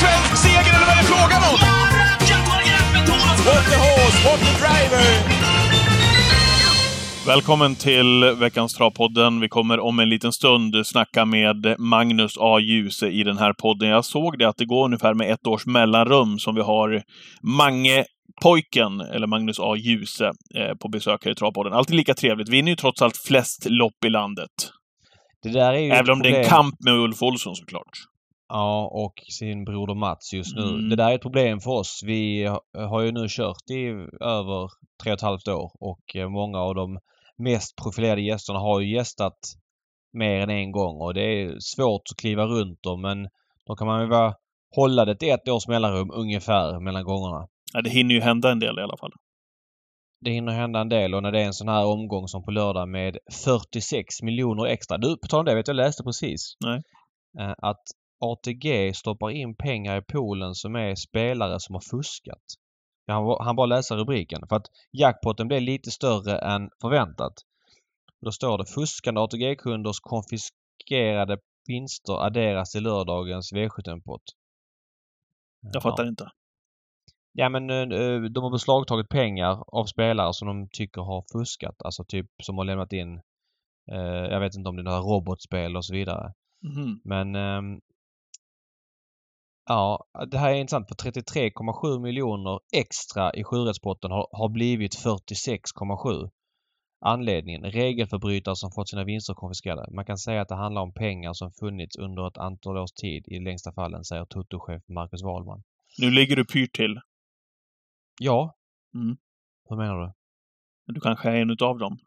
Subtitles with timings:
[0.00, 1.56] svensk seger eller vad är det frågan om?
[3.46, 5.04] What the horse, what the driver!
[7.26, 9.40] Välkommen till veckans Travpodden.
[9.40, 12.58] Vi kommer om en liten stund snacka med Magnus A.
[12.60, 13.88] Djuse i den här podden.
[13.88, 17.02] Jag såg det att det går ungefär med ett års mellanrum som vi har
[17.42, 18.04] Mange
[18.42, 19.76] pojken, eller Magnus A.
[19.76, 21.72] Djuse, eh, på besök här i Travpodden.
[21.72, 22.48] Alltid lika trevligt.
[22.48, 24.50] Vinner ju trots allt flest lopp i landet.
[25.42, 27.98] Det där är ju Även om det är en kamp med Ulf Olsson såklart.
[28.56, 30.62] Ja, och sin broder Mats just nu.
[30.62, 30.88] Mm.
[30.88, 32.00] Det där är ett problem för oss.
[32.06, 33.86] Vi ha- har ju nu kört i
[34.20, 34.70] över
[35.02, 36.98] tre och ett halvt år och eh, många av de
[37.38, 39.38] mest profilerade gästerna har ju gästat
[40.12, 43.28] mer än en gång och det är svårt att kliva runt dem men
[43.66, 44.34] då kan man ju vara,
[44.76, 47.46] hålla det till ett års mellanrum ungefär mellan gångerna.
[47.72, 49.12] Ja, det hinner ju hända en del i alla fall.
[50.20, 52.50] Det hinner hända en del och när det är en sån här omgång som på
[52.50, 54.98] lördag med 46 miljoner extra.
[54.98, 56.56] Du, på tal om det, vet du, jag läste precis.
[56.64, 56.80] Nej.
[57.40, 57.82] Eh, Att
[58.20, 62.42] ATG stoppar in pengar i poolen som är spelare som har fuskat.
[63.06, 64.40] Jag hann- hann bara läsa rubriken.
[64.48, 67.32] För att jackpotten blev lite större än förväntat.
[68.24, 74.22] Då står det fuskande ATG-kunders konfiskerade vinster adderas till lördagens V75-pott.
[75.72, 76.30] Jag fattar inte.
[77.32, 81.74] Ja men eh, eh, de har beslagtagit pengar av spelare som de tycker har fuskat.
[81.84, 83.14] Alltså typ som har lämnat in
[83.92, 86.32] eh, jag vet inte om det är några robotspel och så vidare.
[86.62, 87.00] Mhm.
[87.04, 87.80] Men ehm,
[89.66, 96.30] ja, det här är intressant för 33,7 miljoner extra i sjurättspotten har, har blivit 46,7.
[97.00, 97.62] Anledningen?
[97.64, 99.94] Regelförbrytare som fått sina vinster konfiskerade.
[99.94, 103.24] Man kan säga att det handlar om pengar som funnits under ett antal års tid
[103.28, 105.62] i längsta fallen, säger Toto-chef Marcus Wahlman.
[105.98, 107.00] Nu ligger du pyrt till.
[108.20, 108.56] Ja.
[108.94, 109.16] Mm.
[109.68, 110.12] Hur menar du?
[110.94, 111.98] Du kanske är en utav dem.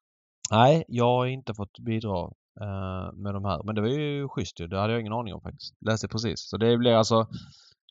[0.52, 3.64] Nej, jag har inte fått bidra eh, med de här.
[3.64, 4.68] Men det var ju schysst ju.
[4.68, 5.76] Det hade jag ingen aning om faktiskt.
[5.86, 6.50] Läste precis.
[6.50, 7.28] Så det blir alltså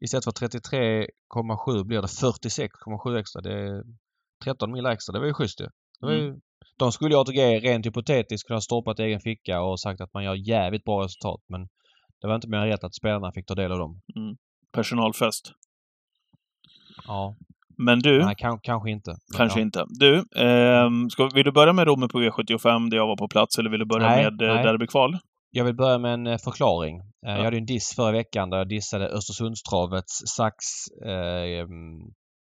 [0.01, 3.43] istället för 33,7 blir det 46,7 extra.
[3.43, 3.83] Det är
[4.45, 5.13] 13 mil extra.
[5.13, 5.65] Det var ju schysst ju.
[6.01, 6.41] Det var ju,
[6.77, 10.25] De skulle ju ATG rent hypotetiskt kunna stoppat i egen ficka och sagt att man
[10.25, 11.41] gör jävligt bra resultat.
[11.49, 11.69] Men
[12.21, 14.01] det var inte mer rätt att spelarna fick ta del av dem.
[14.73, 15.53] Personalfest.
[17.07, 17.37] Ja,
[17.79, 19.15] Men du, nej, kan, kanske inte.
[19.37, 19.63] Kanske ja.
[19.63, 19.85] inte.
[19.89, 23.59] Du, ehm, ska, vill du börja med Romme på V75 där jag var på plats
[23.59, 24.65] eller vill du börja Nej, med eh, nej.
[24.65, 25.19] derbykval?
[25.51, 26.97] Jag vill börja med en eh, förklaring.
[26.97, 27.37] Eh, Ja.
[27.37, 30.55] Jag hade en diss förra veckan där jag dissade Östersundstravets sax...
[31.07, 31.13] Eh,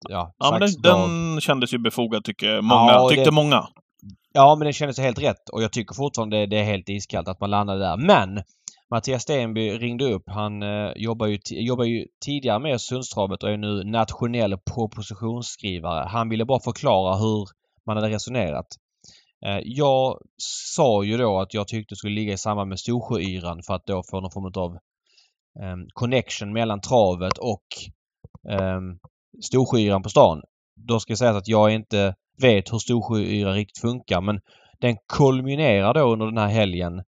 [0.09, 2.91] ja, Ja, men den, den kändes ju befogad tycker många.
[2.91, 3.67] Ja, tyckte det- många.
[4.34, 7.40] Ja, men det kändes helt rätt och jag tycker fortfarande det är helt iskallt att
[7.40, 7.97] man landade där.
[7.97, 8.44] Men
[8.91, 10.23] Mattias Stenby ringde upp.
[10.25, 16.07] Han eh, jobbar, ju jobbar ju tidigare med Sundstravet och är nu nationell propositionsskrivare.
[16.07, 17.47] Han ville bara förklara hur
[17.85, 18.68] man hade resonerat.
[19.46, 23.63] Eh, jag sa ju då att jag tyckte det skulle ligga i samband med Storsjöyran
[23.63, 24.73] för att då få någon form av
[25.59, 27.66] eh, connection mellan travet och
[28.50, 28.79] eh,
[29.41, 30.41] Storsjöyran på stan.
[30.75, 34.41] Då ska jag säga att jag inte vet hur Storsjöyran riktigt funkar men
[34.79, 37.03] den kulminerar då under den här helgen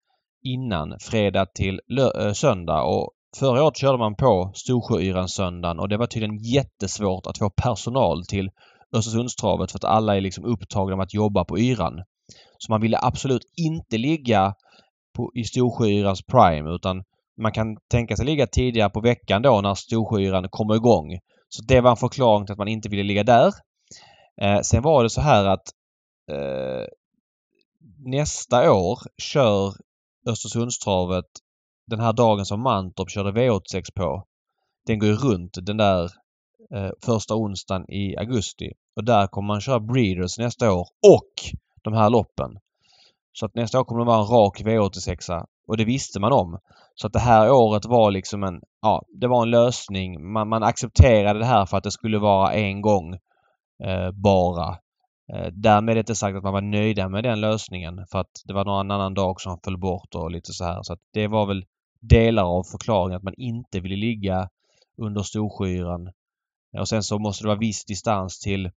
[0.45, 5.97] innan fredag till eh, söndag och förra året körde man på Storsjöyran söndagen och det
[5.97, 8.51] var tydligen jättesvårt att få personal till
[8.97, 12.03] Östersundstravet för att alla är liksom upptagna med att jobba på yran.
[12.59, 14.55] Så man ville absolut inte ligga
[15.17, 17.05] på, i Storsjöyrans prime utan
[17.41, 21.19] man kan tänka sig ligga tidigare på veckan då när Storsjöyran kommer igång.
[21.49, 23.53] Så det var en förklaring till att man inte ville ligga där.
[24.41, 25.63] Eh, sen var det så här att
[26.31, 26.87] eh,
[27.99, 29.75] nästa år kör
[30.27, 31.25] Östersundstravet
[31.87, 34.25] den här dagen som Mantorp körde V86 på.
[34.87, 36.05] Den går ju runt den där
[36.75, 38.73] eh, första onsdagen i augusti.
[38.97, 41.33] Och där kommer man köra Breeders nästa år och
[41.83, 42.59] de här loppen.
[43.33, 46.59] Så att nästa år kommer det vara en rak V86 och det visste man om.
[46.95, 50.33] Så att det här året var liksom en, ja, det var en lösning.
[50.33, 53.15] Man, man accepterade det här för att det skulle vara en gång
[53.85, 54.79] eh, bara.
[55.33, 58.65] Eh, därmed inte sagt att man var nöjda med den lösningen för att det var
[58.65, 60.83] någon annan dag som föll bort och lite så här.
[60.83, 61.65] Så att det var väl
[62.01, 64.49] delar av förklaringen att man inte ville ligga
[64.97, 66.11] under Storsjöyran.
[66.79, 68.71] Och sen så måste det vara viss distans till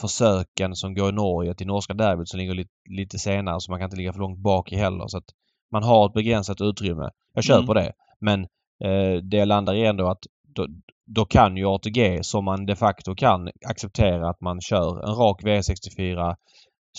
[0.00, 3.80] försöken som går i Norge till norska derbyt som ligger lite, lite senare så man
[3.80, 5.08] kan inte ligga för långt bak i heller.
[5.08, 5.30] Så att
[5.72, 7.10] man har ett begränsat utrymme.
[7.34, 7.92] Jag köper det.
[8.18, 8.40] Men
[8.84, 10.66] eh, det landar i ändå att då,
[11.06, 15.42] då kan ju ATG, som man de facto kan, acceptera att man kör en rak
[15.42, 16.36] V64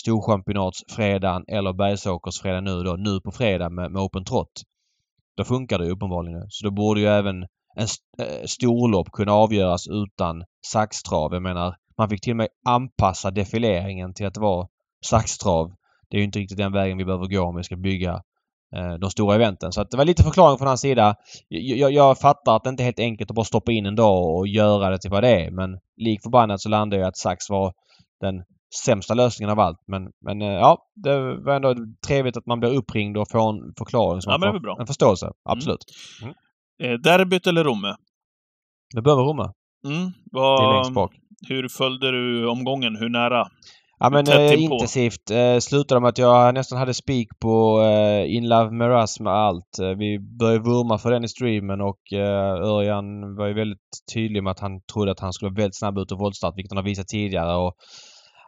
[0.00, 4.52] Storchampionatsfredagen eller Bergsåkersfredagen nu då, nu på fredag med, med Open Trot.
[5.36, 6.46] Då funkar det ju uppenbarligen.
[6.48, 7.42] Så då borde ju även
[7.76, 11.32] en st- eh, storlopp kunna avgöras utan saxtrav.
[11.32, 14.68] Jag menar, man fick till och med anpassa defileringen till att det var
[15.06, 15.72] saxtrav.
[16.10, 18.22] Det är ju inte riktigt den vägen vi behöver gå om vi ska bygga
[19.00, 19.72] de stora eventen.
[19.72, 21.14] Så det var lite förklaring från hans sida.
[21.48, 23.96] Jag, jag, jag fattar att det inte är helt enkelt att bara stoppa in en
[23.96, 25.50] dag och göra det till vad det är.
[25.50, 27.72] Men lik förbannat så landade jag att Sax var
[28.20, 28.34] den
[28.84, 29.78] sämsta lösningen av allt.
[29.86, 31.74] Men, men eh, ja, det var ändå
[32.06, 34.20] trevligt att man blir uppringd och får en förklaring.
[34.22, 34.76] Så Ja, men det är bra.
[34.80, 35.30] En förståelse.
[35.48, 35.84] Absolut.
[36.82, 37.96] Eh, derbyt eller Romme?
[38.94, 39.52] Det behöver Romme.
[39.86, 40.12] Mm.
[40.32, 41.12] Det är längst Vad, bak.
[41.48, 42.96] hur följde du omgången?
[42.96, 43.46] Hur nära?
[43.98, 45.30] Ja men eh, intensivt.
[45.30, 49.78] Eh, slutade med att jag nästan hade spik på eh, In Love Miraz med allt.
[49.78, 53.78] Eh, vi började vurma för den i streamen och eh, Örjan var ju väldigt
[54.14, 56.72] tydlig med att han trodde att han skulle vara väldigt snabb ut och voltstart, vilket
[56.72, 57.56] han har visat tidigare.
[57.56, 57.74] Och,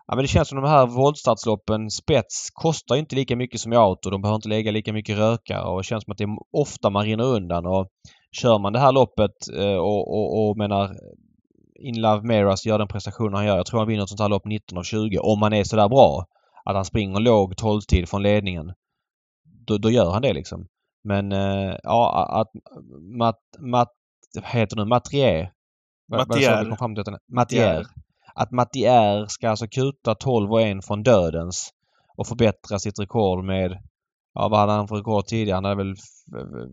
[0.06, 3.76] ja men det känns som de här voltstartsloppen, spets, kostar inte lika mycket som i
[3.76, 4.10] auto.
[4.10, 6.90] De behöver inte lägga lika mycket rökare och det känns som att det är ofta
[6.90, 7.66] man rinner undan.
[7.66, 7.86] Och
[8.40, 10.96] kör man det här loppet eh, och, och, och menar
[11.78, 13.56] In Love Miraz gör den prestationen han gör.
[13.56, 15.88] Jag tror han vinner ett sånt här lopp 19 av 20 om han är sådär
[15.88, 16.26] bra.
[16.64, 18.72] Att han springer låg 12-tid från ledningen.
[19.66, 20.66] Då, då gör han det liksom.
[21.04, 22.50] Men eh, ja att
[23.18, 23.88] Matt, Matt,
[24.34, 24.88] vad heter det nu?
[24.88, 25.52] Mattier.
[27.32, 27.86] Mattier.
[28.34, 31.70] Att Mattier ska alltså kuta 12 och 1 från dödens
[32.16, 33.78] och förbättra sitt rekord med
[34.34, 35.56] Ja, vad hade han för rekord tidigare?
[35.56, 36.70] Han hade väl f-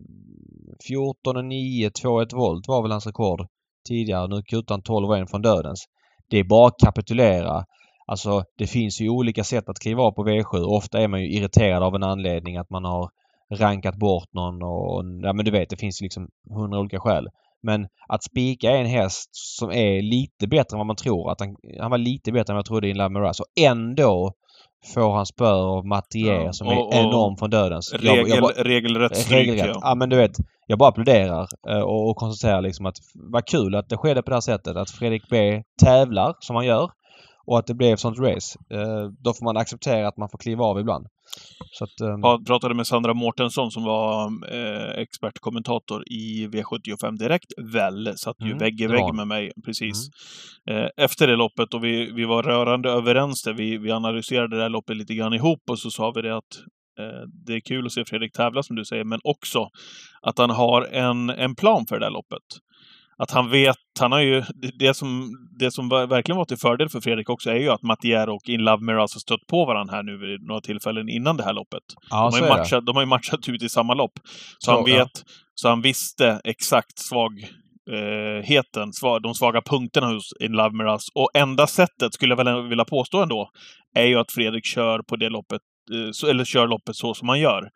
[0.88, 3.46] 14 och 9, 2-1 volt var väl hans rekord
[3.84, 4.26] tidigare.
[4.26, 5.84] Nu kutar han 12 och 1 från dödens.
[6.30, 7.64] Det är bara att kapitulera.
[8.06, 10.62] Alltså det finns ju olika sätt att kliva av på V7.
[10.62, 13.10] Ofta är man ju irriterad av en anledning att man har
[13.50, 17.28] rankat bort någon och ja men du vet det finns ju liksom hundra olika skäl.
[17.62, 21.30] Men att spika en häst som är lite bättre än vad man tror.
[21.30, 24.32] Att han, han var lite bättre än vad jag trodde i Love Miraz och ändå
[24.94, 27.92] får han spör av Mattier Ja, som och- är enorm från dödens.
[27.92, 29.66] Jag- Regel, jag bara- regelrätt stryk, Regelrätt.
[29.74, 29.80] ja.
[29.82, 30.32] Ja men du vet.
[30.66, 34.30] Jag bara applåderar eh, och, och konstaterar liksom att vad kul att det skedde på
[34.30, 34.76] det här sättet.
[34.76, 36.90] Att Fredrik B tävlar som han gör
[37.46, 38.58] och att det blev sånt race.
[38.70, 41.06] Eh, Då får man acceptera att man får kliva av ibland.
[41.72, 47.52] Så att, ehm, Jag pratade med Sandra Mårtensson som var eh, expertkommentator i V75 Direkt,
[47.74, 50.08] väl, satt ju Mm, vägg i vägg med mig precis.
[50.70, 53.52] Eh, efter det loppet och vi, vi var rörande överens där.
[53.52, 56.54] Vi, vi analyserade det här loppet lite grann ihop och så sa vi det att
[57.46, 59.68] det är kul att se Fredrik tävla som du säger, men också
[60.22, 62.42] att han har en, en plan för det här loppet.
[63.16, 64.42] Att han vet, han har ju,
[64.78, 68.28] det- som, det som verkligen var till fördel för Fredrik också är ju att Mattier
[68.28, 71.44] och In Love Miraz har stött på varandra här nu vid några tillfällen innan det
[71.44, 71.82] här loppet.
[72.10, 72.56] ja, De har, det.
[72.56, 74.12] matchat, de har ju matchat ut i samma lopp.
[74.24, 74.96] Så, Så, han ja.
[74.98, 75.10] vet,
[75.54, 81.04] så han visste exakt svagheten, sva, de svaga punkterna hos In Love Miraz.
[81.14, 83.50] Och enda sättet, skulle jag väl vilja påstå ändå,
[83.94, 85.60] är ju att Fredrik kör på det loppet,
[86.24, 87.68] eh, eller kör loppet så som han gör.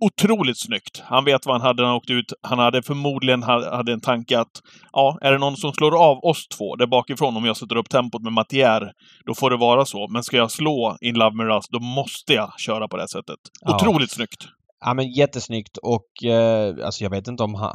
[0.00, 1.02] Otroligt snyggt.
[1.04, 2.32] Han vet vad han hade när han åkte ut.
[2.42, 4.52] Han hade förmodligen ha- hade en tanke att
[4.92, 7.88] ja, är det någon som slår av oss två där bakifrån om jag sätter upp
[7.90, 8.92] tempot med Mattier,
[9.26, 10.08] då får det vara så.
[10.08, 13.38] Men ska jag slå In Love Miraz, då måste jag köra på det sättet.
[13.60, 13.76] Ja.
[13.76, 14.44] Otroligt snyggt.
[14.80, 17.72] Ja men jättesnyggt och eh, alltså jag vet inte om han,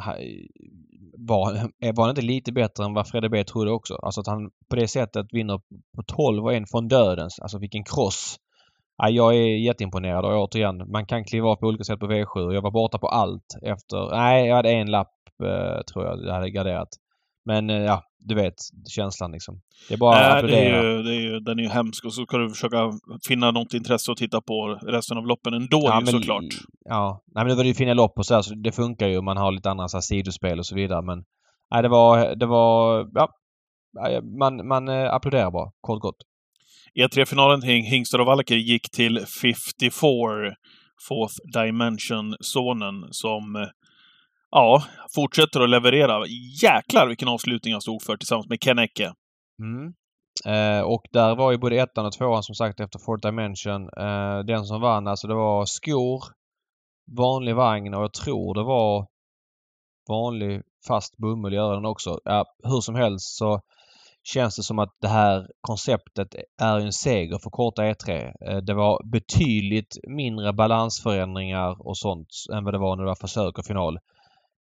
[1.18, 3.96] var, var han inte lite bättre än vad Fredde B trodde också?
[3.96, 5.58] Alltså att han på det sättet vinner
[5.96, 7.40] på 12 och en från dödens.
[7.40, 8.36] Alltså vilken cross!
[9.04, 12.54] Ja, jag är jätteimponerad och återigen, man kan kliva av på olika sätt på V7.
[12.54, 14.12] Jag var borta på allt efter...
[14.16, 15.12] Nej, jag hade en lapp
[15.44, 16.88] eh, tror jag jag hade garderat.
[17.46, 18.54] Men eh, ja, du vet
[18.90, 19.62] känslan liksom.
[19.88, 20.78] Det är bara att Nej, det applådera.
[20.78, 22.92] är ju, det är ju, den är ju hemsk och så ska du försöka
[23.28, 26.44] finna något intresse att titta på resten av loppen ändå Ja, ju men- såklart.
[26.86, 29.22] Ja, nej men det var ju fina lopp och så, här, så det funkar ju.
[29.22, 31.24] Man har lite andra så här, sidospel och så vidare men...
[31.74, 32.36] Nej det var...
[32.36, 33.08] Det var...
[33.14, 33.30] Ja.
[34.40, 36.16] Man, man eh, applåderar bara, kort gott.
[37.00, 39.92] E3-finalen kring Hingstar och Valker gick till 54,
[41.08, 43.68] Fourth Dimension-sonen, som eh,
[44.52, 44.84] ja,
[45.16, 46.28] fortsätter att leverera.
[46.64, 49.14] Jäklar vilken avslutning han stod för tillsammans med Ken Ecke.
[49.60, 49.94] Mm.
[50.46, 53.90] Eh, och där var ju både ettan och tvåan som sagt efter Fourth Dimension.
[53.98, 56.24] Eh, den som vann alltså det var skor,
[57.18, 59.08] vanlig vagn och jag tror det var
[60.10, 62.20] vanlig fast bomull i öronen också.
[62.24, 63.62] Ja, hur som helst så
[64.24, 68.34] känns det som att det här konceptet är en seger för korta E3.
[68.48, 73.16] Eh, Det var betydligt mindre balansförändringar och sånt än vad det var när det var
[73.16, 74.00] försök och final.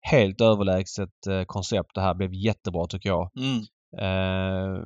[0.00, 1.90] Helt överlägset eh, koncept.
[1.94, 3.30] Det här blev jättebra tycker jag.
[3.36, 3.58] Mm.
[3.98, 4.82] Eh,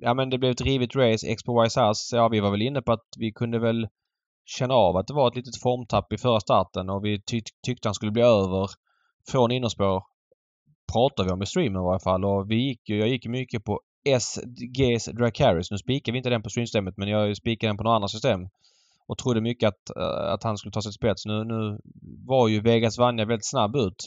[0.00, 1.26] ja men det blev ett rivigt race.
[1.28, 3.88] Expo Wise House, ja vi var väl inne på att vi kunde väl
[4.44, 7.88] känna av att det var ett litet formtapp i förra starten och vi ty tyckte
[7.88, 8.68] han skulle bli över
[9.30, 10.02] från innerspår.
[10.92, 13.64] Pratade vi om i streamen i varje fall och vi gick ju, jag gick mycket
[13.64, 15.70] på SG's Dracaris.
[15.70, 18.48] Nu spikar vi inte den på streamsystemet men jag spikade den på några andra system.
[19.08, 21.26] Och trodde mycket att, eh, att han skulle ta sig till spets.
[21.26, 21.78] Nu, nu
[22.26, 24.06] var ju Vegas Vanja väldigt snabb ut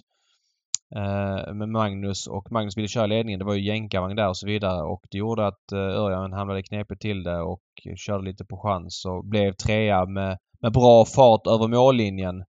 [0.96, 3.40] eh, med Magnus och Magnus ville köra ledningen.
[3.40, 6.64] Det var ju jänkarvagn där och så vidare och det gjorde att eh, Örjan hamnade
[6.64, 7.62] knepigt till det och
[7.98, 12.44] körde lite på chans och blev trea med, med bra fart över mållinjen.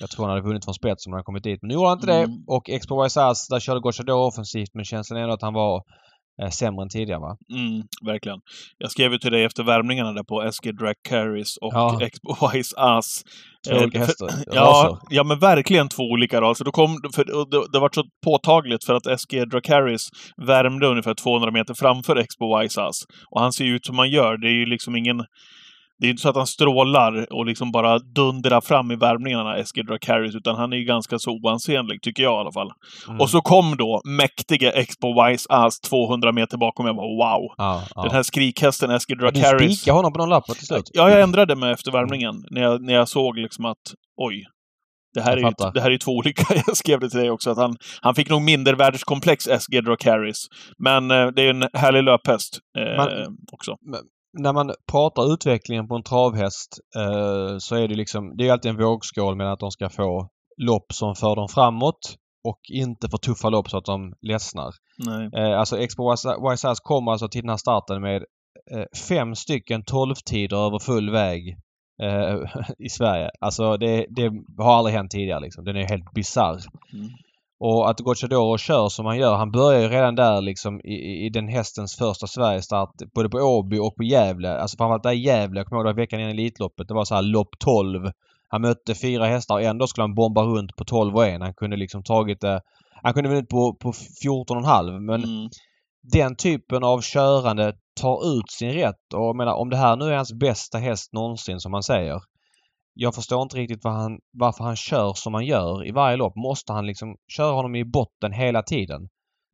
[0.00, 1.62] Jag tror han hade vunnit från spets om han kommit dit.
[1.62, 2.30] Men nu gjorde han inte Mm.
[2.30, 2.42] det.
[2.46, 5.82] Och Expo Waisas, där körde Gocciador offensivt men känslan är ändå att han var
[6.42, 7.36] eh, sämre än tidigare va?
[7.54, 8.38] Mm, verkligen.
[8.78, 11.98] Jag skrev ju till dig efter värmningarna där på SG Drag Carries och Ja.
[12.02, 13.22] Expo Wise Ass.
[13.68, 14.30] Två Eh, olika för- hästar.
[14.54, 16.64] Ja, ja, men verkligen två olika raser.
[16.64, 20.08] Då kom, för, och det, det var så påtagligt för att SG Dracaris
[20.46, 22.96] värmde ungefär 200 meter framför Expo Wise Ass.
[23.30, 24.36] Och han ser ju ut som han gör.
[24.36, 25.24] Det är ju liksom ingen...
[26.04, 29.82] Det är inte så att han strålar och liksom bara dundrar fram i värmningarna, SG
[29.86, 32.70] Dracaris, utan han är ju ganska så oansenlig, tycker jag i alla fall.
[33.08, 33.20] Mm.
[33.20, 36.86] Och så kom då mäktige Expo Wise Ass 200 meter bakom.
[36.86, 37.54] Jag bara wow!
[37.56, 38.02] Ja, ja.
[38.02, 39.80] Den här skrikhästen SG du Dracaris.
[39.80, 40.90] spikade honom på någon lapp till slut?
[40.92, 42.34] Ja, jag ändrade mig efter värmningen.
[42.50, 43.82] När jag, när jag såg liksom att
[44.16, 44.44] oj,
[45.14, 46.54] det här, Jag är ju, det här är två olika.
[46.66, 50.46] Jag skrev det till dig också, att han, han fick nog mindervärdeskomplex SG Dracaris.
[50.78, 53.76] Men eh, det är en härlig löphäst eh, Man- också.
[54.38, 58.70] När man pratar utvecklingen på en travhäst eh, så är det liksom, det är alltid
[58.70, 63.18] en vågskål med att de ska få lopp som för dem framåt och inte för
[63.18, 64.72] tuffa lopp så att de ledsnar.
[65.36, 66.10] Eh, alltså Expo
[66.50, 68.24] Wise Ass kom alltså till den här starten med
[68.70, 71.56] eh, fem stycken 12-tider över full väg
[72.02, 72.36] eh,
[72.78, 73.30] i Sverige.
[73.40, 75.64] Alltså det, det har aldrig hänt tidigare liksom.
[75.64, 76.60] Den är helt bisarr.
[76.92, 77.08] Mm.
[77.60, 79.34] Och att Gocciadoro kör som han gör.
[79.36, 82.90] Han börjar ju redan där liksom i, i- den hästens första Sverigestart.
[83.14, 84.58] Både på Åby och på Gävle.
[84.58, 85.60] Alltså framförallt där i Gävle.
[85.60, 86.88] Jag kommer ihåg det var veckan innan Elitloppet.
[86.88, 88.10] Det var så här lopp 12.
[88.48, 91.40] Han mötte fyra hästar och ändå skulle han bomba runt på 12 och 1.
[91.40, 92.60] Han kunde liksom tagit det...
[93.02, 95.48] Han kunde vunnit på, på 14,5 men Mm.
[96.12, 99.14] den typen av körande tar ut sin rätt.
[99.14, 102.20] Och jag menar, om det här nu är hans bästa häst någonsin som man säger.
[102.94, 106.36] Jag förstår inte riktigt vad han, varför han kör som han gör i varje lopp.
[106.36, 109.08] Måste han liksom köra honom i botten hela tiden?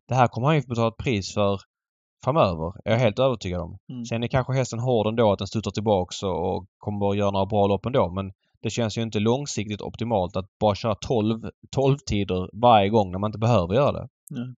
[0.08, 1.60] Det här kommer han ju få betala ett pris för
[2.24, 2.72] framöver.
[2.84, 3.78] Är jag helt övertygad om.
[3.92, 4.04] Mm.
[4.04, 7.30] Sen är kanske hästen hård ändå att den studsar tillbaks och, och kommer att göra
[7.30, 8.10] några bra lopp ändå.
[8.10, 8.32] Men
[8.62, 13.18] det känns ju inte långsiktigt optimalt att bara köra 12, 12 tider varje gång när
[13.18, 14.08] man inte behöver göra det.
[14.30, 14.54] Nej.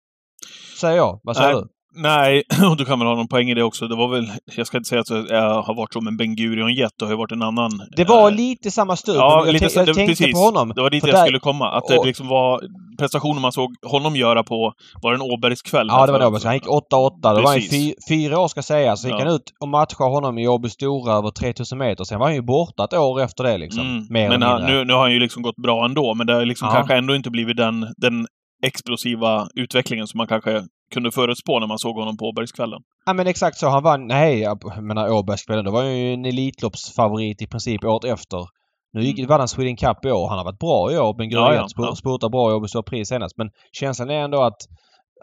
[0.81, 1.21] Säger jag.
[1.23, 1.63] Vad säger Nej.
[1.63, 1.69] du?
[1.95, 3.89] Nej, och du kan väl ha någon poäng i det också.
[3.89, 6.93] Det var väl, jag ska inte säga att jag har varit som en Ben Gurion-jet,
[6.99, 7.71] det har ju varit en annan...
[7.97, 9.17] Det var eh, lite samma stuk.
[9.17, 10.33] Ja, jag, lite jag det, tänkte precis.
[10.33, 10.73] på honom.
[10.77, 11.71] Det var dit jag där- skulle komma.
[11.71, 12.61] Att det liksom var
[12.99, 14.73] prestationen man såg honom göra på,
[15.03, 15.87] var det en Åbergskväll?
[15.91, 16.45] Ja, det var det.
[16.45, 16.81] Han gick 8-8.
[17.23, 19.03] Det var han fy, fyra år ska sägas.
[19.03, 19.25] Så gick Ja.
[19.25, 22.05] han ut och matchade honom i Åby Stora över 3000 meter.
[22.05, 23.87] Sen var han ju borta ett år efter det liksom.
[23.87, 24.07] Mm.
[24.11, 26.45] Mer Men han, nu, nu har han ju liksom gått bra ändå, men det har
[26.45, 26.75] liksom Ja.
[26.75, 28.27] kanske ändå inte blivit den, den
[28.67, 30.63] explosiva utvecklingen som man kanske
[30.95, 32.81] kunde förutspå när man såg honom på Åbergskvällen.
[33.07, 33.69] Ja men exakt så.
[33.69, 34.07] Han vann...
[34.07, 35.65] Nej, jag menar Åbergskvällen.
[35.65, 38.47] Det var ju en Elitloppsfavorit i princip året efter.
[38.93, 40.29] Nu gick, vann han Sweden Cup i år.
[40.29, 41.15] Han har varit bra i år.
[41.15, 41.43] Ben Mm.
[41.43, 43.37] Ja, ja, spurtade bra i Åby Pris senast.
[43.37, 44.59] Men känslan är ändå att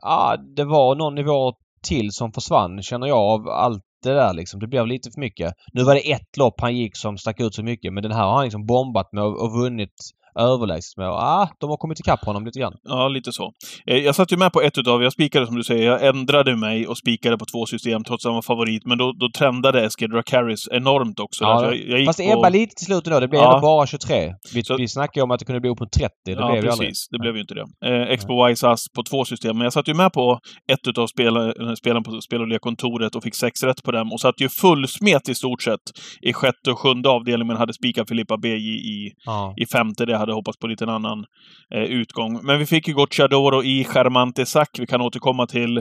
[0.01, 1.53] ja, det var någon nivå
[1.87, 4.59] till som försvann, känner jag, av allt det där liksom.
[4.59, 5.53] Det blev lite för mycket.
[5.73, 8.23] Nu var det ett lopp han gick som stack ut så mycket men den här
[8.23, 9.93] har han liksom bombat med och, och vunnit
[10.39, 11.09] överlägset med.
[11.09, 12.73] Och, ah, de har kommit ikapp honom lite grann.
[12.83, 13.51] Ja, lite så.
[13.87, 16.55] Eh, Jag satt ju med på ett utav, jag spikade som du säger, jag ändrade
[16.55, 18.85] mig och spikade på två system trots att han var favorit.
[18.85, 21.43] Men då, då trendade Eskil Dracaris enormt också.
[21.43, 23.19] Ja, jag, jag Fast det på- ebbade lite till slut då.
[23.19, 23.47] Det blev Ja.
[23.55, 24.33] ändå bara 23.
[24.53, 26.09] Vi, Så- vi snackade om att det kunde bli upp mot 30.
[26.25, 26.79] Det ja, blev ju precis.
[26.79, 26.93] aldrig.
[27.11, 27.65] Det blev ju inte det.
[27.85, 29.57] Eh, Expo Wise Ass på två system.
[29.57, 30.39] Men jag satt ju med på
[30.71, 34.11] ett utav spel, eh, spelen på spel och lekkontoret och fick sex rätt på dem.
[34.13, 35.79] Och satt ju fullsmet i stort sett
[36.21, 39.53] i sjätte och sjunde avdelningen, men hade spikat Filippa B i, i, Ja.
[39.57, 40.05] i femte.
[40.05, 41.25] Det hade hoppats på lite en annan
[41.75, 42.39] eh, utgång.
[42.43, 44.67] Men vi fick ju Gocciadoro i Charmante Sac.
[44.79, 45.77] Vi kan återkomma till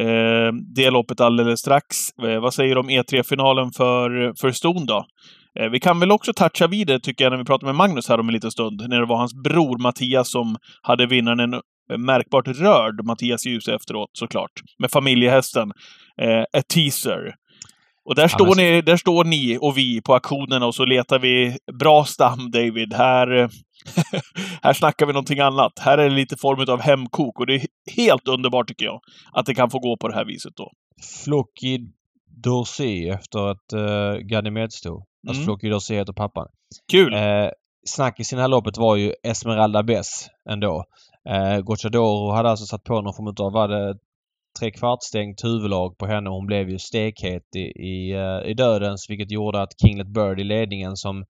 [0.00, 1.96] eh, det loppet alldeles strax.
[2.22, 5.06] Eh, vad säger du om E3-finalen för, för Ston då?
[5.60, 8.08] Eh, vi kan väl också toucha vid det, tycker jag, när vi pratar med Magnus
[8.08, 8.84] här om en liten stund.
[8.88, 13.68] När det var hans bror Mattias som hade vinnaren en eh, märkbart rörd Mattias Ljus
[13.68, 14.50] efteråt, såklart.
[14.78, 15.72] Med familjehästen.
[16.22, 17.34] Eh, a teaser.
[18.08, 21.58] Och där, står ni, där står ni och vi på auktionerna och så letar vi
[21.78, 22.92] bra stam, David.
[22.94, 23.48] Här, eh,
[24.62, 25.72] här snackar vi någonting annat.
[25.80, 29.00] Här är det lite form av hemkok och det är helt underbart tycker jag.
[29.32, 30.70] Att det kan få gå på det här viset då.
[31.24, 31.78] Floki
[32.44, 35.02] Dorsey efter att uh, Ganymed stod.
[35.28, 35.44] Alltså Mm.
[35.44, 36.46] Floki Dorsey heter pappan.
[36.92, 37.14] Kul!
[37.14, 37.48] Eh,
[37.86, 40.84] snackis i det här loppet var ju Esmeralda Bess ändå.
[41.28, 43.94] Eh, Gocciadoro hade alltså satt på någon form av, var det
[44.60, 46.30] trekvartsstängt huvudlag på henne.
[46.30, 50.44] Hon blev ju stekhet i, i, eh, i dödens vilket gjorde att Kinglet Bird i
[50.44, 51.24] ledningen som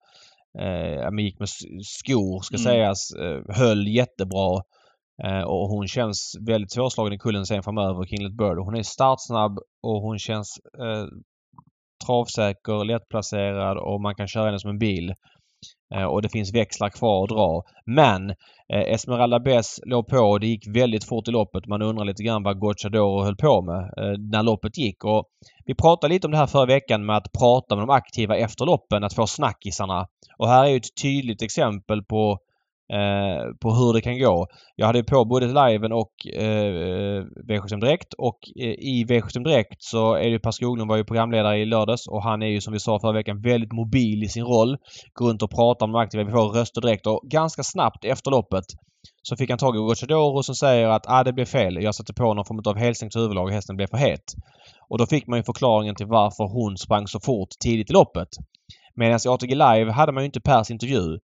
[0.59, 1.49] eh, gick med
[1.83, 2.63] skor ska Mm.
[2.63, 4.61] sägas eh, höll jättebra.
[5.23, 8.57] Eh, och hon känns väldigt svårslagen i kullen sen framöver, Kinglet Bird.
[8.57, 11.05] Hon är startsnabb och hon känns eh,
[12.05, 15.13] travsäker, lättplacerad och man kan köra henne som en bil.
[15.95, 17.63] Eh, och det finns växlar kvar att dra.
[17.85, 18.29] Men
[18.73, 21.67] eh, Esmeralda Bess låg på och det gick väldigt fort i loppet.
[21.67, 25.03] Man undrar lite grann vad Gocciadoro höll på med eh, när loppet gick.
[25.03, 25.25] Och
[25.65, 28.65] vi pratade lite om det här förra veckan med att prata med de aktiva efter
[28.65, 30.07] loppen, att få snackisarna.
[30.37, 32.39] Och här är ju ett tydligt exempel på
[32.93, 34.47] eh, på hur det kan gå.
[34.75, 39.83] Jag hade på både liven och eh, eh V75 Direkt och eh, i V75 Direkt
[39.83, 42.73] så är det Per Skoglund var ju programledare i lördags och han är ju som
[42.73, 44.77] vi sa förra veckan väldigt mobil i sin roll.
[45.13, 46.23] Går runt och pratar med de aktiva.
[46.23, 48.65] Vi får röster direkt och ganska snabbt efter loppet
[49.21, 51.83] så fick han tag i Gocciadoro som säger att ah, det blev fel.
[51.83, 54.33] Jag satte på någon form av helstängt huvudlag och hästen blev för het.
[54.89, 58.27] Och då fick man ju förklaringen till varför hon sprang så fort tidigt i loppet.
[58.95, 61.17] Medan i ATG Live hade man ju inte Pers intervju.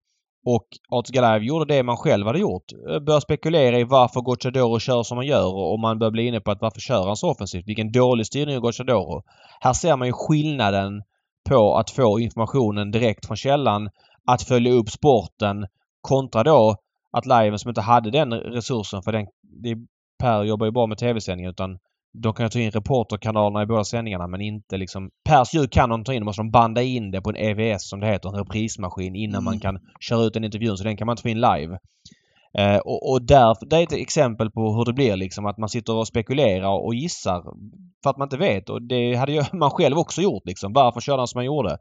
[0.45, 2.71] Och ATG gjorde det man själv hade gjort.
[2.89, 6.39] Eh, började spekulera i varför Gocciadoro kör som han gör och man börjar bli inne
[6.39, 7.67] på att varför kör han så offensivt?
[7.67, 9.23] Vilken dålig styrning av Gocciadoro.
[9.59, 11.03] Här ser man ju skillnaden
[11.49, 13.89] på att få informationen direkt från källan,
[14.25, 15.65] att följa upp sporten
[16.01, 16.75] kontra då
[17.11, 19.27] att lajven som inte hade den resursen för den...
[19.41, 19.75] Det,
[20.19, 21.79] per jobbar ju bara med TV-sändning utan
[22.21, 25.09] de kan ta in reporterkanalerna i båda sändningarna men inte liksom...
[25.29, 26.21] Pers ljud kan de ta in.
[26.21, 29.35] Då måste de banda in det på en EVS som det heter, en reprismaskin innan
[29.35, 29.43] mm.
[29.43, 30.77] man kan köra ut den intervjun.
[30.77, 31.77] Så den kan man inte få in live.
[32.57, 35.69] Eh, och, och där, det är ett exempel på hur det blir liksom att man
[35.69, 37.41] sitter och spekulerar och gissar
[38.03, 38.69] för att man inte vet.
[38.69, 40.73] Och det hade ju man själv också gjort liksom.
[40.73, 41.77] Varför körde han som han gjorde?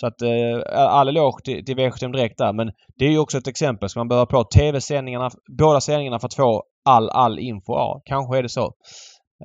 [0.00, 2.52] Så att eh, all eloge till, till V75 Direkt där.
[2.52, 3.88] Men det är ju också ett exempel.
[3.88, 7.72] Ska man behöva på TV-sändningarna, båda sändningarna för att få all, all info?
[7.72, 8.72] Ja, kanske är det så.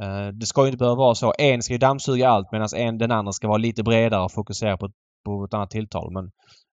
[0.01, 1.33] Eh, det ska ju inte behöva vara så.
[1.39, 4.77] En ska ju dammsuga allt medan en, den andra ska vara lite bredare och fokusera
[4.77, 4.89] på,
[5.25, 6.13] på ett annat tilltal.
[6.13, 6.29] Men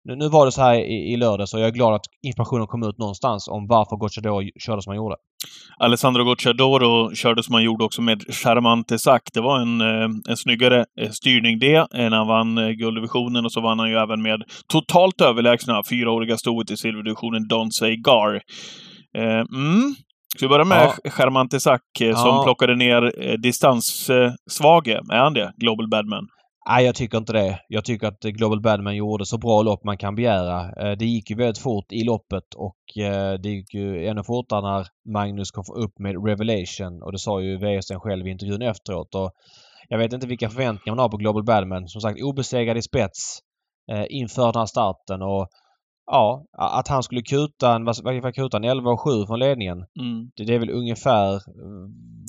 [0.03, 2.67] nu, nu var det så här i, i lördags och jag är glad att informationen
[2.67, 5.15] kom ut någonstans om varför Gocciadoro körde som han gjorde.
[5.79, 9.21] Alessandro Gocciadoro körde som han gjorde också med Charmante Sack.
[9.33, 13.61] Det var en, eh, en snyggare eh, styrning det när han vann gulddivisionen och så
[13.61, 18.41] vann han ju även med totalt överlägsna fyraåriga stoet i silverdivisionen Don Say Gar.
[19.15, 19.95] Mm.
[20.37, 21.09] Ska vi börja med ja.
[21.11, 22.41] Charmante Sack som ja.
[22.43, 24.87] plockade ner eh, distanssvage?
[24.87, 25.53] Är han det?
[25.57, 26.27] Global Badman?
[26.69, 27.59] Nej, jag tycker inte det.
[27.67, 30.61] Jag tycker att Global Badman gjorde så bra lopp man kan begära.
[30.61, 34.61] Eh, det gick ju väldigt fort i loppet och eh, det gick ju ännu fortare
[34.61, 39.15] när Magnus kom upp med Revelation och det sa ju VSN själv i intervjun efteråt.
[39.15, 39.31] Och
[39.89, 41.87] jag vet inte vilka förväntningar man har på Global Badman.
[41.87, 43.39] Som sagt obesegrad i spets
[44.09, 45.47] inför den här starten och
[46.13, 49.77] Ja, att han skulle kuta en, vad, kuta en 11 och 7 från ledningen.
[49.77, 50.31] Mm.
[50.35, 51.39] Det, det, är väl ungefär eh,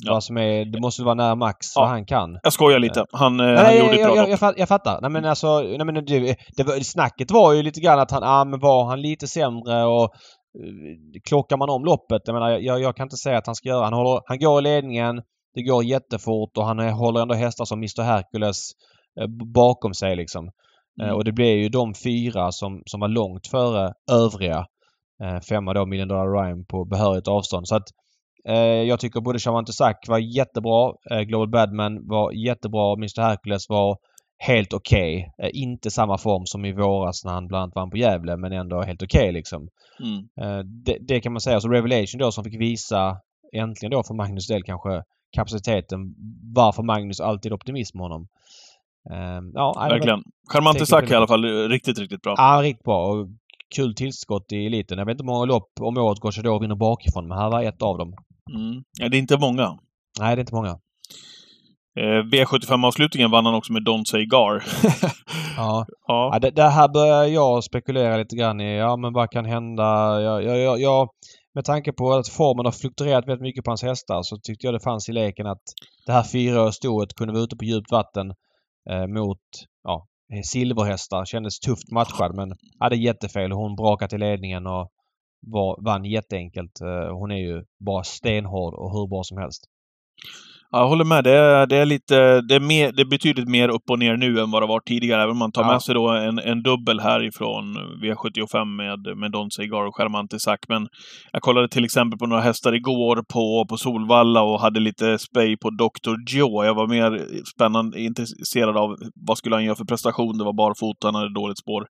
[0.05, 0.13] ja.
[0.13, 1.81] vad som är, det måste vara nära max ja.
[1.81, 2.39] vad han kan.
[2.43, 3.05] Jag skojar lite.
[3.11, 5.01] Han, eh, nej, han gjorde jag, ett bra jag, jag, jag, fattar.
[5.01, 8.45] Nej men alltså, nej men det, det, snacket var ju lite grann att han, ah,
[8.45, 10.09] men var han lite sämre och
[11.29, 12.21] klockar man om loppet.
[12.25, 13.83] Jag menar, jag, jag kan inte säga att han ska göra.
[13.83, 15.21] Han, håller, han går i ledningen.
[15.55, 18.71] Det går jättefort och han håller ändå hästar som Mr Hercules
[19.53, 20.49] bakom sig liksom.
[21.01, 21.15] Eh, mm.
[21.15, 24.65] Och det blev ju de fyra som, som var långt före övriga.
[25.23, 27.67] Eh, femma då Million Dollar Rhyme på behörigt avstånd.
[27.67, 27.87] Så att
[28.49, 30.93] eh, jag tycker både Shavante Sack var jättebra.
[31.11, 32.93] Eh, Global Badman var jättebra.
[32.93, 33.97] Mr Hercules var
[34.37, 35.33] helt okej.
[35.37, 35.47] Okay.
[35.47, 38.51] Eh, inte samma form som i våras när han bland annat vann på Gävle men
[38.51, 39.67] ändå helt okej okay, liksom.
[39.99, 40.17] Mm.
[40.41, 41.59] Eh, det, det, kan man säga.
[41.59, 43.17] Så Revelation då som fick visa
[43.55, 45.03] äntligen då för Magnus del kanske
[45.35, 45.99] kapaciteten.
[46.55, 48.27] Varför Magnus alltid optimism honom.
[49.09, 50.23] Um, ja, Verkligen.
[50.51, 52.33] Charmant Isak i alla fall riktigt, riktigt bra.
[52.37, 53.07] Ja, riktigt bra.
[53.07, 53.27] Och
[53.75, 54.97] kul tillskott i eliten.
[54.97, 57.81] Jag vet inte hur många lopp om året Gocciador vinner bakifrån, men här var ett
[57.81, 58.13] av dem.
[58.55, 58.83] Mm.
[58.99, 59.77] Ja, det är inte många.
[60.19, 60.77] Nej, det är inte många.
[61.99, 64.63] Eh, V75-avslutningen vann han också med Don Seigar.
[65.57, 65.85] ja.
[66.07, 66.29] ja.
[66.33, 68.77] ja det, det, här börjar jag spekulera lite grann i.
[68.77, 69.83] Ja, men vad kan hända?
[70.21, 71.09] Jag, jag, jag, jag,
[71.55, 74.73] med tanke på att formen har fluktuerat väldigt mycket på hans hästar så tyckte jag
[74.73, 75.63] det fanns i leken att
[76.05, 78.33] det här fyraåriga stoet kunde vara ute på djupt vatten
[78.89, 79.39] eh, mot
[79.83, 80.07] ja,
[80.43, 81.25] silverhästar.
[81.25, 83.51] Kändes tufft matchad men hade jättefel.
[83.51, 84.91] Hon brakade till ledningen och
[85.47, 86.81] var, vann jätteenkelt.
[86.81, 89.63] Eh, hon är ju bara stenhård och hur bra som helst.
[90.75, 91.23] Jag håller med.
[91.23, 94.17] Det är, det är, lite, det är, mer, det är betydligt mer upp och ner
[94.17, 95.21] nu än vad det var tidigare.
[95.21, 95.71] Även om man tar ja.
[95.71, 100.59] med sig då en, en dubbel härifrån V75 med, med Don Cigar och Charmant Isak.
[100.67, 100.87] Men
[101.31, 105.57] jag kollade till exempel på några hästar igår på, på Solvalla och hade lite spej
[105.57, 106.35] på Dr.
[106.35, 106.65] Joe.
[106.65, 108.95] Jag var mer spännande intresserad av
[109.27, 110.37] vad skulle han göra för prestation.
[110.37, 111.85] Det var barfota, han hade dåligt spår.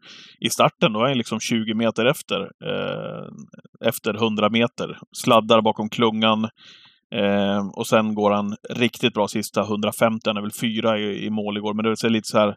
[0.46, 2.39] I starten då är han liksom 20 meter efter.
[2.41, 3.24] Eh,
[3.88, 4.98] efter 100 meter.
[5.24, 6.48] Sladdar bakom klungan.
[7.13, 10.21] Eh, och sen går han riktigt bra sista 150.
[10.26, 11.73] Han är väl fyra i, i mål igår.
[11.73, 12.56] Men det är lite så här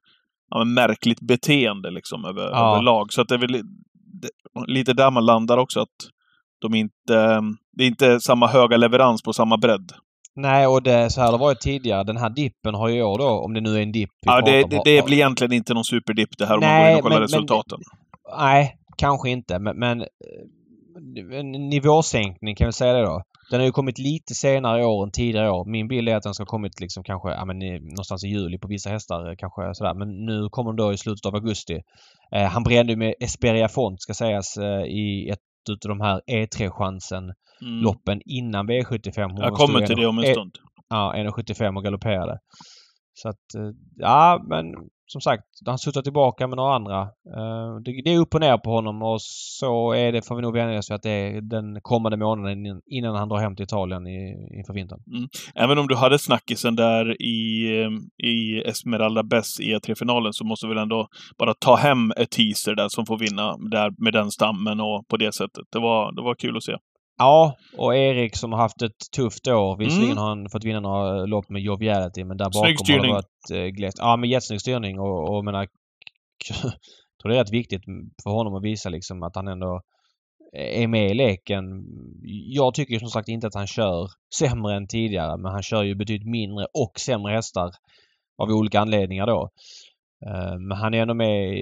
[0.50, 2.72] ja, märkligt beteende liksom över, ja.
[2.72, 3.12] överlag.
[3.12, 3.52] Så att det är väl
[4.22, 4.30] det,
[4.66, 5.80] lite där man landar också.
[5.80, 5.96] Att
[6.60, 7.40] de inte,
[7.72, 9.92] det är inte samma höga leverans på samma bredd.
[10.36, 12.04] Nej, och det, så här har det varit tidigare.
[12.04, 14.10] Den här dippen har ju år då, om det nu är en dipp.
[14.20, 16.90] Ja, det, det, det blir egentligen inte någon superdipp det här om nej, man går
[16.90, 17.78] in och kollar men, resultaten.
[18.28, 19.58] Men, nej, kanske inte.
[19.58, 23.22] Men, men eh, nivåsänkning kan vi säga det då.
[23.50, 25.64] Den har ju kommit lite senare i år än tidigare år.
[25.64, 28.58] Min bild är att den ska ha kommit liksom kanske ja, men, någonstans i juli
[28.58, 29.34] på vissa hästar.
[29.38, 29.94] Kanske sådär.
[29.94, 31.82] Men nu kommer den då i slutet av augusti.
[32.34, 35.38] Eh, han brände med Esperia Font ska sägas eh, i ett
[35.70, 37.32] utav de här E3-chansen
[37.62, 37.82] Mm.
[37.82, 39.22] loppen innan V75.
[39.22, 40.52] Hon Jag kommer till det om en eh, stund.
[40.88, 42.38] Ja, 1,75 och galopperade.
[43.14, 44.66] Så att, eh, ja men
[45.06, 47.00] som sagt, han suttar tillbaka med några andra.
[47.36, 50.42] Eh, det, det är upp och ner på honom och så är det, får vi
[50.42, 53.64] nog vänja oss vid att det är den kommande månaden innan- han drar hem till
[53.64, 55.00] Italien i, inför vintern.
[55.12, 55.28] Mm.
[55.54, 57.68] Även om du hade snackisen där i,
[58.24, 62.74] i Esmeralda Bess i E3-finalen så måste vi väl ändå bara ta hem ett teaser
[62.74, 65.64] där som får vinna där med den stammen och på det sättet.
[65.72, 66.76] Det var, det var kul att se.
[67.18, 69.76] Ja, och Erik som har haft ett tufft år.
[69.76, 70.18] Visserligen Mm.
[70.18, 73.66] har han fått vinna några lopp med joviality men där bakom har det varit eh,
[73.66, 73.98] glest.
[74.00, 75.60] Ja, men jättesnygg styrning och, och menar...
[76.62, 76.72] jag
[77.22, 77.84] tror det är rätt viktigt
[78.22, 79.80] för honom att visa liksom att han ändå
[80.52, 81.84] är med i leken.
[82.48, 85.94] Jag tycker som sagt inte att han kör sämre än tidigare men han kör ju
[85.94, 87.70] betydligt mindre och sämre hästar
[88.42, 89.50] av olika anledningar då.
[90.26, 91.58] Eh, Men han är ändå med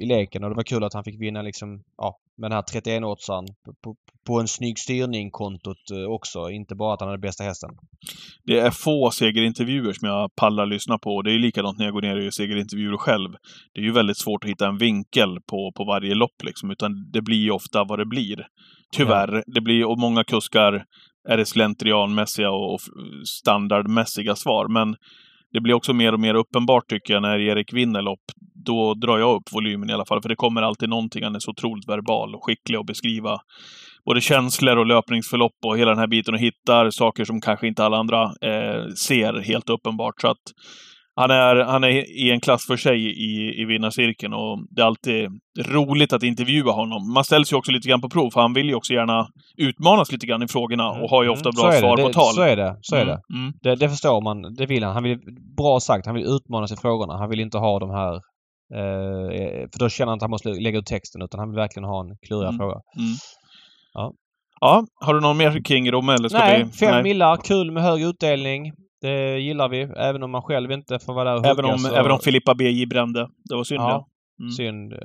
[0.00, 2.62] i leken och det var kul att han fick vinna liksom, ja, med den här
[2.62, 3.46] 31 åtsan
[3.84, 3.94] på,
[4.26, 6.50] på, en snygg styrning kontot eh, också.
[6.50, 7.70] Inte bara att han hade bästa hästen.
[8.44, 11.22] Det är få segerintervjuer som jag pallar lyssna på.
[11.22, 13.30] Det är likadant när jag går ner och gör segerintervjuer själv.
[13.74, 17.10] Det är ju väldigt svårt att hitta en vinkel på, på varje lopp liksom, utan
[17.12, 18.46] det blir ju ofta vad det blir.
[18.96, 19.42] Tyvärr.
[19.46, 20.84] Det blir, och många kuskar
[21.28, 22.80] är det slentrianmässiga och, och
[23.26, 24.68] standardmässiga svar.
[24.68, 24.96] Men
[25.52, 28.24] det blir också mer och mer uppenbart tycker jag när Erik vinner lopp.
[28.68, 31.24] Då drar jag upp volymen i alla fall, för det kommer alltid någonting.
[31.24, 33.38] Han är så otroligt verbal och skicklig att beskriva
[34.06, 37.84] både känslor och löpningsförlopp och hela den här biten och hittar saker som kanske inte
[37.84, 40.14] alla andra eh, ser helt uppenbart.
[40.20, 40.44] Så att
[41.20, 41.88] han är, han är
[42.26, 45.28] i en klass för sig i, i vinnarcirkeln och det är alltid
[45.66, 47.12] roligt att intervjua honom.
[47.14, 49.26] Man ställs ju också lite grann på prov, för han vill ju också gärna
[49.56, 52.02] utmanas lite grann i frågorna och har ju ofta Mm, bra svar det.
[52.02, 52.34] på tal.
[52.34, 52.76] Så är det.
[52.80, 53.34] Så är Mm, det.
[53.38, 53.52] Mm.
[53.62, 53.74] det.
[53.76, 54.54] Det förstår man.
[54.54, 54.94] Det vill han.
[54.94, 55.18] Han vill,
[55.56, 57.18] bra sagt, han vill utmanas i frågorna.
[57.18, 58.20] Han vill inte ha de här
[59.72, 62.00] för då känner han att han måste lägga ut texten utan han vill verkligen ha
[62.00, 62.58] en klurig Mm.
[62.58, 62.72] fråga.
[62.74, 63.14] Mm.
[63.94, 64.12] Ja.
[64.60, 66.12] Ja, har du någon mer kring Romme?
[66.14, 66.70] Eller ska Nej, vi...
[66.70, 67.36] fem millar.
[67.36, 68.72] Kul med hög utdelning.
[69.00, 69.80] Det gillar vi.
[69.96, 72.18] Även om man själv inte får vara där och Även hugga om, så- även om
[72.20, 73.28] Filippa BJ brände.
[73.48, 74.06] Det var synd ja.
[74.40, 74.50] Mm.
[74.52, 74.92] Synd.
[74.92, 74.98] Eh,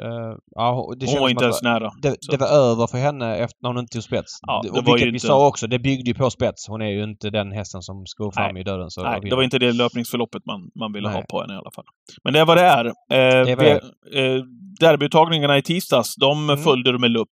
[0.55, 1.91] ja, det Hon var inte ens nära.
[2.01, 4.39] det, det var över för henne efter när hon inte tog spets.
[4.41, 6.67] Ja, Det- och var vilket vi inte- sa också, det byggde ju på spets.
[6.67, 8.61] Hon är ju inte den hästen som ska fram Nej.
[8.61, 8.89] i döden.
[8.91, 11.17] Så Nej, det var inte det löpningsförloppet man, man ville Nej.
[11.17, 11.85] ha på henne i alla fall.
[12.23, 12.85] Men det är vad det är.
[12.85, 13.71] Eh, det
[14.15, 14.41] eh,
[14.79, 16.57] derbyuttagningarna i tisdags, de Mm.
[16.63, 17.29] följde du med lupp.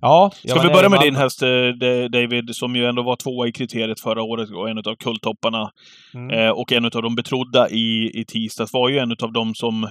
[0.00, 3.46] Ja, Ska vi börja med din häst eh, Da- David, som ju ändå var tvåa
[3.48, 5.70] i kriteriet förra året och en av kulltopparna.
[6.14, 6.30] Mm.
[6.30, 9.88] Eh, och en av de betrodda i, i tisdags var ju en av de som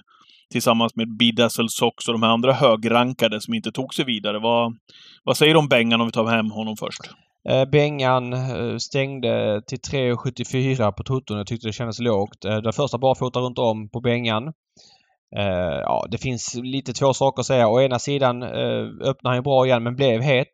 [0.51, 4.39] tillsammans med Bidazzle Sox och de här andra högrankade som inte tog sig vidare.
[4.39, 4.75] Vad,
[5.23, 7.01] vad säger du om Bengan om vi tar hem honom först?
[7.49, 11.37] Eh, Bengan eh, stängde till 3,74 på toton.
[11.37, 12.41] Jag tyckte det kändes lågt.
[12.41, 14.53] Det Den första barfota runt om på Bengan.
[15.83, 17.67] Ja, det finns lite två saker att säga.
[17.67, 20.51] Å ena sidan öppnade han bra igen men blev het.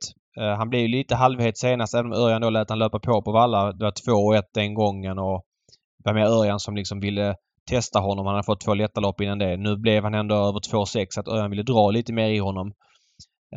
[0.58, 3.72] Han blev lite halvhet senast även om Örjan då lät han löpa på på valla.
[3.72, 5.44] Det var 2-1 den gången och
[6.04, 7.36] det var mer Örjan som liksom ville
[7.70, 8.26] testa honom.
[8.26, 9.58] Han hade fått två lätta lopp innan det.
[9.58, 12.72] Nu blev han ändå över 2,6 så att Örjan ville dra lite mer i honom.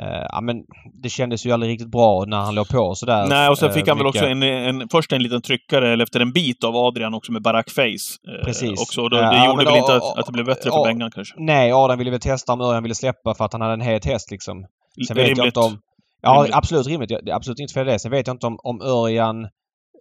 [0.00, 0.56] Eh, ja men
[1.02, 3.26] det kändes ju aldrig riktigt bra när han låg på sådär.
[3.28, 4.22] Nej, och sen eh, fick han väl mycket.
[4.22, 7.42] också en, en, först en liten tryckare, eller efter en bit av Adrian också med
[7.42, 7.82] Barack Face.
[7.82, 8.80] Eh, Precis.
[8.80, 11.10] Också, och då, det ja, gjorde väl inte att, att det blev bättre för Bengan
[11.10, 11.34] kanske.
[11.38, 14.04] Nej, Adam ville väl testa om Örjan ville släppa för att han hade en het
[14.04, 14.66] häst liksom.
[15.06, 15.46] Sen vet jag Rimligt.
[15.46, 15.78] inte om...
[16.22, 16.54] Ja, Rimligt.
[16.54, 17.08] absolut rimligt.
[17.08, 17.98] Det är absolut inte fel i det.
[17.98, 19.48] Sen vet jag inte om, om Örjan...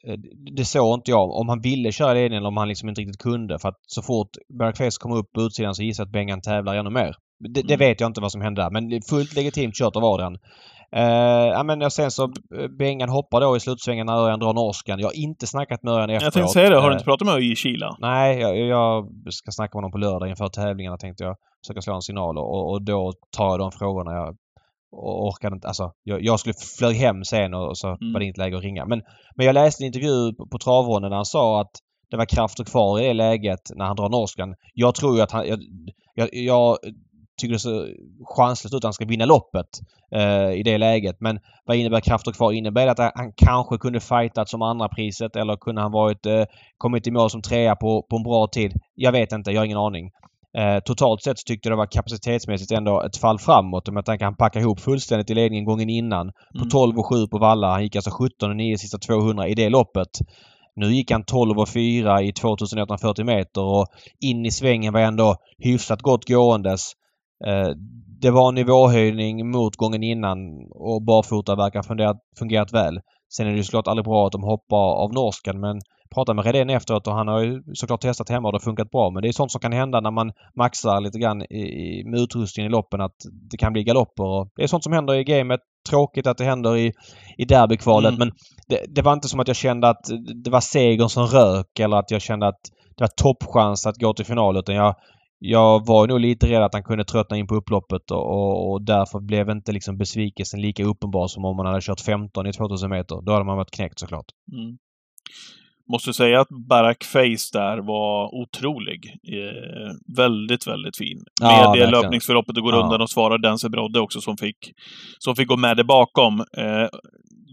[0.07, 0.15] eh,
[0.55, 1.29] Det såg inte jag.
[1.31, 3.59] Om han ville köra ledningen eller om han liksom inte riktigt kunde.
[3.59, 4.29] För att så fort
[4.77, 7.15] Face kom upp på utsidan så gissar jag att Bengan tävlar ännu mer.
[7.39, 7.79] Det, det Mm.
[7.79, 8.69] vet jag inte vad som hände där.
[8.71, 10.37] Men fullt legitimt kört av Adrian.
[10.95, 14.99] Eh, ja, men sen så eh, Bengan hoppar då i slutsvängen när Örjan drar norskan.
[14.99, 16.23] Jag har inte snackat med Örjan efteråt.
[16.25, 17.95] Jag tänkte säga det, har du inte pratat med Öje i Kila?
[17.99, 21.35] Nej, jag, jag ska snacka med honom på lördag inför tävlingarna tänkte jag.
[21.65, 24.11] Försöka slå en signal och, och då tar jag de frågorna.
[24.11, 24.35] Jag
[24.91, 25.67] och orkade inte.
[25.67, 28.13] Alltså, jag, jag skulle flög hem sen och, och så Mm.
[28.13, 28.85] var det inte läge att ringa.
[28.85, 29.01] Men,
[29.35, 31.71] men jag läste en intervju på, på travronden där han sa att
[32.09, 34.55] det var krafter kvar i det läget när han drar norskan.
[34.73, 35.47] Jag tror ju att han...
[35.47, 35.59] Jag,
[36.15, 36.77] jag, jag
[37.41, 37.95] tycker det ser
[38.35, 39.67] chanslöst ut att han ska vinna loppet
[40.15, 41.15] eh, i det läget.
[41.19, 42.51] Men vad innebär krafter kvar?
[42.51, 46.43] Innebär det att han kanske kunde fightat som andra priset eller kunde han varit, eh,
[46.77, 48.73] kommit i mål som trea på, på en bra tid?
[48.95, 50.11] Jag vet inte, jag har ingen aning.
[50.57, 53.87] Eh, totalt sett tyckte jag det var kapacitetsmässigt ändå ett fall framåt.
[53.87, 56.27] Om jag tänker han packade ihop fullständigt i ledningen gången innan.
[56.27, 56.69] På Mm.
[56.69, 57.71] 12 och 7 på Valla.
[57.71, 60.07] Han gick alltså 17 och 9 sista 200 i det loppet.
[60.75, 63.85] Nu gick han 12 och 4 i 2140 meter och
[64.19, 66.91] in i svängen var ändå hyfsat gott gåendes.
[67.47, 67.69] Eh,
[68.21, 70.37] det var en nivåhöjning mot gången innan
[70.71, 72.99] och barfota verkar fungerat, fungerat väl.
[73.35, 75.79] Sen är det ju såklart aldrig bra att de hoppar av norskan men
[76.15, 78.89] pratade med Redén efteråt och han har ju såklart testat hemma och det har funkat
[78.91, 79.09] bra.
[79.09, 82.71] Men det är sånt som kan hända när man maxar lite grann i, med utrustningen
[82.71, 83.15] i loppen att
[83.51, 84.23] det kan bli galopper.
[84.23, 85.59] Och det är sånt som händer i gamet.
[85.89, 86.91] tråkigt att det händer i,
[87.37, 88.19] i derbykvalet Mm.
[88.19, 88.31] men
[88.67, 90.05] det, det var inte som att jag kände att
[90.43, 92.59] det var segern som rök eller att jag kände att
[92.97, 94.95] det var toppchans att gå till final utan jag,
[95.39, 98.85] jag var nog lite rädd att han kunde tröttna in på upploppet och, och, och
[98.85, 102.89] därför blev inte liksom besvikelsen lika uppenbar som om man hade kört 15 i 2000
[102.89, 103.21] meter.
[103.25, 104.25] Då hade man varit knäckt såklart.
[104.53, 104.77] Mm.
[105.91, 109.15] Måste säga att Barack Face där var otrolig.
[109.27, 111.17] Eh, väldigt, väldigt fin.
[111.41, 111.91] Ja, med det verkligen.
[111.91, 112.83] löpningsförloppet och går Ja.
[112.83, 114.57] undan och svarar Dense Brodde också som fick,
[115.19, 116.39] som fick gå med det bakom.
[116.39, 116.87] Eh,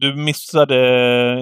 [0.01, 0.79] du missade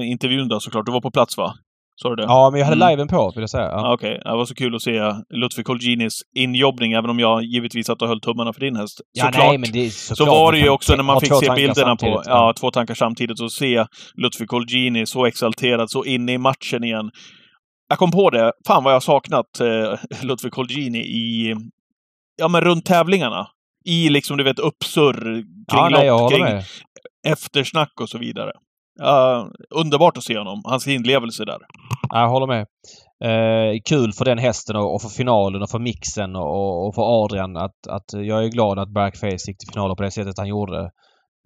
[0.04, 0.86] intervjun då såklart.
[0.86, 1.54] Du var på plats va?
[2.02, 2.22] Sa du det?
[2.22, 2.90] Ja, men jag hade Mm.
[2.90, 3.64] liven på vill jag säga.
[3.64, 3.94] Ja.
[3.94, 8.02] Okej, det var så kul att se Lutfi Colginis injobbning, även om jag givetvis satt
[8.02, 9.00] och höll tummarna för din häst.
[9.12, 9.46] Ja, Såklart.
[9.46, 11.96] nej, men det är Så såklart var det ju också när man fick se bilderna
[11.96, 16.84] på, ja, två tankar samtidigt, och se Lutfi Colgjini så exalterad, så inne i matchen
[16.84, 17.10] igen.
[17.88, 21.54] Jag kom på det, fan vad jag har saknat eh, Lutfi Colgjini i,
[22.36, 23.46] ja men runt tävlingarna.
[23.84, 26.62] I liksom, du vet, uppsurr kring Ja, nej, lopp, håller kring
[27.26, 28.52] eftersnack och så vidare.
[29.02, 31.58] Uh, underbart att se honom, hans inlevelse där.
[32.10, 32.66] Jag håller med.
[33.24, 37.24] Eh, kul för den hästen och, och för finalen och för mixen och, och för
[37.24, 40.48] Adrian att, att jag är glad att Backface gick till finalen på det sättet han
[40.48, 40.90] gjorde.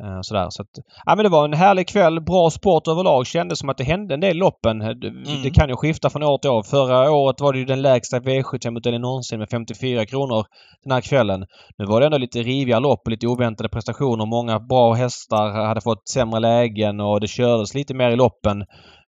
[0.05, 0.47] Eh, sådär.
[0.51, 0.69] Så att,
[1.07, 2.21] ja, men det var en härlig kväll.
[2.21, 3.27] Bra sport överlag.
[3.27, 4.79] Kändes som att det hände en del loppen.
[4.79, 5.43] Det, Mm.
[5.43, 6.63] det kan ju skifta från år till år.
[6.63, 10.45] Förra året var det ju den lägsta V75-modellen någonsin med 54 kronor
[10.85, 11.41] den här kvällen.
[11.79, 14.27] Nu var det ändå lite riviga lopp och lite oväntade prestationer.
[14.27, 18.65] Många bra hästar hade fått sämre lägen och det kördes lite mer i loppen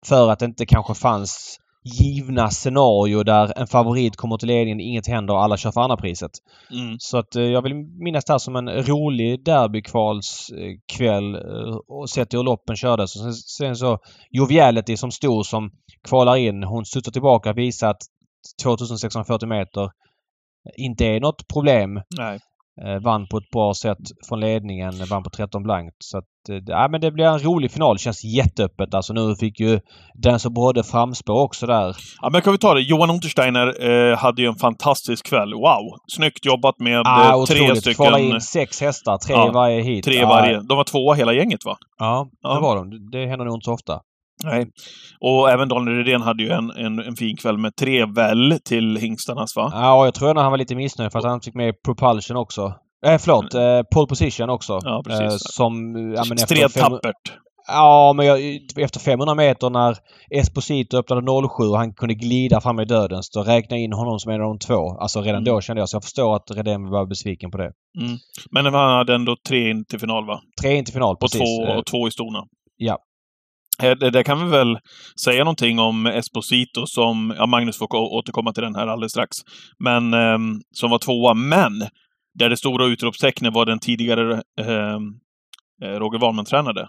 [0.07, 5.07] för att det inte kanske fanns givna scenario där en favorit kommer till ledningen, inget
[5.07, 6.31] händer och alla kör för andra priset.
[6.71, 6.95] Mm.
[6.99, 12.33] Så att eh, jag vill minnas det här som en rolig derbykvalskväll eh, och sett
[12.33, 13.15] hur loppen kördes.
[13.15, 15.71] Och sen, sen så Joviality som stor som
[16.07, 16.63] kvalar in.
[16.63, 18.01] Hon studsar tillbaka och visar att
[18.63, 19.89] 2640 meter
[20.77, 22.01] inte är något problem.
[22.17, 22.39] Nej.
[22.85, 23.97] Eh, vann på ett bra sätt
[24.29, 24.93] från ledningen.
[25.09, 25.95] Vann på 13 blankt.
[25.99, 27.97] Så att, eh, ja, men det blir en rolig final.
[27.97, 28.93] Känns jätteöppet.
[28.93, 29.79] Alltså nu fick ju
[30.13, 31.95] den som brodde framspår också där.
[32.21, 32.81] Ja, men kan vi ta det?
[32.81, 35.53] Johan Untersteiner eh, hade ju en fantastisk kväll.
[35.53, 35.97] Wow!
[36.15, 37.95] Snyggt jobbat med Ah, tre otroligt.
[37.95, 38.35] Kvala stycken...
[38.35, 39.17] in sex hästar.
[39.17, 40.05] Tre Ja, varje hit.
[40.05, 40.59] Tre varje.
[40.61, 41.77] De var tvåa hela gänget va?
[41.99, 42.53] Ja, Ja.
[42.53, 43.09] det var de.
[43.11, 43.99] Det händer nog inte så ofta.
[44.43, 44.65] Nej.
[45.19, 48.97] Och även Daniel Redén hade ju en, en, en fin kväll med tre väl till
[48.97, 49.69] hingstarnas va?
[49.73, 52.73] Ja, jag tror ändå han var lite missnöjd för att han fick med propulsion också.
[53.05, 54.79] Eh, förlåt, eh, pole position också.
[54.83, 55.21] Ja, precis.
[55.21, 55.73] Eh, som...
[56.15, 57.33] Ja, men efter tappert.
[57.67, 58.39] Ja, men jag,
[58.77, 59.97] efter 500 meter när
[60.29, 64.19] Esposito öppnade 07 och han kunde glida fram i dödens, då räknade jag in honom
[64.19, 64.97] som en av de två.
[64.99, 65.43] Alltså redan Mm.
[65.53, 67.71] då kände jag, så jag förstår att Redén var besviken på det.
[67.99, 68.17] Mm.
[68.51, 70.39] Men han hade ändå tre in till final va?
[70.61, 71.39] Tre in till final, Och precis.
[71.39, 72.43] två, Eh, och två i stona.
[72.77, 72.97] Ja.
[73.81, 74.77] Eh, det, det kan vi väl
[75.23, 79.37] säga någonting om Esposito som, ja Magnus får återkomma till den här alldeles strax,
[79.79, 80.37] men eh,
[80.75, 81.33] som var tvåa.
[81.33, 81.87] Men
[82.39, 85.03] där det stora utropstecknet var den tidigare ehm,
[85.83, 86.81] eh, Roger Wahlman-tränade.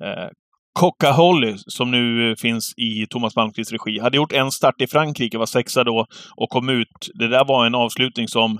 [0.00, 0.28] Eh,
[0.72, 4.86] Coca Holly, som nu eh, finns i Thomas Malmqvists regi, hade gjort en start i
[4.86, 7.10] Frankrike, var sexa då och kom ut.
[7.14, 8.58] Det där var en avslutning som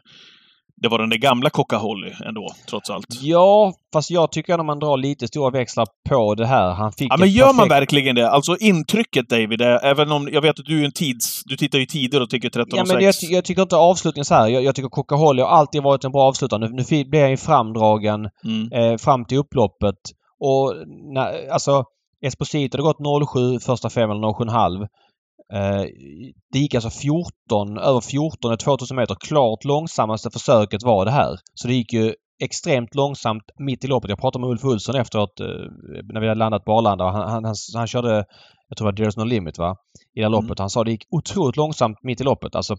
[0.82, 3.06] det var den där gamla Coca Holly ändå, trots allt.
[3.20, 6.70] Ja, fast jag tycker ändå man drar lite stora växlar på det här.
[6.72, 8.30] Han fick Ja, men gör man perfekt- verkligen det?
[8.30, 11.42] Alltså intrycket David, är, även om jag vet att du är en tids...
[11.44, 13.20] Du tittar ju tider och tycker 13 Ja, men jag, 6.
[13.28, 14.48] ty- jag tycker inte avslutningen så här.
[14.48, 16.60] Jag, jag tycker Coca-Cola har alltid varit en bra avslutare.
[16.60, 18.72] Nu, nu blev han ju framdragen Mm.
[18.92, 19.94] eh, fram till upploppet.
[20.40, 20.74] Och
[21.14, 21.84] när, alltså
[22.26, 24.86] Esposito hade gått 07 första fem eller 07,5.
[25.52, 25.84] Eh,
[26.52, 29.14] det gick alltså 14, över 14 i 2000 meter.
[29.14, 31.36] Klart långsammaste försöket var det här.
[31.54, 34.10] Så det gick ju extremt långsamt mitt i loppet.
[34.10, 35.46] Jag pratade med Ulf Olsson efteråt eh,
[36.12, 37.04] när vi hade landat på Arlanda.
[37.04, 38.24] Han, han, han, han körde,
[38.68, 39.76] jag tror det var There's No Limit va?
[40.14, 40.42] I det här Mm.
[40.42, 40.58] loppet.
[40.58, 42.54] Han sa det gick otroligt långsamt mitt i loppet.
[42.54, 42.76] Alltså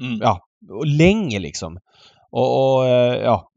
[0.00, 0.18] Mm.
[0.22, 1.78] ja, och länge liksom.
[2.30, 3.50] Och, och eh, ja,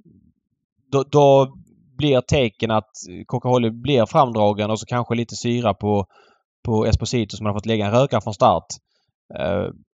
[0.92, 1.54] då, då
[1.98, 2.90] blir tecken att
[3.28, 6.06] Coca-Cola blir framdragen och så kanske lite syra på,
[6.66, 8.66] på Esposito som har fått lägga en rökare från start.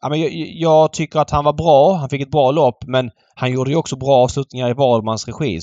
[0.03, 1.95] Ja, men jag, jag tycker att han var bra.
[1.95, 5.61] Han fick ett bra lopp men han gjorde ju också bra avslutningar i Wahlmans regi.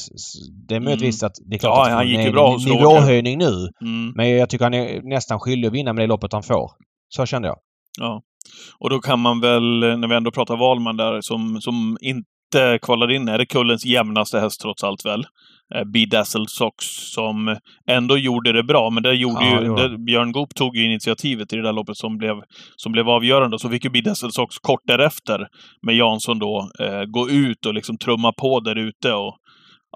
[0.67, 2.53] Det är möjligtvis att det är klart Ja, att han gick är ju en bra
[2.53, 2.73] Roger.
[2.75, 3.69] nivåhöjning nu.
[3.81, 4.13] Mm.
[4.15, 6.71] Men jag tycker han är nästan skyldig att vinna med det loppet han får.
[7.09, 7.57] Så kände jag.
[7.99, 8.21] Ja.
[8.79, 13.15] Och då kan man väl, när vi ändå pratar Wahlman där, som, som inte kvalade
[13.15, 15.25] in, är det kullens jämnaste häst trots allt väl?
[15.75, 17.57] Eh, Bedazzled Sox som
[17.89, 19.59] ändå gjorde det bra, men där gjorde Ja, ju...
[19.59, 22.35] det gjorde Där, Björn Goop tog ju initiativet i det där loppet som blev,
[22.75, 23.59] som blev avgörande.
[23.59, 25.47] Så fick ju Bedazzled Sox kort därefter
[25.87, 29.37] med Jansson då eh, gå ut och liksom trumma på där ute och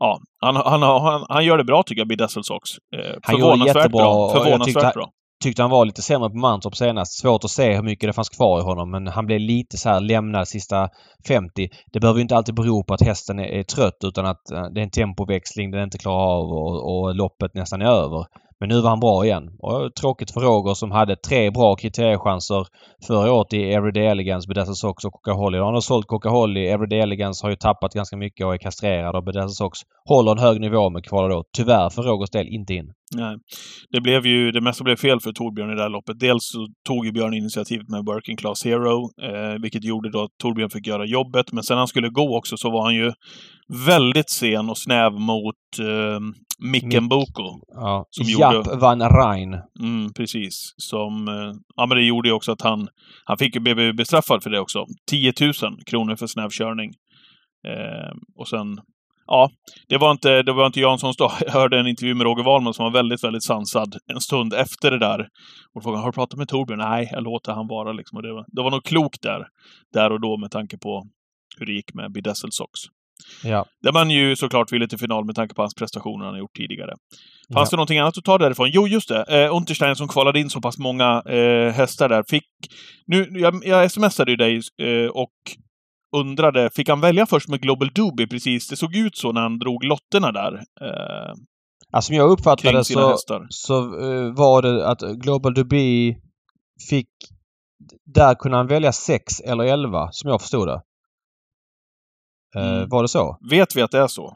[0.01, 2.69] Ja, han, han, han, han gör det bra tycker jag, Bedazzled Sox.
[2.95, 4.31] Eh, det förvånansvärt bra.
[4.33, 5.09] Förvånansvärt bra
[5.43, 7.19] tyckte han var lite sämre på Mantorp senast.
[7.19, 9.89] Svårt att se hur mycket det fanns kvar i honom men han blev lite så
[9.89, 10.89] här lämnad sista
[11.27, 11.69] 50.
[11.93, 14.79] Det behöver inte alltid bero på att hästen är, är trött utan att eh, det
[14.79, 18.25] är en tempoväxling den inte klarar av och, och loppet nästan är över.
[18.59, 19.49] Men nu var han bra igen.
[19.59, 22.67] Och tråkigt för Roger som hade tre bra kriteriechanser
[23.07, 25.57] förra året i Everyday Elegance, Bedazzled Sox och Coca-Holly.
[25.57, 26.67] Han har sålt Coca-Holly.
[26.67, 30.39] Everyday Elegance har ju tappat ganska mycket och är kastrerad och Bedazzled Sox håller en
[30.39, 32.93] hög nivå men kvalar då tyvärr för Rogers del inte in.
[33.15, 33.37] Nej.
[33.89, 36.19] Det blev ju, det mesta blev fel för Torbjörn i det här loppet.
[36.19, 40.31] Dels så tog ju Björn initiativet med Working Class Hero, eh, vilket gjorde då att
[40.41, 41.51] Torbjörn fick göra jobbet.
[41.51, 43.11] Men sen när han skulle gå också så var han ju
[43.85, 46.19] väldigt sen och snäv mot eh,
[46.71, 47.43] Micken Boko.
[47.67, 48.05] Ja.
[48.09, 48.75] Som Japp gjorde...
[48.75, 49.53] van Rijn.
[49.79, 50.73] Mm, precis.
[50.77, 52.87] Som, eh, ja men det gjorde ju också att han,
[53.25, 54.85] han fick ju bli bestraffad för det också.
[55.09, 55.53] 10 000
[55.85, 56.91] kronor för snäv körning.
[57.67, 58.79] Eh, och sen
[59.29, 59.49] ja,
[59.87, 61.31] det var inte, det var inte Janssons dag.
[61.45, 64.91] Jag hörde en intervju med Roger Wahlman som var väldigt, väldigt sansad en stund efter
[64.91, 65.27] det där.
[65.75, 66.79] Och frågade, har du pratat med Torbjörn?
[66.79, 68.15] Nej, jag låter han vara liksom.
[68.17, 69.47] Och det, var, det var nog klokt där,
[69.93, 71.03] där och då med tanke på
[71.57, 72.71] hur det gick med Bedazzled Sox.
[73.43, 73.65] Ja.
[73.83, 76.55] Där man ju såklart ville till final med tanke på hans prestationer han har gjort
[76.55, 76.93] tidigare.
[77.53, 77.75] Fanns ja.
[77.75, 78.69] det någonting annat att ta därifrån?
[78.73, 79.43] Jo, just det.
[79.43, 82.45] Eh, Unterstein som kvalade in så pass många eh, hästar där fick...
[83.05, 85.33] Nu, jag, jag smsade ju dig eh, och
[86.11, 88.67] undrade, fick han välja först med Global Doobie precis?
[88.67, 90.53] Det såg ut så när han drog lotterna där.
[90.81, 91.33] Eh,
[91.91, 93.17] alltså, som jag uppfattade så,
[93.49, 96.17] så uh, var det att Global Doobie
[96.89, 97.07] fick...
[98.05, 100.81] Där kunde han välja 6 eller 11, som jag förstod det.
[102.57, 102.89] Uh, mm.
[102.89, 103.37] Var det så?
[103.49, 104.35] Vet vi att det är så?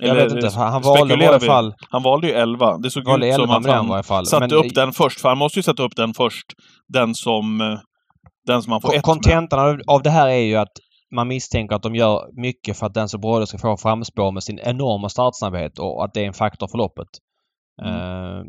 [0.00, 0.48] Jag vet inte.
[0.58, 1.74] Han valde i alla fall...
[1.90, 2.78] Han valde ju 11.
[2.78, 4.52] Det såg ut som att han satte Men...
[4.52, 5.20] upp den först.
[5.20, 6.46] För han måste ju sätta upp den först.
[6.88, 7.78] Den som eh,
[8.52, 10.72] den som man får Kontentan av, av det här är ju att
[11.14, 14.42] man misstänker att de gör mycket för att den som Brodde ska få framspår med
[14.42, 17.08] sin enorma startsnabbhet och att det är en faktor för loppet.
[17.82, 17.94] Mm.
[17.94, 18.44] Uh,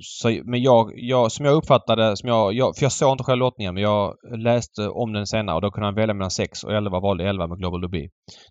[0.00, 3.38] så, men jag, jag, som jag uppfattade, som jag, jag, för jag såg inte själv
[3.38, 6.72] lottningen men jag läste om den senare och då kunde han välja mellan 6 och
[6.72, 8.08] 11 valde 11 med Global Dubi.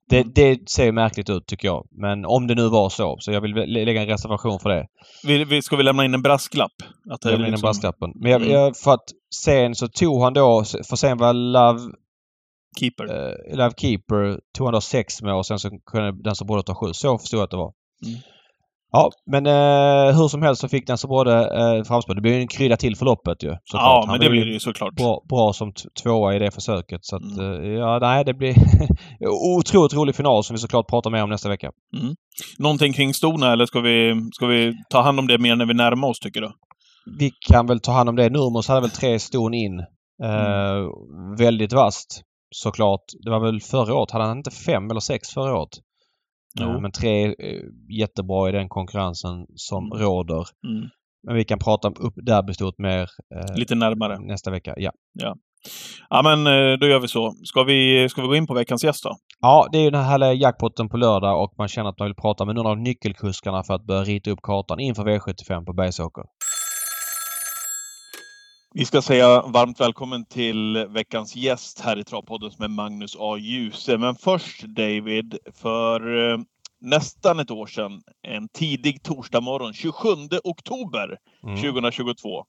[0.10, 0.32] Det, mm.
[0.36, 1.88] det ser märkligt ut tycker jag.
[1.91, 3.54] Men om det nu var så, så jag vill
[3.86, 4.86] lägga en reservation för det.
[5.24, 6.72] Vi, vi, ska vi lämna in en brasklapp?
[7.12, 7.67] Att lämna in liksom...
[7.67, 8.12] en brasklappen.
[8.15, 8.54] Men jag, mm.
[8.54, 9.06] jag, för att
[9.43, 11.80] sen så tog han då, för sen var Love
[12.80, 13.04] Keeper.
[13.04, 16.63] Uh, Love Keeper tog han då 6 med och sen så kunde den som borde
[16.63, 16.93] ta 7.
[16.93, 17.74] Så förstod jag att det var.
[18.06, 18.19] Mm.
[18.95, 22.15] Ja, men eh, hur som helst så fick den så både eh, framspår.
[22.15, 23.56] Det blir en krydda till förloppet ju.
[23.73, 24.95] Ja, men det blir det ju såklart.
[24.95, 27.06] Bra, bra som tvåa i det försöket.
[27.06, 27.63] Så att, mm.
[27.63, 28.56] eh, ja, nej, det blir
[29.58, 31.71] otroligt rolig final som vi såklart pratar mer om nästa vecka.
[32.01, 32.15] Mm.
[32.60, 35.73] Någonting kring stona eller ska vi, ska vi ta hand om det mer när vi
[35.73, 36.51] närmar oss tycker du?
[37.19, 38.29] Vi kan väl ta hand om det.
[38.29, 39.79] Nurmos hade väl tre ston in.
[40.23, 41.36] Eh, mm.
[41.38, 42.21] Väldigt vast
[42.56, 43.03] såklart.
[43.23, 44.12] Det var väl förra året.
[44.12, 45.79] Hade han inte fem eller sex förra året?
[46.60, 46.80] Jo.
[46.80, 47.34] Men tre är
[48.00, 50.00] jättebra i den konkurrensen som mm.
[50.00, 50.46] råder.
[50.68, 50.89] Mm.
[51.28, 54.20] Men vi kan prata om upp derbystort mer eh, Lite närmare.
[54.20, 54.74] nästa vecka.
[54.78, 54.92] Ja.
[55.13, 55.36] ja.
[56.10, 57.34] Ja men eh, då gör vi så.
[57.44, 59.16] Ska vi, ska vi gå in på veckans gäst då?
[59.42, 62.08] Ja, det är ju den här härliga jackpotten på lördag och man känner att man
[62.08, 65.74] vill prata med någon av nyckelkuskarna för att börja rita upp kartan inför V75 på
[65.74, 66.24] Bergsåker.
[68.75, 73.38] Vi ska säga varmt välkommen till veckans gäst här i Travpodden som är Magnus A.
[73.38, 73.97] Djuse.
[73.97, 76.38] Men först David, för eh,
[76.81, 80.09] nästan ett år sedan, en tidig torsdag morgon, 27
[80.43, 81.62] oktober mm.
[81.62, 82.45] 2022.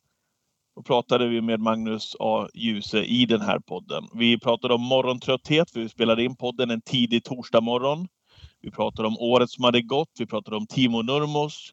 [0.77, 2.49] Då pratade vi med Magnus A.
[2.55, 4.05] Djuse i den här podden.
[4.15, 8.09] Vi pratade om morgontrötthet, för vi spelade in podden en tidig torsdag morgon.
[8.61, 10.11] Vi pratade om året som hade gått.
[10.19, 11.71] Vi pratade om Timo Nurmos.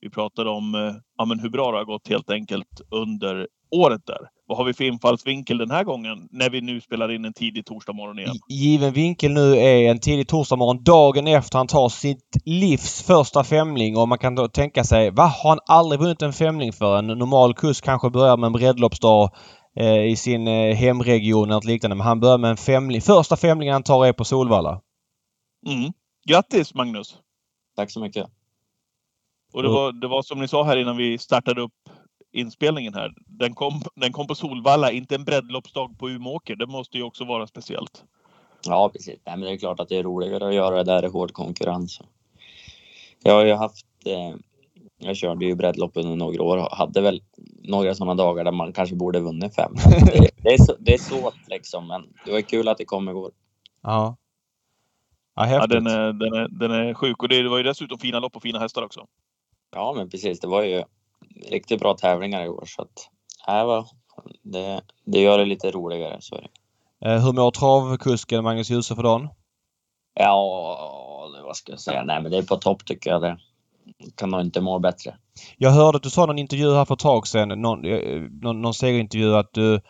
[0.00, 4.06] Vi pratade om eh, ja, men hur bra det har gått helt enkelt under året
[4.06, 4.18] där.
[4.46, 7.66] Vad har vi för infallsvinkel den här gången när vi nu spelar in en tidig
[7.66, 8.34] torsdagmorgon igen?
[8.48, 13.96] Given vinkel nu är en tidig torsdagmorgon dagen efter han tar sitt livs första femling
[13.96, 15.22] och man kan då tänka sig, va?
[15.22, 16.98] Har han aldrig vunnit en femling för?
[16.98, 19.30] En normal kusk kanske börjar med en breddloppsdag
[19.76, 21.96] eh, i sin eh, hemregion eller något liknande.
[21.96, 23.00] Men han börjar med en femling.
[23.00, 24.80] Första femlingen han tar är på Solvalla.
[25.66, 25.92] Mm.
[26.28, 27.16] Grattis Magnus!
[27.76, 28.26] Tack så mycket!
[29.52, 31.72] Och det var, det var som ni sa här innan vi startade upp
[32.32, 33.14] inspelningen här.
[33.26, 36.56] Den kom, den kom på Solvalla, inte en breddloppsdag på Umeåker.
[36.56, 38.04] Det måste ju också vara speciellt.
[38.66, 39.20] Ja, precis.
[39.26, 41.32] Nej, men det är klart att det är roligare att göra det där i hård
[41.32, 42.00] konkurrens.
[43.22, 43.86] Jag har ju haft...
[44.06, 44.36] Eh,
[45.02, 47.22] jag körde ju breddlopp under några år och hade väl
[47.62, 49.72] några sådana dagar där man kanske borde vunnit fem.
[50.06, 53.08] Det, det, är så, det är svårt liksom, men det var kul att det kom
[53.08, 53.32] igår.
[53.82, 54.16] Ja.
[55.34, 58.20] Ja, ja den, är, den, är, den är sjuk och det var ju dessutom fina
[58.20, 59.06] lopp och fina hästar också.
[59.72, 60.40] Ja, men precis.
[60.40, 60.84] Det var ju
[61.50, 63.08] riktigt bra tävlingar i år så att
[63.48, 63.84] äh,
[64.42, 66.16] det, det gör det lite roligare.
[66.20, 66.48] Så är det.
[67.04, 69.28] Eh, hur mår travkusken Magnus Djuse för dagen?
[70.14, 72.04] Ja, vad ska jag säga?
[72.04, 73.38] Nej, men det är på topp tycker jag det.
[74.16, 75.14] kan nog inte må bättre.
[75.56, 78.22] Jag hörde att du sa i någon intervju här för ett tag sedan, någon, eh,
[78.42, 79.80] någon, någon segerintervju att du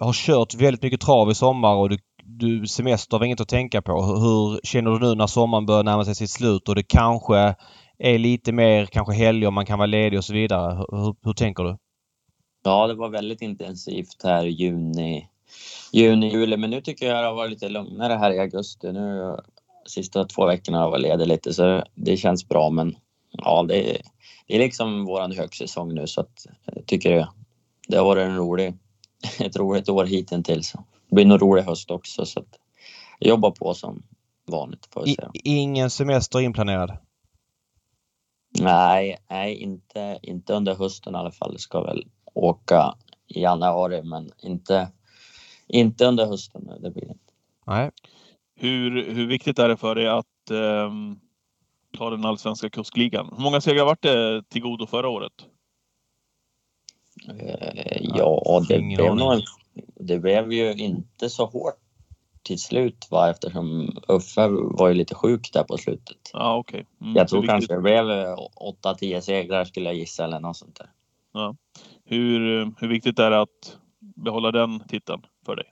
[0.00, 3.82] har kört väldigt mycket trav i sommar och du, du semester var inget att tänka
[3.82, 4.02] på.
[4.02, 7.54] Hur, hur känner du nu när sommaren börjar närma sig sitt slut och det kanske
[7.98, 10.76] är lite mer kanske helger man kan vara ledig och så vidare.
[10.76, 11.76] Hur, hur tänker du?
[12.64, 15.28] Ja, det var väldigt intensivt här i juni,
[15.92, 16.56] juni, juli.
[16.56, 18.92] Men nu tycker jag det har varit lite lugnare här i augusti.
[18.92, 19.36] Nu
[19.86, 22.70] sista två veckorna har jag varit ledig lite så det känns bra.
[22.70, 22.96] Men
[23.30, 24.02] ja, det, är,
[24.46, 27.28] det är liksom våran högsäsong nu så att jag tycker det,
[27.88, 28.74] det har varit en rolig,
[29.40, 30.72] ett roligt år hittills.
[31.08, 32.58] Det blir nog rolig höst också så att
[33.18, 34.02] jag jobbar på som
[34.46, 35.30] vanligt får säga.
[35.44, 36.98] ingen semester inplanerad?
[38.60, 41.52] Nej, nej inte, inte under hösten i alla fall.
[41.52, 42.94] Jag ska väl åka
[43.26, 44.88] i januari men inte,
[45.66, 46.70] inte under hösten.
[46.80, 47.32] Det blir inte.
[47.66, 47.90] Nej.
[48.54, 50.92] Hur, hur viktigt är det för dig att eh,
[51.98, 53.32] ta den allsvenska kuskligan?
[53.36, 55.32] Hur många segrar vart det till godo förra året?
[57.28, 59.42] Eh, ja, det blev, nog,
[59.94, 61.85] det blev ju inte så hårt
[62.46, 63.30] till slut va?
[63.30, 66.30] eftersom Uffe var ju lite sjuk där på slutet.
[66.32, 66.84] Ja, okay.
[67.00, 70.90] Mm, jag tror kanske det blev 8-10 segrar skulle jag gissa eller något sånt där.
[71.32, 71.56] Ja.
[72.04, 72.40] Hur,
[72.80, 75.66] hur viktigt är det att behålla den titeln för dig?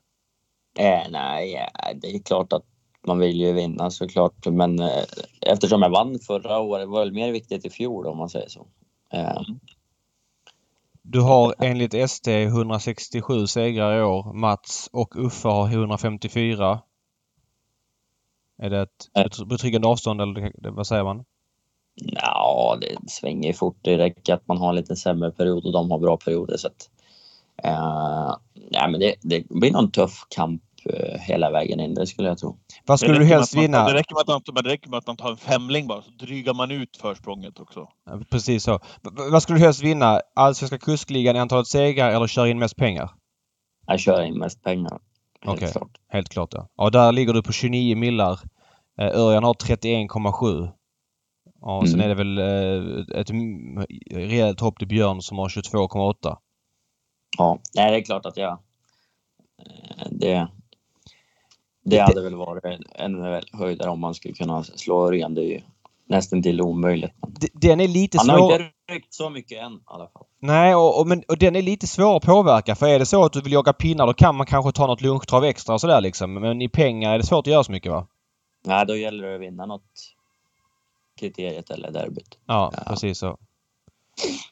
[0.78, 2.64] Eh, nej, det är klart att
[3.06, 4.46] man vill ju vinna såklart.
[4.46, 5.04] Men eh,
[5.40, 8.66] eftersom jag vann förra året var det mer viktigt i fjol om man säger så.
[9.12, 9.30] Eh.
[9.30, 9.60] Mm.
[11.06, 14.32] Du har enligt ST 167 segrar i år.
[14.32, 16.80] Mats och Uffe har 154.
[18.58, 19.46] Är det ett eh.
[19.46, 21.24] betryggande avstånd eller vad säger man?
[21.94, 23.78] Ja, det svänger fort.
[23.82, 26.56] Det räcker att man har en lite sämre period och de har bra perioder.
[26.56, 26.90] Så att,
[27.64, 28.36] uh,
[28.70, 30.62] ja, men det, det blir nog en tuff kamp
[31.20, 32.58] hela vägen in, det skulle jag tro.
[32.86, 33.84] Vad skulle du helst vinna?
[33.84, 36.10] Det räcker, med att man, det räcker med att man tar en femling bara, så
[36.10, 37.88] drygar man ut försprånget också.
[38.06, 38.80] Ja, precis så.
[39.30, 40.20] vad skulle du helst vinna?
[40.34, 43.10] Allsvenska kuskligan, antalet segrar eller köra in mest pengar?
[43.86, 44.98] Jag kör in mest pengar.
[45.40, 45.72] Helt okay.
[45.72, 45.90] klart.
[46.08, 46.68] Helt klart ja.
[46.76, 48.40] Ja, där ligger du på 29 millar.
[49.00, 50.68] Örjan har 31,7.
[51.60, 51.86] Ja, mm.
[51.86, 53.30] sen är det väl eh, ett
[54.10, 56.36] rejält hopp till Björn som har 22,8.
[57.38, 58.52] Ja, nej, det är klart att jag...
[59.58, 60.48] Eh, det,
[61.84, 62.64] det hade väl varit
[62.94, 65.34] en höjdare om man skulle kunna slå Örjan.
[65.34, 65.60] Det är ju
[66.06, 67.12] nästan till omöjligt.
[67.52, 68.32] Den är lite svår...
[68.32, 70.24] Han har inte ryckt så mycket än i alla fall.
[70.40, 72.74] Nej, och, och, men, och den är lite svår att påverka.
[72.74, 75.00] För är det så att du vill jaga pinnar då kan man kanske ta något
[75.00, 76.34] lunchtrav extra och sådär liksom.
[76.34, 78.06] Men i pengar är det svårt att göra så mycket va?
[78.64, 79.82] Nej, då gäller det att vinna något
[81.20, 82.38] kriteriet eller derbyt.
[82.46, 82.82] Ja, ja.
[82.88, 83.38] precis så.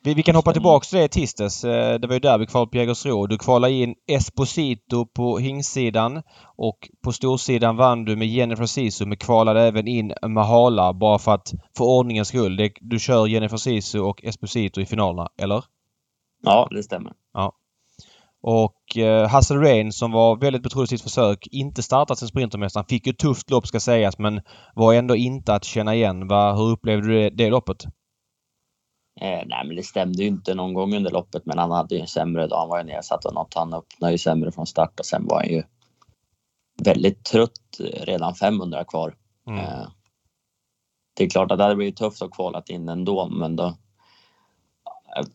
[0.03, 1.65] Vi, vi kan hoppa tillbaks till det tisdags.
[1.65, 3.27] Eh, det var ju där vi kvalade på Jägersro.
[3.27, 6.23] Du kvalade in Esposito på hingsidan
[6.57, 11.35] och på storsidan vann du med Jennifer Sisu men kvalade även in Mahala bara för
[11.35, 12.71] att för ordningens skull.
[12.81, 15.65] du kör Jennifer Sisu och Esposito i finalerna, eller?
[16.43, 17.13] Ja, det stämmer.
[17.35, 17.53] Ja.
[18.43, 22.87] Och eh, Hassel Rain som var väldigt betrodd i sitt försök, inte startat som Sprintermästaren.
[22.87, 24.41] Fick ju tufft lopp ska sägas men
[24.75, 26.29] var ändå inte att känna igen.
[26.29, 27.87] Va, hur upplevde du det, det loppet?
[29.23, 32.01] Eh, nej men det stämde ju inte någon gång under loppet men han hade ju
[32.01, 32.59] en sämre dag.
[32.59, 33.55] Han var ju nedsatt och något.
[33.55, 35.63] Han öppnade ju sämre från start och sen var han ju
[36.85, 39.15] väldigt trött redan 500 kvar.
[39.47, 39.59] Mm.
[39.59, 39.89] Eh,
[41.15, 43.75] det är klart att det hade blivit tufft att kvalat in ändå men då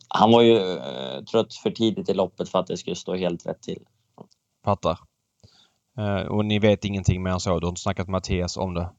[0.08, 3.46] han var ju eh, trött för tidigt i loppet för att det skulle stå helt
[3.46, 3.82] rätt till.
[4.64, 4.98] Fattar.
[5.98, 7.60] Eh, och ni vet ingenting mer än så?
[7.60, 8.90] Du har inte snackat med Mattias om det?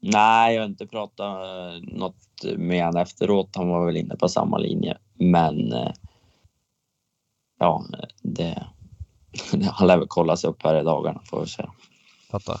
[0.00, 3.56] Nej, jag har inte pratat eh, något med honom efteråt.
[3.56, 4.98] Han var väl inne på samma linje.
[5.14, 5.72] Men
[7.58, 7.84] ja,
[8.22, 8.66] det,
[9.72, 11.64] han lär väl kollas upp här i dagarna får vi se.
[12.30, 12.56] Fattar.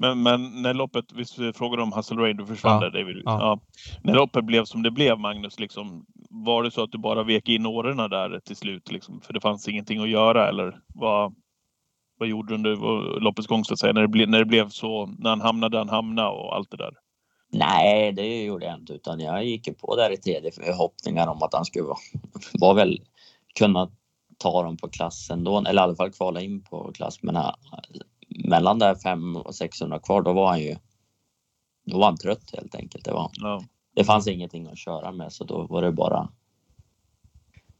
[0.00, 2.90] Men, men när loppet, vi frågade om Hustle Rain, du försvann ja.
[2.90, 3.22] där David.
[3.24, 3.38] Ja.
[3.40, 3.60] ja.
[4.02, 7.48] När loppet blev som det blev Magnus, liksom, var det så att du bara vek
[7.48, 8.92] in årorna där till slut?
[8.92, 11.34] Liksom, för det fanns ingenting att göra eller vad,
[12.18, 12.76] vad gjorde du under
[13.20, 13.92] loppets gång så att säga?
[13.92, 16.70] När det, ble, när det blev så, när han hamnade där han hamnade och allt
[16.70, 16.94] det där?
[17.50, 21.54] Nej, det gjorde jag inte utan jag gick på där i tredje förhoppningar om att
[21.54, 21.98] han skulle vara,
[22.52, 23.02] var väl
[23.58, 23.90] kunna
[24.38, 27.22] ta dem på klassen då, eller i alla fall kvala in på klass.
[27.22, 27.36] Men
[28.28, 30.76] mellan där 500 och 600 kvar, då var han ju
[31.84, 33.04] då var han trött helt enkelt.
[33.04, 33.62] Det, var, ja.
[33.94, 36.28] det fanns ingenting att köra med så då var det bara...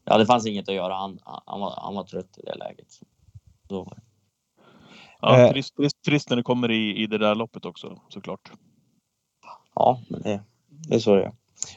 [0.03, 0.93] Ja, det fanns inget att göra.
[0.93, 2.91] Han, han, var, han var trött i det läget.
[2.91, 3.05] Så,
[3.67, 4.01] då var det.
[5.21, 5.51] Ja, eh.
[5.51, 8.51] trist, trist, trist, när det kommer i, i det där loppet också såklart.
[9.75, 10.43] Ja, men det,
[10.89, 11.31] det är så det är.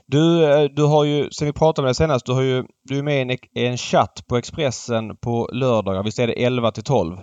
[0.06, 2.98] Du, eh, du har ju, sen vi pratade med dig senast, du har ju, du
[2.98, 6.02] är med i en, en chatt på Expressen på lördagar.
[6.02, 7.16] Visst är det 11 till 12?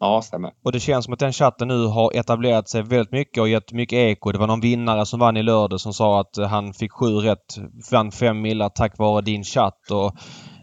[0.00, 0.52] Ja, stämmer.
[0.64, 3.72] Och det känns som att den chatten nu har etablerat sig väldigt mycket och gett
[3.72, 4.32] mycket eko.
[4.32, 7.58] Det var någon vinnare som vann i lördag som sa att han fick sju rätt.
[7.92, 9.90] Vann fem millar tack vare din chatt.
[9.90, 10.12] Och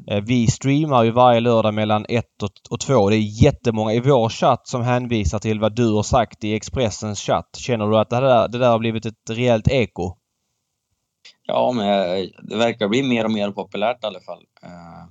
[0.07, 2.25] Eh, vi streamar ju varje lördag mellan 1
[2.69, 3.09] och 2.
[3.09, 7.19] Det är jättemånga i vår chatt som hänvisar till vad du har sagt i Expressens
[7.19, 7.55] chatt.
[7.57, 10.15] Känner du att det där, det där har blivit ett rejält eko?
[11.43, 14.43] Ja, men eh, det verkar bli mer och mer populärt i alla fall.
[14.63, 15.05] Eh,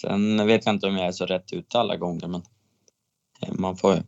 [0.00, 2.42] sen vet jag inte om jag är så rätt ute alla gånger, men
[3.52, 4.02] man får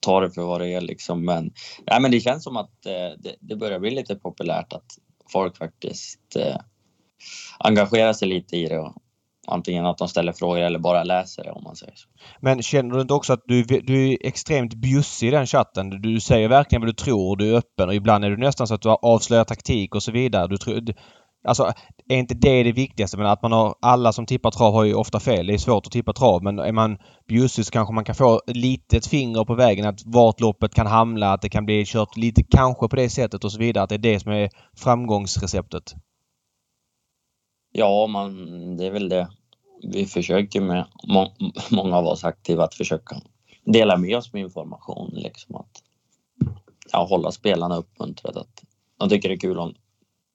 [0.00, 1.24] ta det för vad det är liksom.
[1.24, 1.52] Men,
[1.86, 4.98] nej, men det känns som att det, det börjar bli lite populärt att
[5.32, 6.36] folk faktiskt
[7.58, 8.94] engagerar sig lite i det och
[9.48, 12.08] antingen att de ställer frågor eller bara läser det om man säger så.
[12.40, 15.90] Men känner du inte också att du, du är extremt bjussig i den chatten?
[16.02, 18.74] Du säger verkligen vad du tror, du är öppen och ibland är du nästan så
[18.74, 20.46] att du avslöjar taktik och så vidare.
[20.46, 20.80] Du tror,
[21.44, 21.72] alltså,
[22.08, 23.16] är inte det det viktigaste?
[23.16, 25.46] Men att man har, alla som tippar trav har ju ofta fel.
[25.46, 28.40] Det är svårt att tippa trav men är man bjussig så kanske man kan få
[28.46, 32.16] ett litet finger på vägen att vart loppet kan hamna, att det kan bli kört
[32.16, 33.84] lite kanske på det sättet och så vidare.
[33.84, 35.94] Att det är det som är framgångsreceptet.
[37.72, 39.28] Ja, man, det är väl det
[39.82, 41.32] vi försöker med, må,
[41.70, 43.16] många av oss aktiva, att försöka
[43.64, 45.10] dela med oss med information.
[45.12, 45.82] Liksom att
[46.92, 48.40] ja, hålla spelarna uppmuntrade.
[48.40, 48.64] Att
[48.98, 49.74] de tycker det är kul om,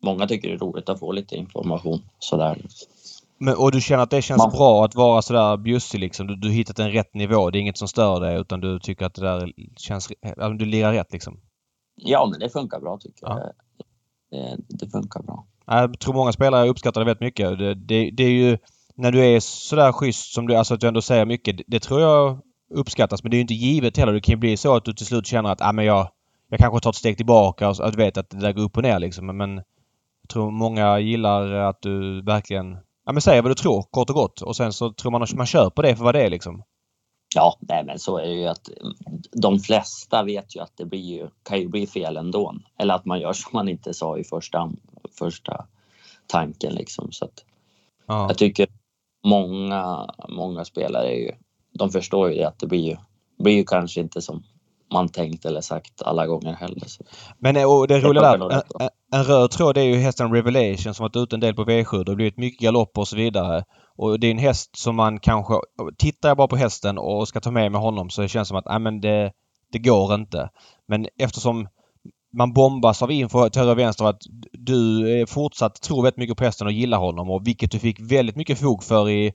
[0.03, 2.61] många tycker det är roligt att få lite information sådär.
[3.37, 4.51] Men, och du känner att det känns Man...
[4.51, 6.27] bra att vara sådär bjussig liksom?
[6.27, 7.49] Du, du hittat en rätt nivå.
[7.49, 10.11] Det är inget som stör dig utan du tycker att det där känns...
[10.57, 11.39] Du lirar rätt liksom?
[11.95, 13.39] Ja, men det funkar bra tycker ja.
[13.39, 13.53] jag.
[14.29, 15.45] Det, det, funkar bra.
[15.65, 17.57] Jag tror många spelare uppskattar det väldigt mycket.
[17.57, 18.57] Det, det, det är ju
[18.95, 21.61] när du är sådär schysst som du, alltså att du ändå säger mycket.
[21.67, 22.39] Det tror jag
[22.73, 24.13] uppskattas men det är ju inte givet heller.
[24.13, 26.09] Det kan ju bli så att du till slut känner att ah, men jag,
[26.49, 28.77] jag kanske tar ett steg tillbaka och att du vet att det där går upp
[28.77, 29.37] och ner liksom.
[29.37, 29.55] Men
[30.21, 34.15] jag tror många gillar att du verkligen ja, men säger vad du tror kort och
[34.15, 36.63] gott och sen så tror man att man på det för vad det är liksom.
[37.35, 38.69] Ja, nej, men så är det ju att
[39.31, 42.55] de flesta vet ju att det blir ju, kan ju bli fel ändå.
[42.77, 44.71] Eller att man gör som man inte sa i första,
[45.19, 45.65] första
[46.27, 47.11] tanken liksom.
[47.11, 47.43] Så att
[48.07, 48.27] ja.
[48.27, 48.67] Jag tycker
[49.23, 51.31] många, många spelare är ju,
[51.73, 52.97] de förstår ju det att det blir ju,
[53.39, 54.43] blir ju kanske inte som
[54.93, 56.87] man tänkt eller sagt alla gånger heller.
[56.87, 57.03] Så.
[57.39, 61.03] Men eh, och det roliga där, en, en röd tråd är ju hästen Revelation som
[61.03, 62.03] varit ute en del på V7.
[62.03, 63.63] Det har blivit mycket galopp och så vidare.
[63.95, 65.53] Och det är en häst som man kanske...
[65.97, 68.57] Tittar jag bara på hästen och ska ta med mig honom så det känns som
[68.57, 69.31] att nej, men det,
[69.71, 70.49] det går inte.
[70.87, 71.67] Men eftersom
[72.33, 74.21] man bombas av info till höger och vänster att
[74.51, 77.99] du eh, fortsatt tror väldigt mycket på hästen och gillar honom och vilket du fick
[77.99, 79.33] väldigt mycket fog för i,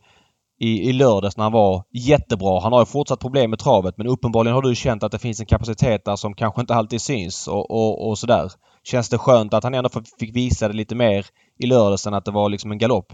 [0.61, 2.61] i, i lördags när han var jättebra.
[2.61, 5.41] Han har ju fortsatt problem med travet men uppenbarligen har du känt att det finns
[5.41, 8.53] en kapacitet där som kanske inte alltid syns och, och, och sådär.
[8.85, 11.27] Känns det skönt att han ändå fick visa det lite mer
[11.59, 13.13] i lördags än att det var liksom en galopp?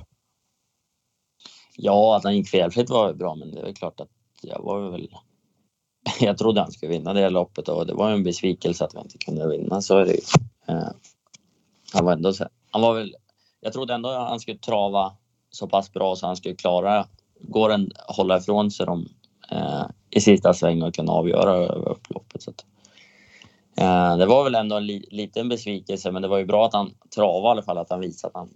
[1.77, 4.09] Ja, att han gick felfritt var bra men det är klart att
[4.43, 5.09] jag var väl
[6.21, 9.19] jag trodde han skulle vinna det loppet och det var en besvikelse att vi inte
[9.19, 9.83] kunde vinna.
[9.83, 10.19] Så är det
[10.73, 10.89] eh,
[11.93, 12.33] Han var ändå
[12.71, 13.17] han var väl,
[13.61, 15.13] jag trodde ändå att han skulle trava
[15.51, 17.07] så pass bra så han skulle klara,
[17.41, 19.09] Gåren hålla ifrån sig dem
[19.51, 22.43] eh, i sista sväng och kunna avgöra över upploppet.
[22.43, 22.65] Så att,
[23.77, 26.75] eh, det var väl ändå en li, liten besvikelse men det var ju bra att
[26.75, 28.49] han travade i alla fall, att han visade att han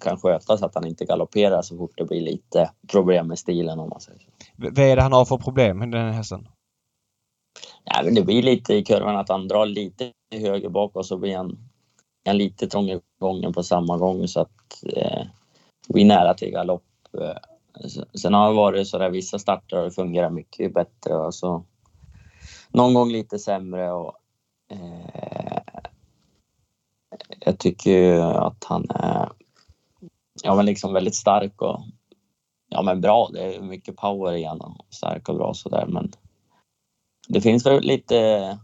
[0.00, 3.78] kan sköta så att han inte galopperar så fort det blir lite problem med stilen
[3.78, 4.26] om man säger så.
[4.56, 6.48] Vad är det han har för problem med den här hästen?
[7.90, 11.16] Ja, men det blir lite i kurvan att han drar lite höger bak och så
[11.16, 11.58] blir han,
[12.26, 15.26] han lite trång i gången på samma gång så att eh,
[15.86, 16.84] det blir nära till galopp.
[17.20, 21.34] Eh, sen har det varit så där vissa starter har det fungerat mycket bättre och
[21.34, 21.64] så
[22.70, 24.12] någon gång lite sämre och
[24.70, 25.60] eh,
[27.40, 29.28] jag tycker att han är
[30.42, 31.80] ja, men liksom väldigt stark och
[32.68, 33.30] ja, men bra.
[33.32, 34.78] Det är mycket power i honom.
[34.90, 36.12] Stark och bra sådär men
[37.28, 38.58] det finns väl lite,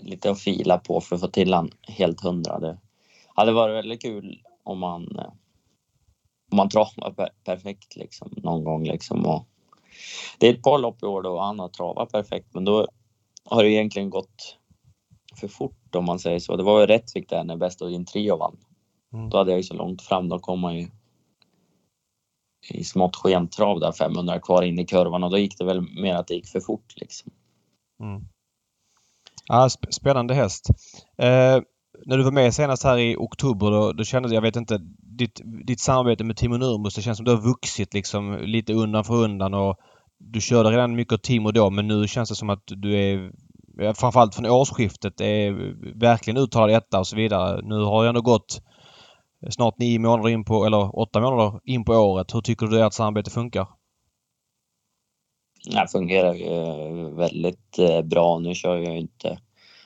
[0.00, 2.58] lite att fila på för att få till han helt hundra.
[2.58, 2.78] Det
[3.34, 5.18] hade varit väldigt kul om man,
[6.50, 9.26] om man travar perfekt liksom någon gång liksom.
[9.26, 9.46] Och
[10.38, 12.88] det är ett par lopp i år då han har travat perfekt, men då
[13.44, 14.58] har det egentligen gått
[15.40, 16.56] för fort om man säger så.
[16.56, 18.56] Det var ju Rättvik där när Best of in Trio vann.
[19.12, 19.30] Mm.
[19.30, 20.88] Då hade jag ju så långt fram, då kom man ju
[22.68, 26.14] i smått skentrav där 500 kvar in i kurvan och då gick det väl mer
[26.14, 27.32] att det gick för fort liksom.
[28.00, 28.22] Mm.
[29.46, 30.68] Ja, sp spännande häst.
[31.18, 31.60] Eh,
[32.06, 34.78] när du var med senast här i oktober då, då kände jag, vet inte,
[35.18, 39.04] ditt, ditt samarbete med Timo Nurmos, det känns som du har vuxit liksom lite undan
[39.04, 39.76] för undan och
[40.18, 43.30] du körde redan mycket Timo då men nu känns det som att du är
[43.94, 45.52] framförallt från årsskiftet är
[46.00, 47.60] verkligen uttalad etta och så vidare.
[47.62, 48.60] Nu har jag ändå gått
[49.50, 52.34] snart nio månader in på, eller åtta månader in på året.
[52.34, 53.66] Hur tycker du att samarbetet funkar?
[55.64, 58.38] det fungerar ju eh, väldigt eh, bra.
[58.38, 59.38] Nu kör jag ju inte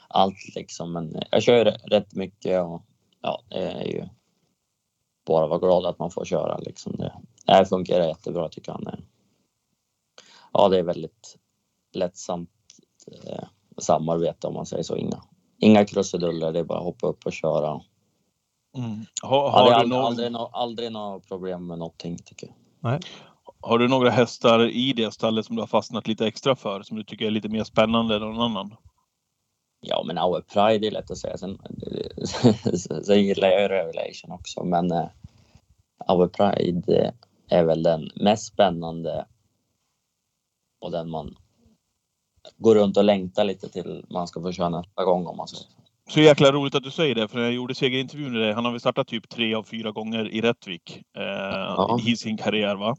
[0.08, 2.82] allt liksom, men jag kör rätt mycket och
[3.22, 4.08] ja, det är ju
[5.26, 6.92] bara vara glad att man får köra liksom.
[6.96, 7.12] Det,
[7.46, 8.98] det fungerar jättebra tycker jag.
[10.52, 11.36] Ja, det är väldigt
[11.92, 12.50] lättsamt
[13.06, 13.44] eh,
[13.78, 14.96] samarbete om man säger så.
[14.96, 15.22] Inga,
[15.58, 17.80] inga krusiduller, det är bara att hoppa upp och köra.
[18.78, 19.06] Mm.
[19.22, 20.04] Har, har har du någon...
[20.04, 22.56] aldrig, aldrig, aldrig några problem med någonting tycker jag.
[22.80, 23.00] Nej.
[23.60, 26.96] Har du några hästar i det stallet som du har fastnat lite extra för, som
[26.96, 28.76] du tycker är lite mer spännande än någon annan?
[29.80, 31.38] Ja, men Our Pride är lätt att säga.
[31.38, 31.58] Sen,
[33.04, 35.06] sen gillar jag Revelation också, men uh,
[36.08, 37.14] Our Pride
[37.48, 39.26] är väl den mest spännande
[40.80, 41.36] och den man
[42.56, 45.62] går runt och längtar lite till man ska få köra nästa gång om man säger
[45.62, 45.87] så.
[46.08, 48.64] Så jäkla roligt att du säger det, för när jag gjorde segerintervjun med dig, han
[48.64, 51.98] har väl startat typ tre av fyra gånger i Rättvik eh, ja.
[52.06, 52.76] i sin karriär.
[52.76, 52.96] Va?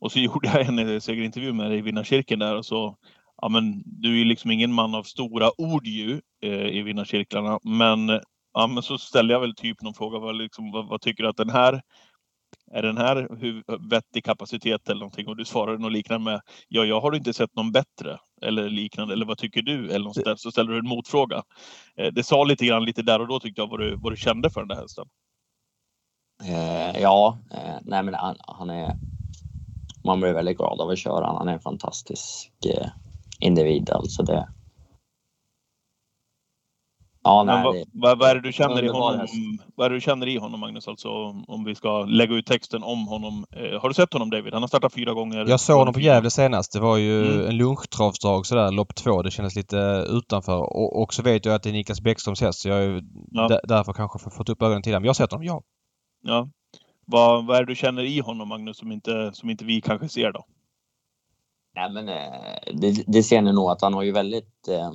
[0.00, 2.96] Och så gjorde jag en segerintervju med dig i vinnarcirkeln där och så,
[3.42, 7.58] ja men du är ju liksom ingen man av stora ord ju eh, i vinnarcirklarna,
[7.62, 8.08] men,
[8.54, 11.28] ja, men så ställde jag väl typ någon fråga, vad, liksom, vad, vad tycker du
[11.28, 11.82] att den här
[12.74, 13.28] är den här
[13.90, 15.28] vettig kapacitet eller någonting?
[15.28, 19.14] Och du svarade något liknande med ja, jag har inte sett någon bättre eller liknande.
[19.14, 19.90] Eller vad tycker du?
[19.90, 21.42] Eller något sådär, Så ställer du en motfråga.
[21.96, 24.16] Eh, det sa lite grann lite där och då tyckte jag vad du, vad du
[24.16, 25.04] kände för den där hästen.
[26.44, 28.96] Eh, ja, eh, nej men han, han, är.
[30.04, 31.26] Man blir väldigt glad av att köra.
[31.26, 32.86] Han är en fantastisk eh,
[33.40, 34.22] individ alltså.
[34.22, 34.48] Det,
[37.22, 39.26] Ja, nej, vad, vad, vad, är det du känner i honom?
[39.74, 40.88] Vad är det du känner i honom, Magnus?
[40.88, 41.08] Alltså
[41.48, 43.44] om vi ska lägga ut texten om honom.
[43.50, 44.52] Eh, har du sett honom David?
[44.52, 45.46] Han har startat fyra gånger.
[45.48, 46.72] Jag såg honom på Gävle senast.
[46.72, 47.48] Det var ju mm.
[47.48, 49.22] en lunchtravsdag sådär, lopp två.
[49.22, 50.58] Det kändes lite utanför.
[50.58, 52.60] Och, och så vet jag att det är Niklas Bäckströms häst.
[52.60, 53.60] Så jag har ja.
[53.64, 55.04] därför kanske fått upp ögonen till honom.
[55.04, 55.62] Jag har sett honom, ja.
[56.22, 56.48] Ja.
[57.06, 60.08] Vad, vad är det du känner i honom, Magnus, som inte, som inte vi kanske
[60.08, 60.44] ser då?
[61.74, 64.92] Nej, men eh, det, det ser ni nog att han har ju väldigt eh,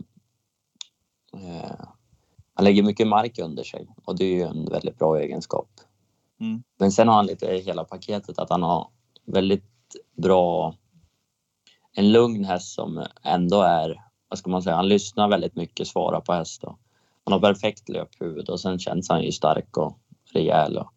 [1.34, 1.86] eh
[2.56, 5.70] han lägger mycket mark under sig och det är ju en väldigt bra egenskap.
[6.40, 6.64] Mm.
[6.78, 8.88] Men sen har han lite hela paketet att han har
[9.26, 9.64] väldigt
[10.18, 10.76] bra,
[11.94, 16.22] en lugn häst som ändå är, vad ska man säga, han lyssnar väldigt mycket, svarar
[16.22, 16.64] på häst.
[16.64, 16.80] Och
[17.24, 19.98] han har perfekt löphuvud och sen känns han ju stark och
[20.32, 20.78] rejäl.
[20.78, 20.92] Och,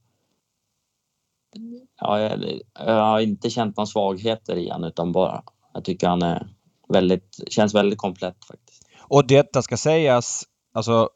[2.00, 5.42] ja, jag, jag har inte känt några svagheter i honom utan bara,
[5.74, 6.48] jag tycker han är
[6.88, 8.88] väldigt, känns väldigt komplett faktiskt.
[9.08, 11.08] Och detta ska sägas, alltså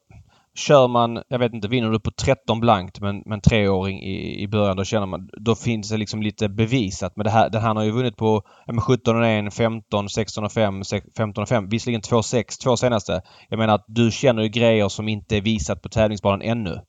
[0.54, 4.48] Kör man, jag vet inte, vinner du på 13 blankt men, men treåring i, i
[4.48, 7.16] början då känner man, då finns det liksom lite bevisat.
[7.16, 10.82] Men det här, den här har ju vunnit på ja, 17 1, 15, 16 5,
[11.16, 11.68] 15 5.
[11.68, 13.22] Visserligen 2-6, två senaste.
[13.48, 16.80] Jag menar att du känner ju grejer som inte är visat på tävlingsbanan ännu.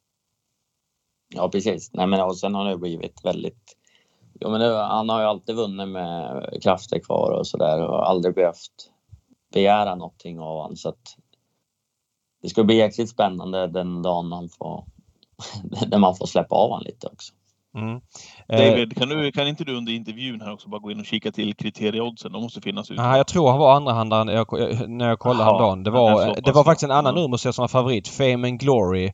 [1.36, 1.93] Ja precis.
[1.93, 3.76] Nej men och sen har det blivit väldigt
[4.39, 8.36] Ja, men det, han har ju alltid vunnit med krafter kvar och sådär och aldrig
[8.36, 8.91] behövt
[9.53, 10.76] begära någonting av honom.
[10.76, 11.18] Så att
[12.43, 14.85] det ska bli jäkligt spännande den dagen man får,
[15.87, 17.33] när man får släppa av honom lite också.
[17.75, 18.01] Mm.
[18.47, 21.31] David, kan, du, kan inte du under intervjun här också bara gå in och kika
[21.31, 22.31] till kriterieoddsen?
[22.31, 23.01] De måste finnas ute.
[23.01, 24.47] Nej, jag tror han var andrahandare när jag,
[24.89, 25.83] när jag kollade häromdagen.
[25.83, 28.07] Det var, det var faktiskt en annan nummer som var favorit.
[28.07, 29.11] Fame and Glory.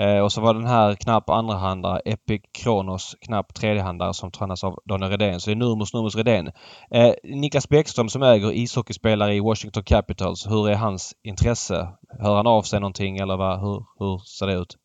[0.00, 4.78] Eh, och så var den här knapp andrahandare, Epic Kronos, knapp tredjehandare som tränas av
[4.84, 5.40] Daniel Redén.
[5.40, 6.52] Så det är Nurmos Nurmos Redén.
[6.90, 10.46] Eh, Niklas Bäckström som äger ishockeyspelare i Washington Capitals.
[10.46, 11.88] Hur är hans intresse?
[12.20, 14.76] Hör han av sig någonting eller vad, hur, hur ser det ut?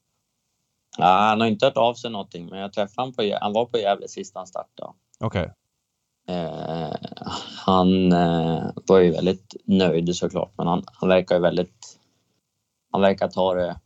[0.97, 3.65] Ja, han har inte hört av sig någonting men jag träffade honom på, han var
[3.65, 4.91] på Gävle sist han startade.
[5.19, 5.41] Okej.
[5.41, 5.53] Okay.
[6.35, 6.95] Eh,
[7.65, 11.99] han eh, var ju väldigt nöjd såklart men han, han verkar ju väldigt...
[12.91, 13.79] Han verkar ta det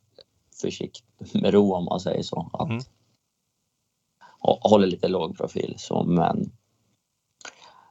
[0.62, 2.50] försiktigt med ro om man säger så.
[2.54, 2.82] Att, mm.
[4.62, 6.52] Håller lite låg profil så men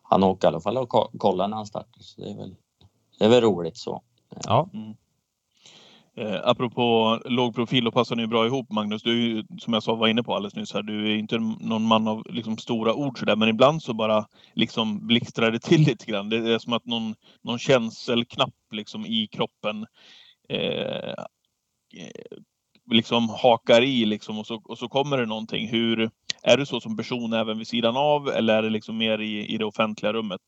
[0.03, 0.89] han åker i alla fall och
[1.19, 2.55] kollar när han startar så det är väl,
[3.19, 4.03] det är väl roligt så.
[4.45, 4.71] Ja.
[4.75, 4.95] Mm.
[6.17, 9.03] Eh, apropå låg profil, då passar ni bra ihop Magnus.
[9.03, 11.39] Du är ju, som jag sa, var inne på alldeles nyss här, du är inte
[11.39, 15.81] någon man av liksom, stora ord sådär, men ibland så bara liksom blixtrar det till
[15.81, 16.29] lite grann.
[16.29, 19.87] Det är som att någon, någon känselknapp liksom i kroppen
[20.49, 21.25] eh,
[22.91, 25.69] liksom hakar i liksom och så, och så kommer det någonting.
[25.69, 26.11] Hur,
[26.43, 29.47] är du så som person även vid sidan av eller är det liksom mer i,
[29.47, 30.41] i det offentliga rummet?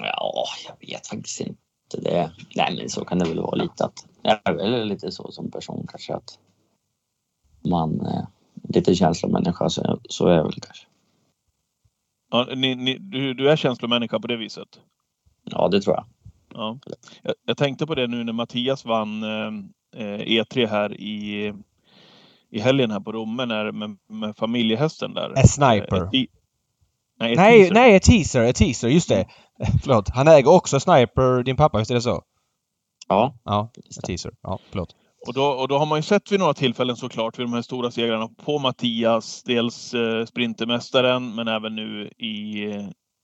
[0.00, 1.60] Ja, jag vet faktiskt inte.
[1.92, 5.32] Det, nej, men så kan det väl vara lite att jag är väl lite så
[5.32, 6.38] som person kanske att
[7.68, 8.26] man är
[8.74, 10.86] lite känslomänniska så, så är jag väl kanske.
[12.30, 14.80] Ja, ni, ni, du, du är känslomänniska på det viset?
[15.44, 16.04] Ja, det tror jag.
[16.54, 16.78] Ja.
[17.22, 19.22] Jag, jag, tänkte på det nu när Mattias vann
[19.96, 21.52] eh, E3 här i,
[22.50, 25.32] i helgen här på Romme när, med, med familjehästen där.
[25.38, 26.02] A sniper.
[26.02, 26.24] Eh,
[27.20, 27.74] Nej, ett Nej, teaser.
[27.74, 29.26] nej, ett teaser, ett teaser, just det.
[29.82, 30.08] Förlåt.
[30.08, 32.22] Han äger också Sniper, din pappa, visst är det så?
[33.08, 34.32] Ja, Ja, ett teaser.
[34.42, 34.96] Ja, förlåt.
[35.26, 37.62] Och då, och då har man ju sett vid några tillfällen såklart vid de här
[37.62, 42.64] stora segrarna på Mattias, dels eh, Sprintermästaren men även nu i,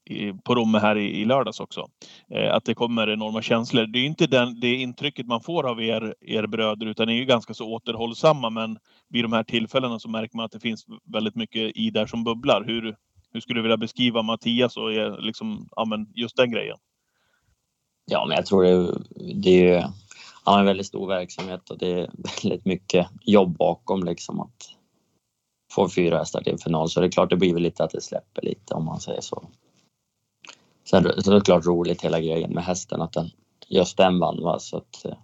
[0.06, 1.86] i, på Romme här i, i lördags också.
[2.30, 3.86] Eh, att det kommer enorma känslor.
[3.86, 7.14] Det är ju inte den, det intrycket man får av er, er bröder utan ni
[7.14, 8.78] är ju ganska så återhållsamma men
[9.08, 12.24] vid de här tillfällena så märker man att det finns väldigt mycket i där som
[12.24, 12.64] bubblar.
[12.66, 12.96] Hur,
[13.32, 16.76] hur skulle du vilja beskriva Mattias och er, liksom, ja, men just den grejen?
[18.06, 18.98] ja men jag tror det,
[19.42, 19.82] det är ju
[20.46, 22.10] en väldigt stor verksamhet och det är
[22.42, 24.70] väldigt mycket jobb bakom liksom att
[25.72, 26.88] få fyra hästar till final.
[26.88, 29.20] Så det är klart det blir väl lite att det släpper lite om man säger
[29.20, 29.48] så.
[30.90, 33.30] Sen så är det klart roligt hela grejen med hästen att den,
[33.68, 35.16] just den vann va så att eh,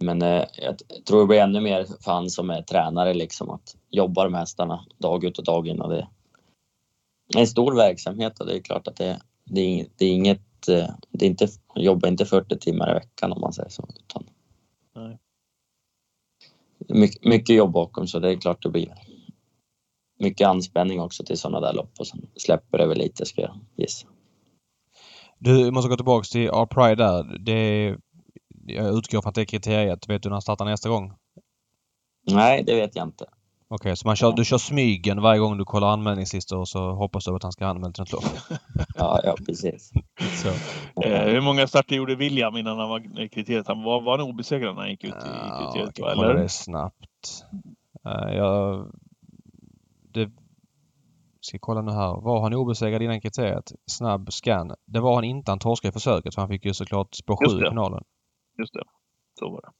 [0.00, 3.76] men eh, jag tror det blir ännu mer för han som är tränare liksom att
[3.90, 6.08] jobba med hästarna dag ut och dag in och det
[7.34, 10.12] är en stor verksamhet och det är klart att det, det, är, inget, det är
[10.12, 13.88] inget, eh, det är inte, jobbar inte 40 timmar i veckan om man säger så.
[13.98, 14.26] Utan
[14.94, 15.18] Nej.
[16.88, 18.94] mycket, mycket jobb bakom så det är klart det blir
[20.18, 23.58] mycket anspänning också till sådana där lopp och sen släpper det väl lite ska jag
[23.76, 24.08] gissa.
[25.40, 27.38] Du måste gå tillbaks till R-Pride där.
[27.38, 27.96] Det,
[28.66, 30.08] jag utgår från att det är kriteriet.
[30.08, 31.12] Vet du när han startar nästa gång?
[32.30, 33.24] Nej, det vet jag inte.
[33.68, 37.24] Okej, så man kör, du kör smygen varje gång du kollar anmälningslistor och så hoppas
[37.24, 38.24] du att han ska anmäla till ett lopp?
[38.94, 39.92] Ja, ja precis.
[40.42, 40.48] Så.
[41.02, 43.68] Eh, hur många starter gjorde William innan han var i kriteriet?
[43.68, 45.94] Han var, var han obesegrad när han gick ut i Ja, jag kriteriet?
[45.94, 46.34] kan eller?
[46.42, 47.44] det snabbt.
[48.06, 48.86] Eh, jag...
[50.14, 50.30] Det...
[51.40, 52.20] Ska kolla nu här.
[52.20, 53.72] Var han obesegrad innan kriteriet?
[53.86, 54.74] Snabb scan.
[54.86, 55.50] Det var han inte.
[55.50, 58.04] Han torskade i försöket för han fick ju såklart spår 7 i finalen.
[58.58, 58.84] Just det.
[59.38, 59.70] Så var det.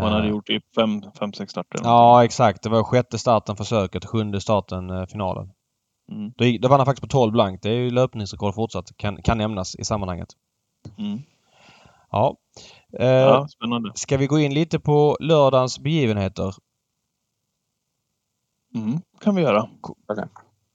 [0.00, 1.80] Han hade Eh, gjort typ fem, fem sex starter.
[1.82, 2.62] Ja, exakt.
[2.62, 5.50] Det var sjätte starten försöket, sjunde starten eh, finalen.
[6.10, 6.32] Mm.
[6.36, 7.62] Då, gick- då vann han faktiskt på 12 blankt.
[7.62, 8.96] Det är ju löpningsrekord fortsatt.
[8.96, 10.28] Kan, kan nämnas i sammanhanget.
[10.98, 11.18] Mm.
[12.10, 12.36] Ja.
[12.98, 13.92] Eh, Ja, spännande.
[13.94, 16.54] Ska vi gå in lite på lördagens begivenheter?
[18.74, 19.00] Mm.
[19.20, 19.68] kan vi göra.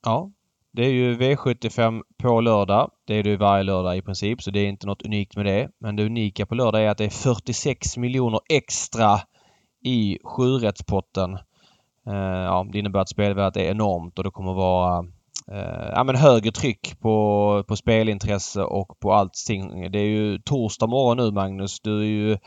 [0.05, 0.31] Ja.
[0.71, 2.91] Det är ju V75 på lördag.
[3.07, 5.45] Det är det ju varje lördag i princip, så det är inte något unikt med
[5.45, 5.69] det.
[5.79, 9.19] Men det unika på lördag är att det är 46 miljoner extra
[9.83, 11.33] i sjurättspotten.
[12.07, 15.05] Eh, ja, det innebär att spelvärdet är enormt och det kommer vara
[15.51, 19.91] eh, ja, men högre tryck på, på spelintresse och på allting.
[19.91, 21.79] Det är ju torsdag morgon nu Magnus.
[21.79, 22.37] Du är ju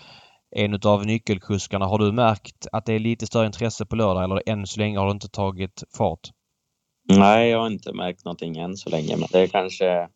[0.51, 1.87] en utav nyckelkuskarna.
[1.87, 4.99] Har du märkt att det är lite större intresse på lördag eller än så länge
[4.99, 6.31] har det inte tagit fart?
[7.09, 10.09] Nej, jag har inte märkt någonting än så länge, men det kanske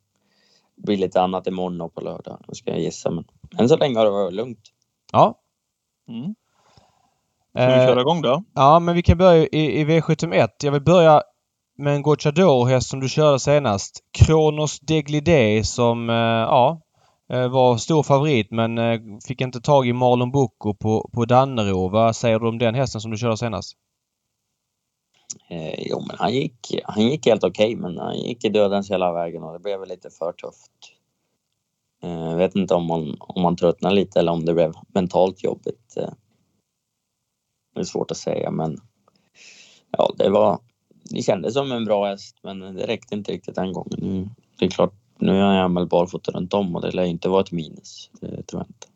[0.77, 3.11] blir lite annat imorgon och på lördag, ska jag gissa.
[3.11, 3.25] Men
[3.59, 4.61] än så länge har det varit lugnt.
[5.13, 5.39] Ja.
[6.09, 6.35] Mm.
[7.55, 8.45] Ska vi Eh, köra igång då?
[8.55, 10.49] Ja, men vi kan börja i, i V71.
[10.63, 11.23] Jag vill börja
[11.79, 14.01] med en Gocciador-häst som du körde senast.
[14.19, 16.79] Kronos Deglidé som, eh, ja, eh,
[17.29, 21.89] Eh, var stor favorit men eh, fick inte tag i Marlon Bucco på, på Dannero.
[21.89, 23.77] Vad säger du om den hästen som du körde senast?
[25.51, 29.13] Eh, jo, men han gick, han gick helt okej, men han gick i dödens hela
[29.13, 30.71] vägen och det blev väl lite för tufft.
[32.03, 35.45] Eh, jag vet inte om man, om man tröttnade lite eller om det blev mentalt
[35.45, 35.97] jobbigt.
[35.97, 36.13] Eh,
[37.75, 38.79] det är svårt att säga, men
[39.91, 40.59] ja, det var.
[41.11, 44.03] Det kändes som en bra häst, men det räckte inte riktigt den gången.
[44.03, 47.29] Mm, det är klart, nu är han väl barfota runt om och det lär inte
[47.29, 48.11] vara ett minus.
[48.21, 48.87] Det tror jag inte.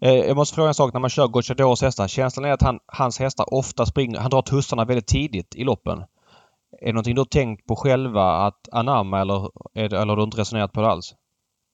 [0.00, 2.08] Eh, jag måste fråga en sak när man kör Gocciadors hästar.
[2.08, 5.98] Känslan är att han, hans hästar ofta springer, han drar tussarna väldigt tidigt i loppen.
[6.80, 10.40] Är det någonting du har tänkt på själva att anamma eller, eller har du inte
[10.40, 11.14] resonerat på det alls?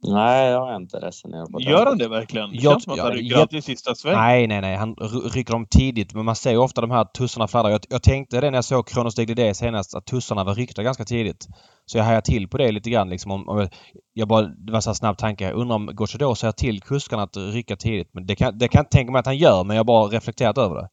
[0.07, 2.51] Nej, jag har inte resonerat på Gör han det verkligen?
[2.51, 4.15] Det Jag- känns som att han rycker jag- i sista sväng.
[4.15, 4.77] Nej, nej, nej.
[4.77, 6.15] Han ry- rycker dem tidigt.
[6.15, 7.71] Men man ser ju ofta de här tussarna fladdra.
[7.71, 11.05] Jag, jag tänkte det när jag såg Kronos Deglidé senast att tussarna var ryckta ganska
[11.05, 11.47] tidigt.
[11.87, 13.31] Så jag hajade till på det lite grann liksom.
[13.31, 13.69] Om, om,
[14.13, 15.45] jag bara, det var så här snabb tanke.
[15.45, 18.11] Jag undrar om Gocciador säger till kuskarna att rycka tidigt.
[18.15, 19.65] Men det kan, det kan jag inte tänka mig att han gör.
[19.65, 20.89] Men jag har bara reflekterat över det.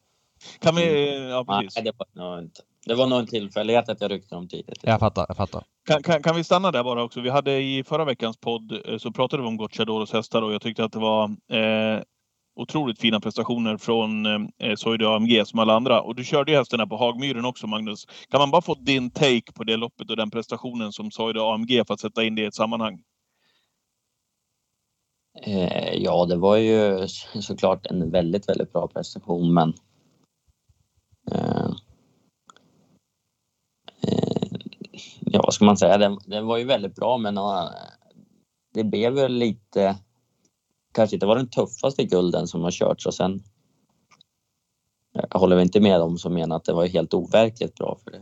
[0.59, 1.29] Kan vi...
[1.29, 1.83] Ja, Nej, precis.
[1.83, 2.61] det var nog inte.
[2.85, 4.79] Det var nog en tillfällighet att jag ryckte dem tidigt.
[4.81, 5.63] Jag fattar, jag fattar.
[5.87, 7.21] Kan, kan, kan vi stanna där bara också?
[7.21, 10.61] Vi hade i förra veckans podd eh, så pratade vi om Gocciadoros hästar och jag
[10.61, 12.01] tyckte att det var eh,
[12.55, 16.01] otroligt fina prestationer från eh, Soide AMG som alla andra.
[16.01, 18.05] Och du körde ju hästarna på Hagmyren också Magnus.
[18.29, 21.83] Kan man bara få din take på det loppet och den prestationen som Soide AMG
[21.87, 22.99] för att sätta in det i ett sammanhang?
[25.45, 27.07] Eh, ja, det var ju
[27.41, 29.73] såklart en väldigt, väldigt bra prestation, men
[31.31, 31.69] Eh,
[34.01, 34.51] eh,
[35.19, 35.97] ja, vad ska man säga?
[35.97, 37.39] Den, den var ju väldigt bra, men
[38.73, 39.97] det blev väl lite
[40.93, 43.43] kanske inte var den tuffaste gulden som har körts och sen
[45.13, 48.11] jag håller väl inte med dem som menar att det var helt overkligt bra för
[48.11, 48.21] det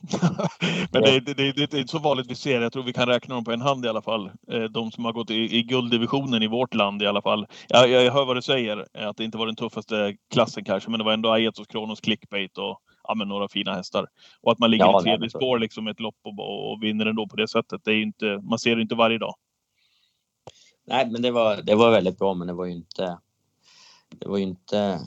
[0.92, 2.60] Men det, det, det, det är inte så vanligt vi ser.
[2.60, 4.30] Jag tror vi kan räkna dem på en hand i alla fall.
[4.52, 7.46] Eh, de som har gått i, i gulddivisionen i vårt land i alla fall.
[7.68, 10.98] Jag, jag hör vad du säger, att det inte var den tuffaste klassen kanske, men
[10.98, 14.06] det var ändå Aetos, Kronos, Clickbait och ja, några fina hästar.
[14.40, 17.28] Och att man ligger Ja, i tredje spår liksom ett lopp och, och vinner ändå
[17.28, 17.80] på det sättet.
[17.84, 19.34] Det är inte, man ser det inte varje dag.
[20.86, 23.18] Nej, men det var, det var väldigt bra, men det var ju inte...
[24.18, 25.00] Det var ju inte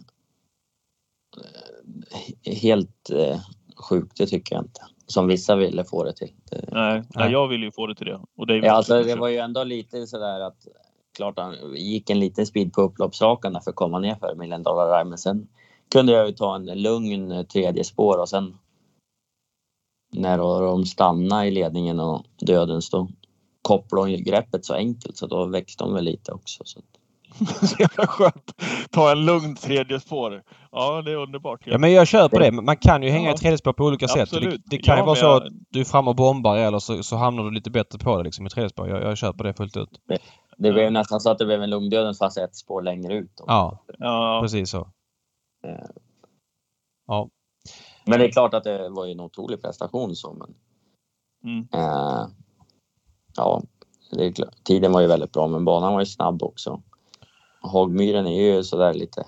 [2.45, 3.39] eh, helt eh,
[3.75, 4.81] sjukt, det tycker jag inte.
[5.07, 6.31] Som vissa ville få det till.
[6.51, 7.31] Det, Nej, nej.
[7.31, 8.19] Jag vill ju få det till det.
[8.37, 10.67] Och det ja, alltså, det var ju ändå lite sådär att
[11.17, 14.63] klart han gick en liten speed på upploppsrakan där för att komma ner för Million
[14.63, 15.47] Dollar men sen
[15.91, 18.57] kunde jag ju ta en lugn tredje spår och sen
[20.13, 23.11] när de stannade i ledningen och döden stod
[23.61, 26.63] kopplade hon ju greppet så enkelt så då växte de väl lite också.
[26.65, 26.81] Så.
[27.61, 28.61] så jävla skönt.
[28.91, 30.43] Ta en lugn tredje spår.
[30.71, 31.61] Ja, det är underbart.
[31.65, 32.51] Ja men jag köper det.
[32.51, 33.35] Man kan ju hänga Ja.
[33.35, 34.31] i tredje spår på olika sätt.
[34.31, 36.57] Det, det kan ju Ja, vara men så jag- att du är framme och bombar
[36.57, 38.89] eller så, så hamnar du lite bättre på det liksom i tredje spår.
[38.89, 39.89] Jag, jag köper det fullt ut.
[40.57, 43.31] Det blev nästan så att det blev en lugndöden fast ett spår längre ut.
[43.37, 43.43] Då.
[43.47, 44.87] Ja, Ja, precis så.
[48.05, 50.53] Men det är klart att det var ju en otrolig prestation så men
[51.53, 51.67] mm.
[51.73, 52.27] eh,
[53.35, 53.61] ja,
[54.11, 54.63] det är klart.
[54.63, 56.81] tiden var ju väldigt bra men banan var ju snabb också.
[57.63, 59.25] Hagmyren är ju sådär lite,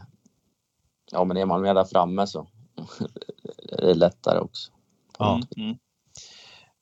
[1.11, 2.47] ja men är man med där framme så
[3.71, 4.71] är det lättare också.
[5.19, 5.41] Ja.
[5.57, 5.67] Mm.
[5.67, 5.77] Mm.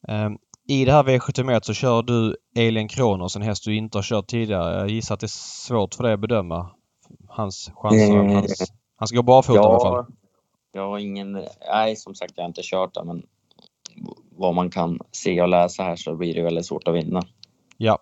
[0.07, 0.37] Ehm,
[0.67, 4.27] I det här V71 så kör du Alien Kronos, en häst du inte har kört
[4.27, 4.79] tidigare.
[4.79, 6.69] Jag gissar att det är svårt för dig att bedöma
[7.27, 8.17] hans chanser.
[8.17, 10.05] Eh, Hans, han ska gå barfota i alla fall.
[10.07, 10.15] Ja,
[10.71, 13.23] jag har ingen, nej som sagt jag har inte kört den men
[14.31, 17.21] vad man kan se och läsa här så blir det väldigt svårt att vinna.
[17.77, 17.99] Ja.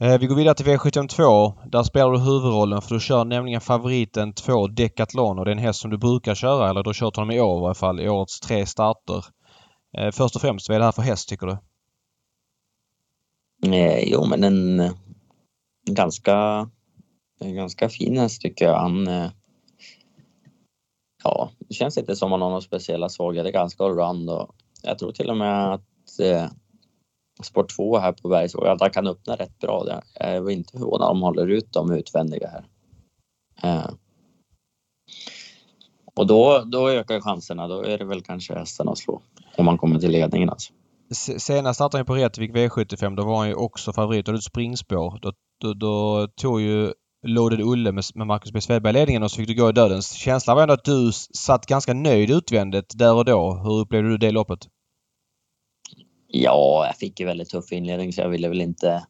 [0.00, 1.52] Eh, vi går vidare till V72.
[1.70, 5.58] Där spelar du huvudrollen för du kör nämligen favoriten 2 Decathlon och det är en
[5.58, 8.00] häst som du brukar köra eller du har kört honom i år i alla fall
[8.00, 9.24] i årets tre starter.
[9.98, 11.58] Eh, först och främst, vad är det här för häst tycker du?
[13.76, 14.90] Eh, jo, men en
[15.90, 16.68] ganska,
[17.40, 18.78] en ganska fin häst tycker jag.
[18.78, 19.30] Han, eh,
[21.24, 23.50] ja, det känns inte som han har några speciella svagheter.
[23.50, 26.46] Ganska allround och jag tror till och med att eh,
[27.42, 29.84] sport 2 här på Bergsåker kan öppna rätt bra.
[29.84, 30.02] där.
[30.14, 32.64] Jag är inte förvånad om de håller ut de utvändiga här.
[33.62, 33.90] Eh,
[36.14, 37.68] och då, då ökar chanserna.
[37.68, 39.22] Då är det väl kanske hästen att slå
[39.56, 40.72] om man kommer till ledningen alltså.
[41.38, 43.16] Senast startade han på Rättvik V75.
[43.16, 44.26] Då var han ju också favorit.
[44.26, 45.18] Då hade du ett springspår.
[45.22, 46.92] Då, då, då tog ju
[47.26, 48.60] Loaded Ulle med, med Marcus B.
[48.60, 50.12] Svedberg ledningen och så fick du gå i dödens.
[50.12, 53.52] Känslan var ändå att du satt ganska nöjd utvändigt där och då.
[53.64, 54.68] Hur upplevde du det loppet?
[56.36, 59.06] Ja, jag fick ju väldigt tuff inledning så jag ville väl inte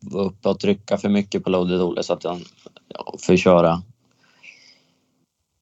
[0.00, 2.44] vara uppe och trycka för mycket på Loaded Olle så att han
[2.88, 3.82] ja, får köra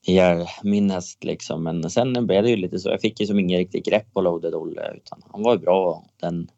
[0.02, 1.62] ihjäl min häst liksom.
[1.62, 2.88] Men sen blev det ju lite så.
[2.88, 6.04] Jag fick ju som ingen riktigt grepp på Loaded Olle utan han var ju bra
[6.20, 6.50] den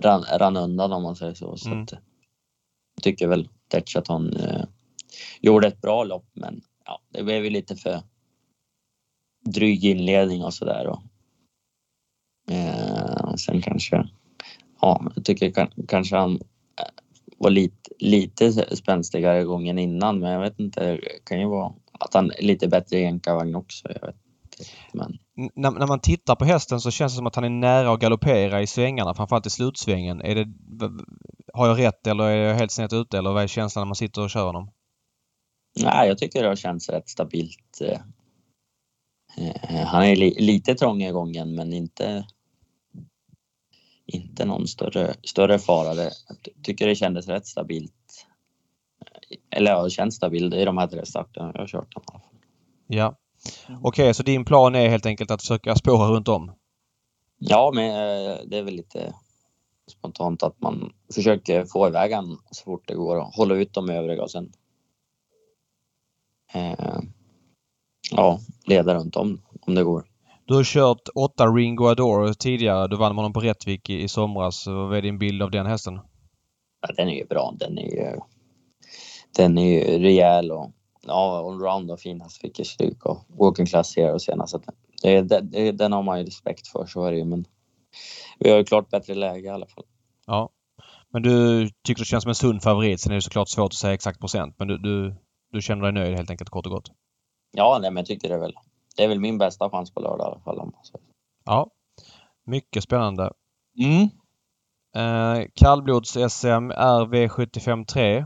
[0.00, 1.56] rann, rann undan om man säger så.
[1.56, 1.82] så Mm.
[1.82, 1.92] att,
[2.94, 4.64] jag tycker väl Tetch att han eh,
[5.40, 8.02] gjorde ett bra lopp men ja, det blev ju lite för
[9.44, 10.96] dryg inledning och sådär.
[12.50, 14.08] Eh, sen kanske,
[14.80, 16.84] ja, jag tycker kan, kanske han eh,
[17.38, 22.14] var lite, lite spänstigare gången innan, men jag vet inte, det kan ju vara att
[22.14, 23.88] han är lite bättre i jänkarvagn också.
[23.88, 25.18] Jag vet inte, men
[25.54, 28.00] när, när man tittar på hästen så känns det som att han är nära att
[28.00, 30.20] galoppera i svängarna, framförallt i slutsvängen.
[30.20, 30.48] Är det,
[31.52, 33.94] har jag rätt eller är jag helt snett ute eller vad är känslan när man
[33.94, 34.70] sitter och kör honom?
[35.76, 37.80] nej, jag tycker det har känts rätt stabilt.
[37.80, 38.00] Eh,
[39.36, 42.26] eh, han är li, lite trång i gången, men inte
[44.10, 45.94] inte någon större, större fara.
[45.94, 48.26] Det, jag ty- tycker det kändes rätt stabilt.
[49.50, 51.94] Eller ja, det känns stabilt i de här tre starterna jag har kört.
[51.94, 52.20] dem.
[52.86, 53.16] Ja.
[53.82, 56.52] Okej, så din plan är helt enkelt att försöka spåra runt om?
[57.38, 59.14] Ja, men eh, det är väl lite
[59.90, 63.90] spontant att man försöker få iväg han så fort det går och hålla ut de
[63.90, 64.52] övriga och sen
[66.54, 66.98] eh,
[68.10, 70.09] ja, leda runt om om det går.
[70.50, 72.88] Du har kört åtta Ringo Adore tidigare.
[72.88, 74.66] Du vann med honom på Rättvik i, i somras.
[74.66, 76.00] Vad är din bild av den hästen?
[76.80, 77.54] Ja, den är ju bra.
[77.58, 78.16] Den är ju,
[79.36, 80.72] den är ju rejäl och
[81.06, 82.22] ja, allround och fin.
[82.42, 84.56] Fick ju stryk och walking class hero senast.
[85.02, 87.24] Det, det, den har man ju respekt för, så är det ju.
[87.24, 87.44] Men
[88.38, 89.84] vi har ju klart bättre läge i alla fall.
[90.26, 90.50] Ja.
[91.12, 93.00] Men du tycker det känns som en sund favorit.
[93.00, 94.54] Sen är det såklart svårt att säga exakt procent.
[94.58, 95.14] Men du, du,
[95.52, 96.90] du känner dig nöjd helt enkelt kort och gott?
[97.52, 98.54] Ja, nej, men jag tycker det väl,
[99.00, 100.72] det är väl min bästa chans på lördag i alla fall.
[101.44, 101.70] Ja.
[102.46, 103.32] Mycket spännande.
[103.78, 104.08] Mm.
[104.96, 108.16] Eh, Kallblods-SM är V75 3.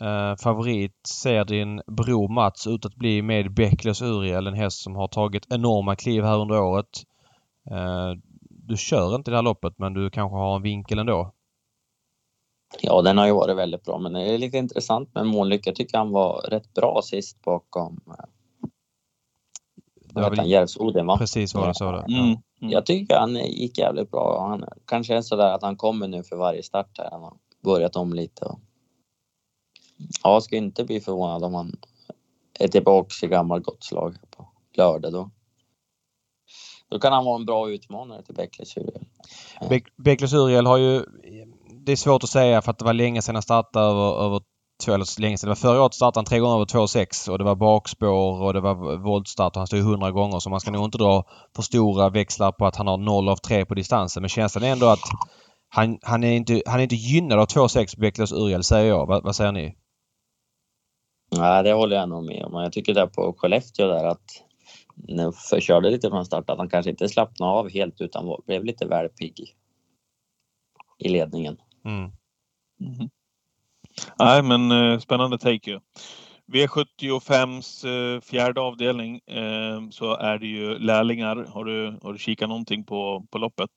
[0.00, 4.96] Eh, favorit ser din bror Mats ut att bli med Beckles Uriel, en häst som
[4.96, 7.02] har tagit enorma kliv här under året.
[7.70, 8.12] Eh,
[8.50, 11.32] du kör inte det här loppet men du kanske har en vinkel ändå?
[12.80, 15.70] Ja, den har ju varit väldigt bra, men det är lite intressant med Månlycke.
[15.70, 18.00] Jag tycker han var rätt bra sist bakom
[20.14, 20.44] Det vad var heter han?
[20.44, 21.18] väl Järvsodden va?
[21.18, 22.14] precis vad du sa det.
[22.14, 22.24] Mm.
[22.26, 22.38] Mm.
[22.72, 24.48] Jag tycker han gick jävligt bra.
[24.48, 27.10] Han kanske är sådär att han kommer nu för varje start här.
[27.10, 27.32] Han har
[27.64, 28.44] börjat om lite.
[28.44, 28.60] Och...
[30.22, 31.76] Ja, jag ska inte bli förvånad om han
[32.58, 35.30] är tillbaks i gammalt gott slag på lördag då.
[36.88, 39.04] Då kan han vara en bra utmanare till Beckles Uriel.
[39.60, 41.04] Beck- Beckles Uriel har ju...
[41.86, 44.40] Det är svårt att säga för att det var länge sedan han startade över, över
[44.80, 45.46] två, eller länge sedan.
[45.46, 48.52] Det var förra året startade han tre gånger över 2,6 och det var bakspår och
[48.52, 51.24] det var voltstart och han stod hundra gånger så man ska nog inte dra
[51.56, 54.22] för stora växlar på att han har 0 av 3 på distansen.
[54.22, 55.00] Men känslan är ändå att
[55.68, 59.06] han, han, är, inte, han är inte gynnad av 2,6 Beckles Uriel säger jag.
[59.06, 59.76] Vad, vad säger ni?
[61.36, 62.62] Nej, det håller jag nog med om.
[62.62, 64.44] Jag tycker där på Skellefteå där att
[64.94, 68.64] när jag förkörde lite från start att han kanske inte slappnade av helt utan blev
[68.64, 69.54] lite väl pigg
[70.98, 71.56] i ledningen.
[71.84, 72.10] Mm.
[72.80, 73.10] Mhm.
[74.18, 75.80] Nej, men eh, spännande take ju.
[76.52, 81.36] V75s eh, fjärde avdelning eh, så är det ju lärlingar.
[81.36, 83.70] Har du, har du kikat någonting på, på loppet?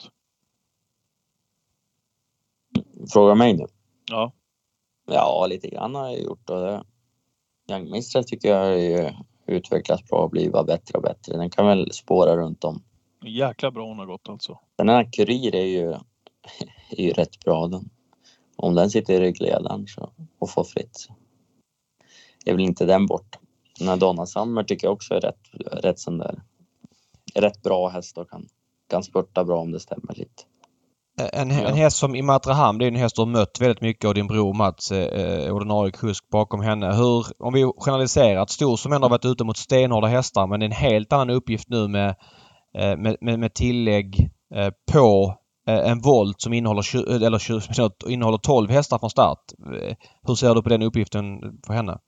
[3.13, 3.65] Fråga mig nu.
[4.09, 4.31] Ja.
[5.07, 6.83] Ja, lite grann har jag gjort och det.
[7.69, 9.11] Young Mistress tycker jag har ju
[9.45, 11.37] utvecklats bra och blivit bättre och bättre.
[11.37, 12.83] Den kan väl spåra runt om.
[13.25, 14.59] Jäkla bra hon har gått alltså.
[14.77, 15.91] Den här Kurir är ju,
[16.89, 17.89] är ju rätt bra den.
[18.55, 21.13] Om den sitter i ryggledaren så, och får fritt så
[22.45, 23.37] är väl inte den bort.
[23.79, 25.39] Den här Donna Summer tycker jag också är rätt,
[25.83, 26.41] rätt sån där
[27.35, 28.47] rätt bra häst och kan,
[28.89, 30.43] kan spurta bra om det stämmer lite.
[31.33, 31.67] En, Ja.
[31.67, 34.27] en häst som Imatrahamn, det är en häst du har mött väldigt mycket och din
[34.27, 36.95] bror Mats är eh, ordinarie kusk bakom henne.
[36.95, 40.59] Hur, om vi generaliserar, att Stor som ändå har varit ute mot stenhårda hästar men
[40.59, 42.15] det är en helt annan uppgift nu med,
[42.77, 45.35] eh, med, med, med tillägg eh, på eh,
[45.67, 49.43] Eh, en volt som innehåller, 20, eh, eller 20, innehåller 12 hästar från start.
[49.59, 49.95] Eh,
[50.27, 51.99] hur ser du på den uppgiften för henne?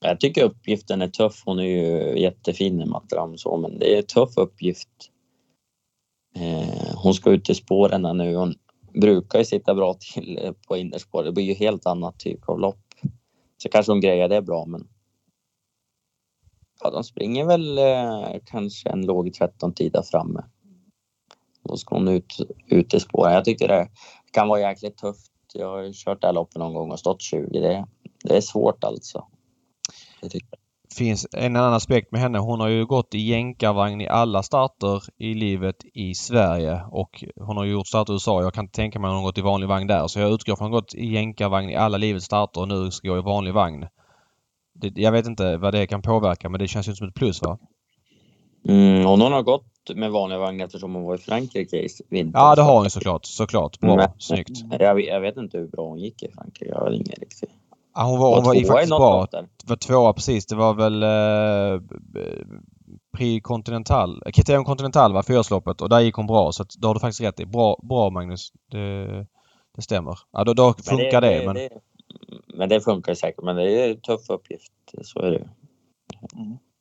[0.00, 1.42] Jag tycker uppgiften är tuff.
[1.44, 4.88] Hon är ju jättefin i Matram så, men det är en tuff uppgift.
[6.94, 8.36] Hon ska ut i spåren nu.
[8.36, 8.54] Hon
[9.00, 11.24] brukar ju sitta bra till på innerspår.
[11.24, 12.84] Det blir ju helt annat typ av lopp.
[13.56, 14.88] Så kanske hon grejer det bra, men.
[16.82, 20.44] Ja, de springer väl eh, kanske en låg 13 tid där framme.
[21.64, 22.36] Då ska hon ut,
[22.66, 23.32] ut i spåren.
[23.32, 23.88] Jag tycker det
[24.32, 25.30] kan vara jäkligt tufft.
[25.54, 27.60] Jag har kört det här loppet någon gång och stått 20.
[27.60, 27.86] Det,
[28.24, 29.24] det är svårt alltså.
[30.20, 30.40] Det
[30.94, 32.38] finns en annan aspekt med henne.
[32.38, 37.56] Hon har ju gått i jänkarvagn i alla starter i livet i Sverige och hon
[37.56, 38.42] har ju gjort starter i USA.
[38.42, 40.06] Jag kan inte tänka mig att hon gått i vanlig vagn där.
[40.06, 42.90] Så jag utgår från att hon gått i jänkarvagn i alla livets starter och nu
[42.90, 43.86] ska gå i vanlig vagn.
[44.74, 47.42] Det, jag vet inte vad det kan påverka men det känns ju som ett plus
[47.42, 47.58] va?
[48.68, 52.38] Mm, och hon har gått med vanlig vagn eftersom hon var i Frankrike i vinter.
[52.38, 53.24] Ja det har hon såklart.
[53.26, 53.80] Såklart.
[53.80, 53.96] Bra.
[53.96, 54.50] Men- Snyggt.
[54.80, 56.70] Jag, vet- jag vet inte hur bra hon gick i Frankrike.
[56.70, 57.50] Jag har ingen riktigt.
[57.94, 59.26] Ja, hon var, hon var tvåa faktiskt bra.
[59.64, 60.46] var tvåa precis.
[60.46, 61.80] Det var väl eh,
[63.16, 66.94] Prix Continental, Criterium Continental var fyraårsloppet och där gick hon bra så att, då har
[66.94, 67.46] du faktiskt rätt i.
[67.46, 68.52] Bra, bra Magnus.
[68.70, 69.06] Det,
[69.76, 70.18] det stämmer.
[70.32, 71.54] Ja, då, då funkar det, men...
[71.54, 71.68] det,
[72.54, 73.44] men det funkar säkert.
[73.44, 74.72] Men det är en tuff uppgift.
[75.02, 75.48] Så är det.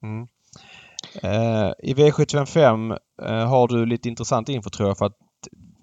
[0.03, 0.27] Mm.
[1.21, 5.17] Eh, I V755 eh, har du lite intressant info tror jag för att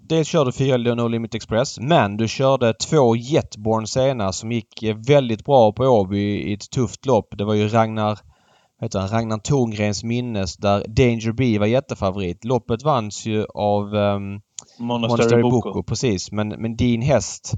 [0.08, 4.84] dels körde du fyra No Limit Express men du körde två Jetborn senare som gick
[5.08, 7.28] väldigt bra på Åby i ett tufft lopp.
[7.38, 8.18] Det var ju Ragnar
[8.80, 12.44] heter han, Ragnar Torngrens minnes där Danger Bee var jättefavorit.
[12.44, 14.40] Loppet vanns ju av um,
[14.78, 15.68] Monastery Monastery Boko.
[15.68, 15.82] Boko.
[15.82, 16.32] Precis.
[16.32, 17.52] Men, men din häst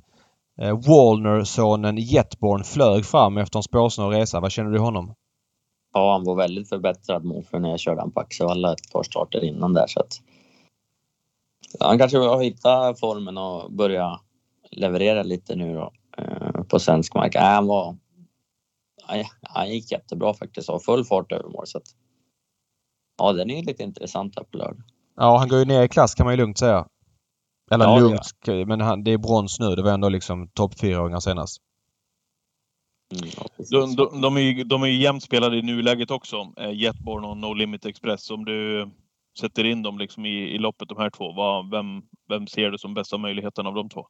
[0.60, 4.40] eh, Wallner-sonen Jetborn flög fram efter en spårsnål resa.
[4.40, 5.14] Vad känner du honom?
[5.92, 9.02] Ja, han var väldigt förbättrad mot för när jag körde han på Axevalla ett par
[9.02, 9.86] starter innan där.
[9.86, 10.20] Så att,
[11.80, 14.20] han kanske har hittat formen och börja
[14.70, 17.34] leverera lite nu då, eh, på svensk mark.
[17.34, 17.96] Nej, han var...
[19.08, 21.66] Nej, han gick jättebra faktiskt och full fart över mål.
[21.66, 21.84] Så att,
[23.18, 24.82] ja, den är lite intressant här på lördag.
[25.16, 26.86] Ja, han går ju ner i klass kan man ju lugnt säga.
[27.70, 29.74] Eller Ja, lugnt, men han, det är brons nu.
[29.74, 31.62] Det var ändå liksom topp fyraåringar senast.
[33.12, 33.46] Mm, ja.
[33.70, 36.52] De, de, de, är ju, de är ju jämnt spelade i nuläget också.
[36.56, 38.30] Eh, Jetborn och No Limit Express.
[38.30, 38.90] Om du
[39.40, 41.32] sätter in dem liksom i, i loppet, de här två.
[41.32, 44.06] Vad, vem, vem ser du som bästa möjligheten av de två?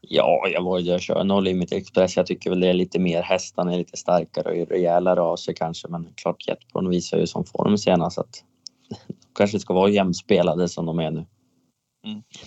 [0.00, 2.16] Ja, jag var jag kör No Limit Express.
[2.16, 5.54] Jag tycker väl det är lite mer hästarna är lite starkare och rejälare av sig
[5.54, 5.88] kanske.
[5.88, 8.44] Men klart Jetborn visar ju som form senast att
[8.88, 8.96] de
[9.34, 11.26] kanske ska vara jämspelade som de är nu.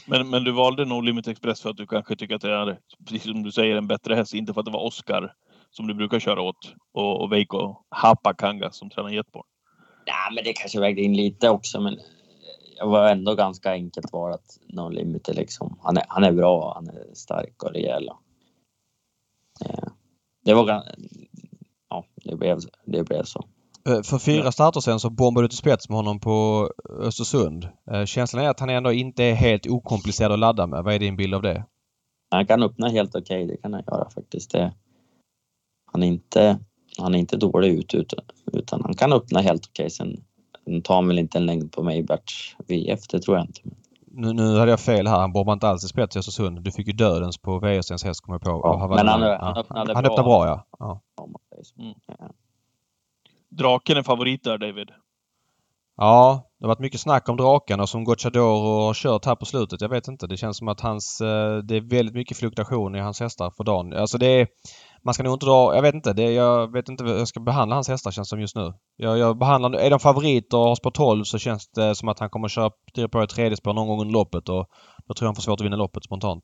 [0.08, 2.80] Men, men du valde No Limit Express för att du kanske tycker att det är,
[3.06, 4.34] precis som du säger, en bättre häst.
[4.34, 5.34] Inte för att det var Oscar
[5.78, 9.46] som du brukar köra åt och, och Veiko Hapakanga som tränar jetboard?
[10.06, 12.00] Ja, men det kanske vägde in lite också, men
[12.78, 15.80] jag var ändå ganska enkelt varat No Limit liksom.
[15.84, 18.10] Han är, han är bra, han är stark och rejäl.
[19.66, 19.88] Eh,
[20.46, 20.84] Det var
[21.90, 23.46] Ja, det blev, det blev så.
[23.90, 26.70] Eh, För fyra starter sen så bombade du till spets med honom på
[27.00, 27.68] Östersund.
[27.92, 30.84] Eh, Känslan är att han ändå inte är helt okomplicerad att ladda med.
[30.84, 31.66] Vad är din bild av det?
[32.32, 34.52] Han kan öppna helt okej, det kan han göra faktiskt.
[34.52, 34.74] Det,
[35.86, 36.60] han, är inte,
[36.98, 38.20] han är inte dålig ut utan,
[38.54, 39.90] utan han kan öppna helt okej.
[39.90, 40.24] Sen
[40.66, 43.62] sen tar han väl inte en längd på Maybach VF, det tror jag inte.
[44.08, 45.20] Nu, nu hade jag fel här.
[45.20, 46.62] Han bombade inte alls i spets i Östersund.
[46.64, 48.50] Du fick ju dödens på Wäjerstens häst kommer jag på.
[48.64, 49.38] Ja, han men han- ja.
[49.42, 50.12] han öppnade han bra.
[50.12, 50.66] öppnade bra ja.
[50.80, 51.02] ja.
[51.80, 51.94] Mm.
[53.50, 54.92] Draken är favorit där, David.
[55.98, 59.82] Ja, det har varit mycket snack om drakarna som Gocciador har kört här på slutet.
[59.82, 60.28] Jag vet inte.
[60.28, 61.22] Det känns som att hans...
[61.22, 63.94] Eh, det är väldigt mycket fluktuation i hans hästar för dagen.
[63.94, 64.48] Alltså det är...
[65.04, 65.76] Man ska nog inte dra...
[65.76, 66.14] Jag vet inte.
[66.14, 68.74] Det, jag vet inte hur jag ska behandla hans hästar känns som just nu.
[68.98, 69.74] Jag, jag behandlar...
[69.80, 72.70] Är de favoriter och har spår 12 så känns det som att han kommer köra
[73.12, 74.66] på i tredje spår någon gång under loppet och
[75.08, 76.44] då tror jag han får svårt att vinna loppet spontant.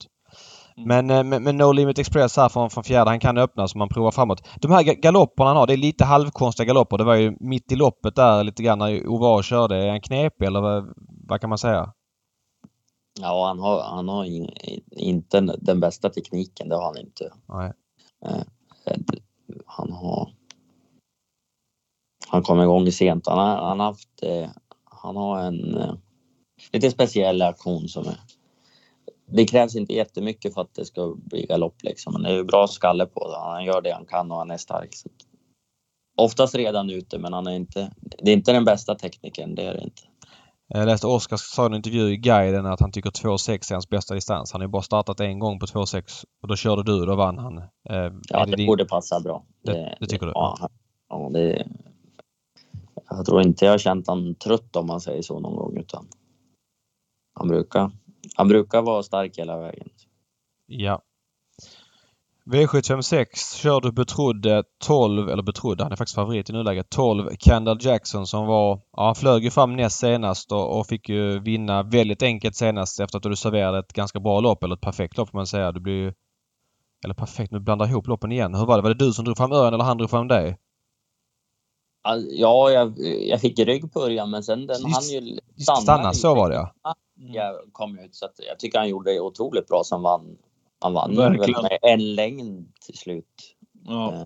[0.78, 0.88] Mm.
[0.88, 3.78] Men eh, med, med No Limit Express här från, från fjärde, han kan öppna så
[3.78, 4.48] man provar framåt.
[4.62, 6.98] De här ga- galopperna han har, det är lite halvkonstiga galopper.
[6.98, 9.76] Det var ju mitt i loppet där lite grann när Ovar körde.
[9.76, 10.94] Är han knepig eller vad,
[11.28, 11.94] vad kan man säga?
[13.22, 14.50] Ja, han har, han har in,
[14.92, 17.34] inte den bästa tekniken, det har han inte.
[17.46, 17.74] Nej.
[18.26, 18.42] Eh,
[19.66, 20.30] Han har...
[22.28, 23.28] Han kom igång sent.
[23.28, 24.24] Han har, han har haft...
[24.24, 24.50] eh,
[24.86, 25.78] Han har en
[26.74, 28.18] lite speciell aktion som är...
[29.34, 32.14] Det krävs inte jättemycket för att det ska bli galopp liksom.
[32.14, 33.38] Men det är ju bra skalle på det.
[33.40, 34.96] Han gör det han kan och han är stark.
[34.96, 35.10] Så.
[36.18, 37.92] Oftast redan ute, men han är inte...
[38.02, 40.02] Det är inte den bästa tekniken, det är det inte.
[40.68, 43.90] Jag läste Oskar sa i en intervju i guiden att han tycker 2,6 är hans
[43.90, 44.52] bästa distans.
[44.52, 47.16] Han har ju bara startat en gång på 2,6 och då körde du och då
[47.16, 47.58] vann han.
[47.58, 47.66] Eh,
[48.30, 49.46] Ja, det din- borde passa bra.
[49.64, 50.32] Det- det tycker du?
[50.36, 50.70] Ja, han-
[51.10, 51.68] ja det,
[53.10, 56.08] jag tror inte jag har känt han trött om man säger så någon gång utan
[57.34, 57.92] han brukar,
[58.36, 59.90] han brukar vara stark hela vägen.
[60.68, 61.02] Ja.
[62.46, 67.78] V756 kör du betrodde 12, eller betrodde, han är faktiskt favorit i nuläget, 12 Kendall
[67.82, 71.84] Jackson som var, ja han flög ju fram näst senast och, och fick ju vinna
[71.84, 75.30] väldigt enkelt senast efter att du serverade ett ganska bra lopp, eller ett perfekt lopp
[75.30, 75.72] får man säga.
[75.72, 76.14] Du blir ju,
[77.04, 78.56] eller perfekt, nu blandar jag ihop loppen igen.
[78.56, 78.82] Hur var det?
[78.84, 80.58] Var det du som drog fram Örjan eller han drog fram dig?
[82.30, 82.94] Ja, jag,
[83.28, 85.40] jag fick rygg på Örjan men sen den Just- hann ju
[85.82, 86.74] Stanna, så var det ja.
[87.28, 90.38] Jag kom ut så att jag tycker han gjorde det otroligt bra som vann.
[90.80, 91.62] Han vann Verkligen.
[91.62, 93.56] väl med en längd till slut.
[93.88, 94.26] Ja.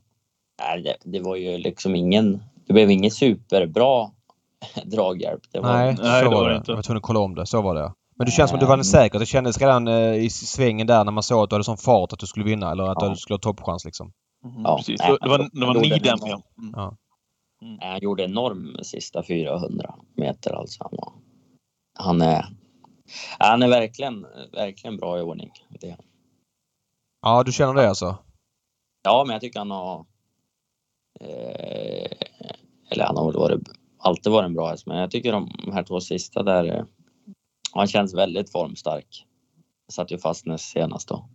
[0.60, 4.10] Nej, det, det var ju liksom ingen, det blev ingen superbra
[4.86, 5.42] draghjälp.
[5.52, 6.54] Det var, Nej, Nej, så det var det.
[6.54, 6.72] det inte.
[6.72, 7.46] Jag var tvungen att kolla om det.
[7.46, 7.94] Så var det.
[8.18, 9.20] Men du känns som att du vann säkert.
[9.20, 12.14] Det kändes redan eh, i svängen där när man såg att du hade sån fart
[12.14, 13.10] att du skulle vinna eller att Ja.
[13.10, 14.12] du skulle ha toppchans liksom.
[14.46, 15.00] Mhm, Ja, precis.
[15.00, 16.28] nej, Det var, det var gjorde ni det den bra.
[16.30, 16.42] ja.
[16.60, 16.74] Mm.
[16.76, 16.98] Ja.
[17.62, 20.84] Nej, Han gjorde enorm sista 400 meter alltså.
[20.84, 21.14] Han, var,
[22.00, 22.46] han är,
[23.40, 25.52] han är verkligen, verkligen bra i ordning.
[25.70, 25.98] Det.
[27.22, 28.18] Ja, du känner det alltså?
[29.04, 30.06] Ja, men jag tycker han har...
[31.20, 32.12] Eh,
[32.90, 33.62] eller han har varit,
[33.98, 36.66] alltid varit en bra häst, men jag tycker de här två sista där...
[36.66, 36.86] Eh,
[37.72, 39.26] han känns väldigt formstark.
[39.92, 41.30] Satt ju fast näst senast då.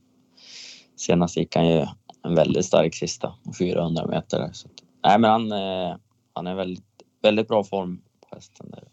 [0.96, 1.86] Senast gick han ju
[2.22, 4.50] en väldigt stark sista, 400 meter.
[4.52, 5.96] Så att, nej, men han, eh,
[6.32, 6.84] han är väldigt,
[7.22, 8.70] väldigt bra form på hästen.
[8.70, 8.84] Där.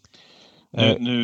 [0.72, 0.96] Nu, Eh.
[1.00, 1.20] nu,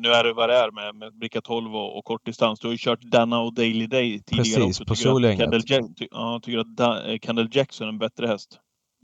[0.00, 2.60] nu är det vad det är med, med bricka 12 och, och kortdistans.
[2.60, 4.84] Du har ju kört Danna och Daily Day tidigare Precis, också.
[4.84, 5.38] på Solänget.
[5.38, 8.58] Kendall, Jack, ty, ja, tycker att da, eh, Kendall Jackson är en bättre häst?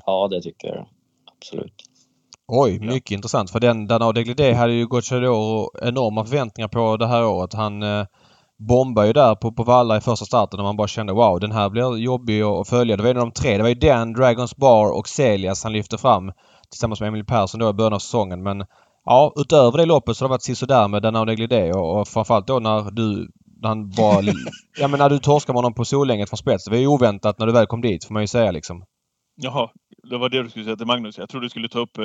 [0.06, 0.86] Ja, det tycker jag
[1.36, 1.74] absolut.
[2.48, 2.92] Oj, Ja.
[2.92, 3.50] mycket intressant.
[3.50, 7.54] För den Danao Deglidé hade ju Gocciador enorma förväntningar på det här året.
[7.54, 8.06] Han eh,
[8.68, 11.52] bombade ju där på, på Valla i första starten och man bara kände wow, den
[11.52, 12.96] här blir jobbig att att följa.
[12.96, 13.56] Det var en av de tre.
[13.56, 16.32] Det var ju den, Dragons Bar och Celias han lyfte fram
[16.70, 18.42] tillsammans med Emil Persson då i början av säsongen.
[18.42, 18.64] Men
[19.08, 22.46] ja, utöver det loppet så har det varit sisådär med Danao Deglidé och, och framförallt
[22.46, 23.28] då när du
[23.60, 24.22] när han bara...
[24.78, 26.64] ja men när du torskade med honom på Solänget från spets.
[26.64, 28.84] Det var ju oväntat när du väl kom dit får man ju säga liksom.
[29.40, 29.68] Jaha,
[30.10, 31.18] det var det du skulle säga till Magnus.
[31.18, 32.04] Jag trodde du skulle ta upp eh,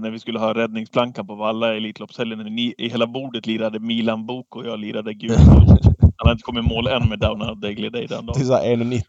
[0.00, 2.38] när vi skulle ha räddningsplankan på Valla i Elitloppshelgen.
[2.38, 5.36] När ni i hela bordet lirade Milan Bok och jag lirade gul.
[6.16, 8.44] Han har inte kommit i mål än med Downa och Daily Day den dagen.
[8.44, 9.02] såhär 1,90.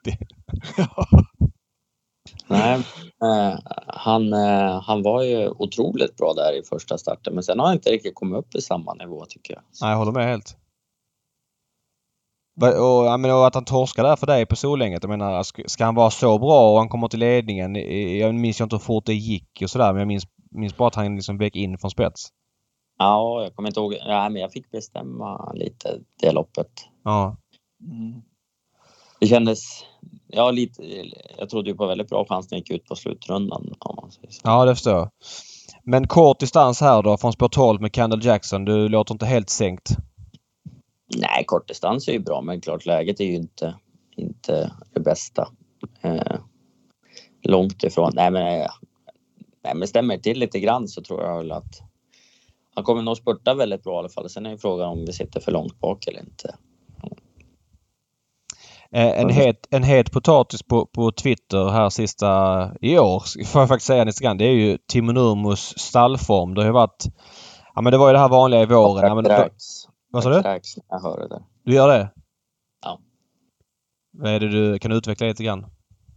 [2.47, 2.79] Nej,
[3.23, 7.65] eh, han, eh, han var ju otroligt bra där i första starten, men sen har
[7.67, 9.63] han inte riktigt kommit upp i samma nivå tycker jag.
[9.81, 10.57] Nej, jag håller med helt.
[12.61, 15.03] Och, jag menar, och att han torskar där för dig på Solänget.
[15.03, 17.75] Jag menar, sk- ska han vara så bra och han kommer till ledningen.
[18.17, 20.87] Jag minns ju inte hur fort det gick och sådär men jag minns, minns bara
[20.87, 22.29] att han liksom vek in från spets.
[22.97, 23.93] Ja, jag kommer inte ihåg.
[23.93, 26.71] Ja, men jag fick bestämma lite det loppet.
[27.03, 27.37] Ja.
[27.81, 28.21] Mm.
[29.19, 29.61] Det kändes,
[30.35, 30.83] ja, lite,
[31.37, 33.73] jag trodde ju på väldigt bra chans när jag gick ut på slutrundan.
[34.43, 35.09] Ja, det förstår jag.
[35.83, 38.65] Men kort distans här då från spår 12 med Kendall Jackson.
[38.65, 39.89] Du låter inte helt sänkt.
[41.17, 43.75] Nej, kortdistans är ju bra, men klart läget är ju inte,
[44.15, 45.47] inte det bästa.
[46.01, 46.37] Eh,
[47.43, 48.11] långt ifrån.
[48.15, 48.67] Nej, men, eh,
[49.63, 51.81] nej, men stämmer till lite grann så tror jag väl att
[52.75, 54.29] han kommer nog spurta väldigt bra i alla fall.
[54.29, 56.55] Sen är ju frågan om vi sitter för långt bak eller inte.
[58.95, 62.27] Eh, En het, en het potatis på, på Twitter här sista
[62.81, 64.37] i år, får jag faktiskt säga lite grann.
[64.37, 66.53] Det är ju Timo Nurmos stallform.
[66.53, 67.05] Det har ju varit...
[67.75, 69.07] Ja men det var ju det här vanliga i våren.
[69.07, 69.63] Ja, men, då, kräks.
[70.11, 70.43] vad sa Jag du?
[70.43, 71.41] kräks jag hör det där.
[71.63, 72.09] Du gör det?
[72.85, 72.99] Ja.
[74.17, 74.79] Vad är det du...
[74.79, 75.65] Kan du utveckla lite grann?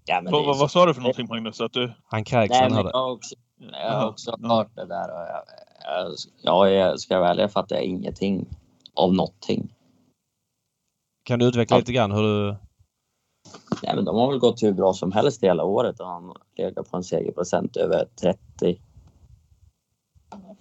[0.05, 1.61] Ja, men Vad, vad, sa du för någonting Magnus?
[1.61, 1.93] Att du...
[2.05, 2.91] Han kräks Nej, han hörde.
[2.93, 3.35] jag har också,
[3.83, 4.49] jag har också ja.
[4.49, 5.11] hört det där.
[5.15, 5.43] Och jag,
[5.85, 8.47] jag, ja, jag ska vara ärlig, jag fattar ingenting
[8.95, 9.75] av någonting.
[11.25, 11.79] Kan du utveckla Ja.
[11.79, 12.57] lite grann hur du...
[13.83, 16.91] Nej, men de har väl gått hur bra som helst hela året och han legat
[16.91, 18.81] på en segerprocent över 30.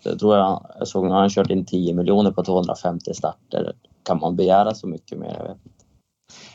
[0.03, 3.73] Det tror jag, jag såg när han kört in 10 miljoner på 250 starter.
[4.03, 5.35] Kan man begära så mycket mer?
[5.37, 5.65] Jag vet.
[5.65, 5.85] inte.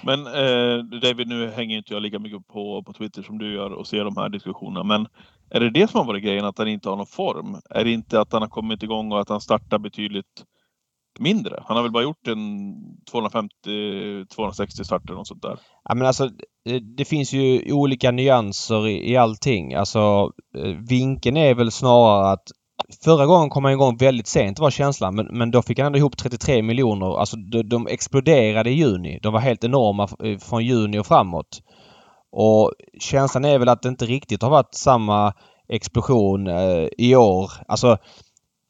[0.03, 3.73] Men eh, David, nu hänger inte jag lika mycket på, på Twitter som du gör
[3.73, 4.85] och ser de här diskussionerna.
[4.85, 5.09] Men
[5.51, 7.57] är det det som har varit grejen, att han inte har någon form?
[7.71, 10.45] Är det inte att han har kommit igång och att han startar betydligt
[11.23, 11.63] mindre?
[11.67, 12.75] Han har väl bara gjort en
[13.13, 15.59] 250-260 starter och sånt där.
[15.85, 16.31] Ja men alltså
[16.97, 19.75] det, finns ju olika nyanser i, i allting.
[19.75, 22.49] Alltså eh, vinkeln är väl snarare att
[23.05, 25.99] Förra gången kom han igång väldigt sent var känslan men, men då fick han ändå
[25.99, 27.19] ihop 33 miljoner.
[27.21, 29.19] Alltså de, de exploderade i juni.
[29.23, 31.63] De var helt enorma eh, från juni och framåt.
[32.33, 35.33] Och känslan är väl att det inte riktigt har varit samma
[35.69, 37.51] explosion eh, i år.
[37.69, 37.99] Alltså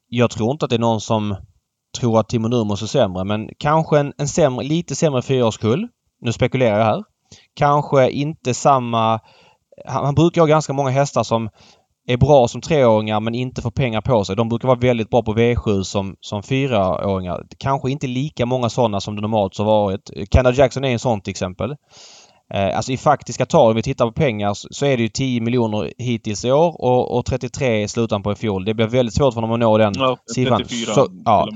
[0.07, 1.35] jag tror inte att det är någon som
[1.99, 5.87] tror att Timo Nurmos är sämre men kanske en, en sämre, lite sämre fyraårskull.
[6.21, 7.03] Nu spekulerar jag här.
[7.55, 9.19] Kanske inte samma...
[9.85, 11.49] Han, han brukar ha ganska många hästar som
[12.07, 14.35] är bra som treåringar men inte får pengar på sig.
[14.35, 17.45] De brukar vara väldigt bra på V7 som, som fyraåringar.
[17.57, 20.11] Kanske inte lika många sådana som det normalt har varit.
[20.31, 21.75] Canada Jackson är en sån till exempel.
[22.53, 25.41] Eh, alltså i faktiska tal, om vi tittar på pengar, så är det ju 10
[25.41, 28.65] miljoner hittills i år och, och 33 i slutan på i fjol.
[28.65, 30.57] Det blir väldigt svårt för dem att nå den Ja, siffran.
[30.57, 31.47] 34 Så, ja.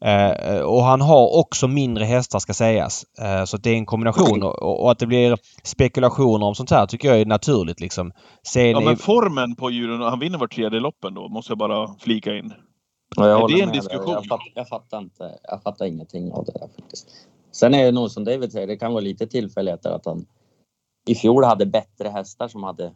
[0.00, 3.04] Eh, och han har också mindre hästar ska sägas.
[3.18, 6.70] Eh, så att det är en kombination och, och att det blir spekulationer om sånt
[6.70, 8.12] här tycker jag är naturligt liksom.
[8.42, 11.58] Sen Ja, är- men formen på djuren, han vinner var tredje loppen då, måste jag
[11.58, 12.52] bara flika in.
[13.16, 14.12] Jag Är det en diskussion?
[14.12, 17.08] Jag, fatt, jag, fattar inte, jag fattar ingenting av det där faktiskt.
[17.52, 20.26] Sen är det nog som David säger, det kan vara lite tillfälligheter att han
[21.08, 22.92] i fjol hade bättre hästar som hade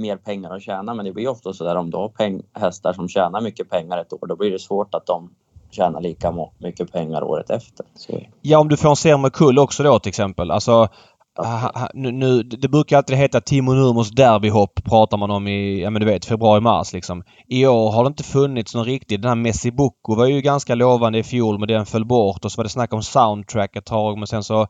[0.00, 0.94] mer pengar att tjäna.
[0.94, 4.12] Men det blir ofta så där om du har hästar som tjänar mycket pengar ett
[4.12, 5.30] år, då blir det svårt att de
[5.72, 7.86] tjänar lika mycket pengar året efter.
[7.94, 10.50] Så, Ja, om du får en sämre kull också då till exempel.
[10.50, 10.88] Alltså,
[11.36, 15.90] ha, nu, nu, det brukar alltid heta Timo Nurmos derbyhopp pratar man om i, ja
[15.90, 17.22] men du vet, februari-mars liksom.
[17.48, 19.20] I år har det inte funnits någon riktig.
[19.20, 22.52] Den här Messi Bocco var ju ganska lovande i fjol men den föll bort och
[22.52, 24.60] så var det snack om soundtrack ett tag men sen så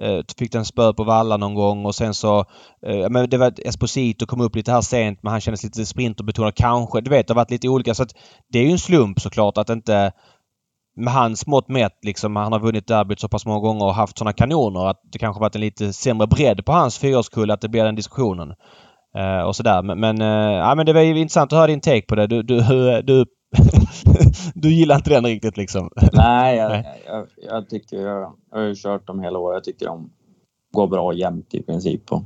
[0.00, 2.38] eh, fick den spö på valla någon gång och sen så...
[2.86, 6.54] Eh, men det var Esposito kom upp lite här sent men han kändes lite sprinterbetonad
[6.54, 7.00] kanske.
[7.00, 8.14] Du vet, det har varit lite olika så att
[8.52, 10.12] det är ju en slump såklart att inte
[10.96, 14.18] med hans mått mätt liksom, han har vunnit derbyt så pass många gånger och haft
[14.18, 17.68] sådana kanoner att det kanske varit en lite sämre bredd på hans fyraårskull att det
[17.68, 18.54] blir den diskussionen.
[19.14, 19.82] Eh, och sådär.
[19.82, 22.26] Men, men, eh, ja, men det var ju intressant att höra din take på det.
[22.26, 22.60] Du, du,
[23.04, 23.24] du,
[24.54, 25.90] du gillar inte den riktigt liksom.
[26.12, 26.84] nej, jag.
[27.06, 29.54] Jag, jag tycker jag, jag har ju kört dem hela året.
[29.56, 30.10] Jag tycker de
[30.72, 32.12] går bra jämt i princip.
[32.12, 32.22] Och,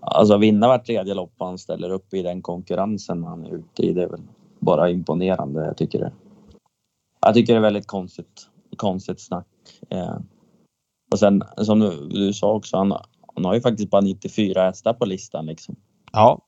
[0.00, 3.92] alltså vinna vart tredje lopp han ställer upp i den konkurrensen han är ute i,
[3.92, 4.22] det är väl
[4.60, 5.64] bara imponerande.
[5.64, 6.12] Jag tycker det.
[7.22, 9.46] Jag tycker det är väldigt konstigt, konstigt snack.
[9.90, 10.16] Eh,
[11.12, 12.92] och sen som du, du sa också, han,
[13.34, 15.76] han har ju faktiskt bara 94 hästar på listan liksom.
[16.12, 16.38] Ja,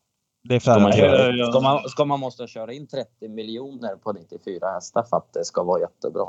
[0.49, 4.13] det är Ska man, köra, ska, man, ska man måste köra in 30 miljoner på
[4.13, 6.27] 94 hästar för att det ska vara jättebra?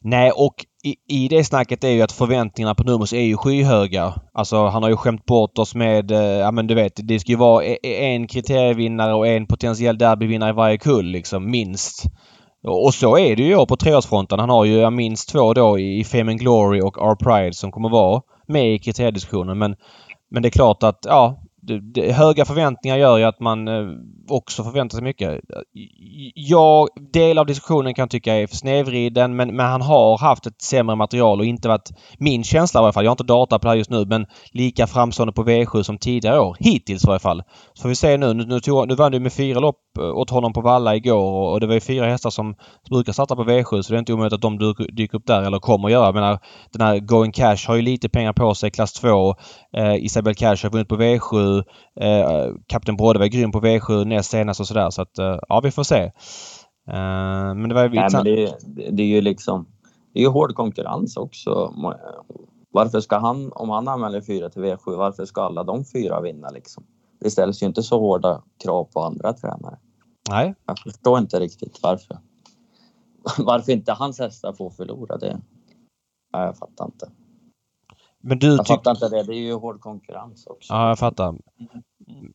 [0.00, 4.14] Nej, och i, i det snacket är ju att förväntningarna på Nurmos är ju skyhöga.
[4.32, 7.32] Alltså han har ju skämt bort oss med, eh, ja men du vet, det ska
[7.32, 12.04] ju vara e- e- en kriterievinnare och en potentiell derbyvinnare i varje kull liksom, minst.
[12.66, 14.38] Och så är det ju på treårsfronten.
[14.38, 17.72] Han har ju minst två då i i Fame and Glory och Our Pride som
[17.72, 19.58] kommer vara med i kriteriediskussionen.
[19.58, 19.76] Men,
[20.30, 23.88] men det är klart att, ja, det, det, höga förväntningar gör ju att man eh,
[24.28, 25.40] också förväntar sig mycket.
[26.34, 30.96] Jag, del av diskussionen kan tycka är snedvriden men, men han har haft ett sämre
[30.96, 33.68] material och inte varit, min känsla i alla fall, jag har inte data på det
[33.68, 36.56] här just nu, men lika framstående på V7 som tidigare år.
[36.60, 37.42] Hittills i varje fall.
[37.74, 38.34] Så får vi se nu.
[38.34, 41.32] Nu, nu, tog, nu vann du med fyra lopp eh, åt honom på Valla igår
[41.32, 42.54] och, och det var ju fyra hästar som
[42.90, 45.58] brukar starta på V7 så det är inte omöjligt att de dyker upp där eller
[45.58, 46.04] kommer att göra.
[46.04, 46.38] Jag menar,
[46.72, 49.34] den här Going Cash har ju lite pengar på sig, klass 2.
[49.76, 51.59] Eh, Isabel Cash har vunnit på V7.
[52.00, 54.90] Eh, Kapten Brodde var grym på V7 näst senast och sådär.
[54.90, 56.02] Så att, eh, ja, vi får se.
[56.88, 58.54] Eh, men det var Nej, men det,
[58.90, 59.66] det är ju liksom...
[60.12, 61.74] Det är ju hård konkurrens också.
[62.70, 66.48] Varför ska han, om han anmäler fyra till V7, varför ska alla de fyra vinna
[66.48, 66.84] liksom?
[67.20, 69.78] Det ställs ju inte så hårda krav på andra tränare.
[70.30, 70.54] Nej.
[70.66, 72.18] Jag förstår inte riktigt varför.
[73.38, 75.40] Varför inte hans hästar får förlora det.
[76.32, 77.10] Nej, jag fattar inte.
[78.22, 79.22] Men du jag fattar inte det.
[79.22, 80.72] Det är ju hård konkurrens också.
[80.72, 81.34] Ja, jag fattar.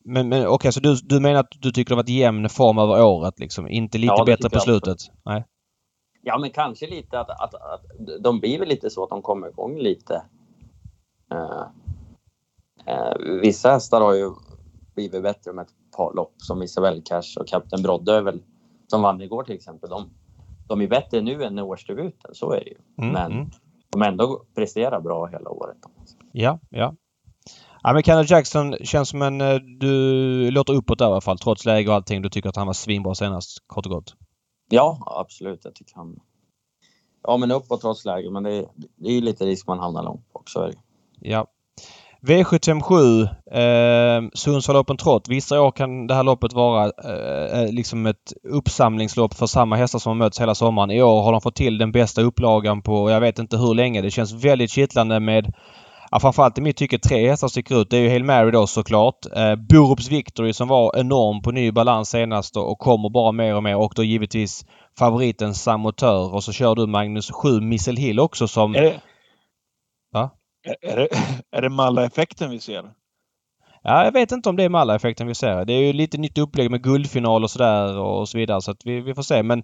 [0.04, 2.78] Men, men okej, okay, så du, du menar att du tycker det varit jämn form
[2.78, 3.68] över året liksom?
[3.68, 4.98] Inte lite ja, bättre på slutet?
[5.24, 5.44] Nej.
[6.22, 7.82] Ja, men kanske lite att, att, att
[8.20, 10.22] de blir väl lite så att de kommer igång lite.
[11.34, 11.62] Uh,
[12.88, 14.30] uh, vissa hästar har ju
[14.94, 18.42] blivit bättre med ett par lopp som Isabel Cash och Kapten Brodde väl,
[18.86, 19.90] som vann igår till exempel.
[19.90, 20.10] De,
[20.68, 22.76] de är bättre nu än i årsdebuten, så är det ju.
[22.98, 23.50] Mm, men mm.
[23.98, 25.76] De ändå presterar bra hela året.
[26.32, 26.94] Ja, ja.
[27.82, 29.40] Ja men Kenneth Jackson känns som en...
[29.40, 32.22] Eh, du låter uppåt där i alla fall trots läge och allting.
[32.22, 34.14] Du tycker att han var svinbra senast, kort och gott?
[34.70, 35.60] Ja, absolut.
[35.64, 36.20] Jag tycker han...
[37.22, 38.66] Ja men uppåt trots läge men det är,
[39.04, 40.78] är lite risk man hamnar långt bak, så är det
[41.20, 41.46] Ja.
[42.26, 43.22] V757,
[43.52, 45.28] eh, Sundsvall Open Trot.
[45.28, 49.98] Vissa år kan det här loppet vara eh, eh, liksom ett uppsamlingslopp för samma hästar
[49.98, 50.90] som har mötts hela sommaren.
[50.90, 54.00] I år har de fått till den bästa upplagan på jag vet inte hur länge.
[54.00, 55.52] Det känns väldigt kittlande med
[56.10, 57.90] Ja, framförallt i mitt tycke tre hästar sticker ut.
[57.90, 59.26] Det är ju Hail Mary då såklart.
[59.36, 63.62] Eh, Borups Victory som var enorm på ny balans senast och kommer bara mer och
[63.62, 63.76] mer.
[63.76, 64.66] Och då givetvis
[64.98, 66.34] favoriten Samotör.
[66.34, 68.74] Och så kör du Magnus 7 Missel Hill också som...
[68.74, 69.00] Är det,
[70.80, 71.08] är, det,
[71.58, 72.92] är det Malla-effekten vi ser?
[73.82, 75.64] Ja, jag vet inte om det är Malla-effekten vi ser.
[75.64, 78.60] Det är ju lite nytt upplägg med guldfinal och sådär och så vidare.
[78.60, 79.42] Så att vi, vi får se.
[79.42, 79.62] Men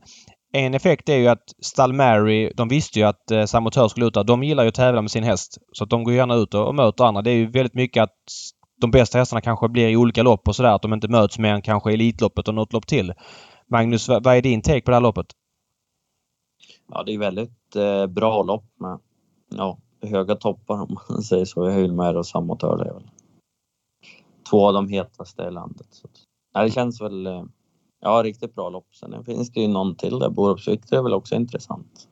[0.53, 4.15] en effekt är ju att Stall Mary, de visste ju att eh, Samotör skulle ut
[4.15, 4.25] där.
[4.25, 5.59] De gillar ju att tävla med sin häst.
[5.73, 7.23] Så att de går gärna ut och, och möter andra.
[7.23, 8.17] Det är ju väldigt mycket att
[8.81, 10.75] de bästa hästarna kanske blir i olika lopp och sådär.
[10.75, 13.13] Att de inte möts mer än kanske Elitloppet och något lopp till.
[13.71, 15.27] Magnus, vad, vad är din take på det här loppet?
[16.89, 18.99] Ja, det är väldigt eh, bra lopp med
[19.57, 21.69] ja, höga toppar om man säger så.
[21.69, 23.11] Hylmer och Samotör det är väl
[24.51, 25.87] två av de hetaste i landet.
[25.91, 26.09] Så,
[26.55, 27.45] ja, det känns väl eh,
[28.05, 28.95] Ja, riktigt bra lopp.
[28.95, 30.31] Sen finns det ju någon till där.
[30.31, 32.09] Borups Victor är väl också intressant.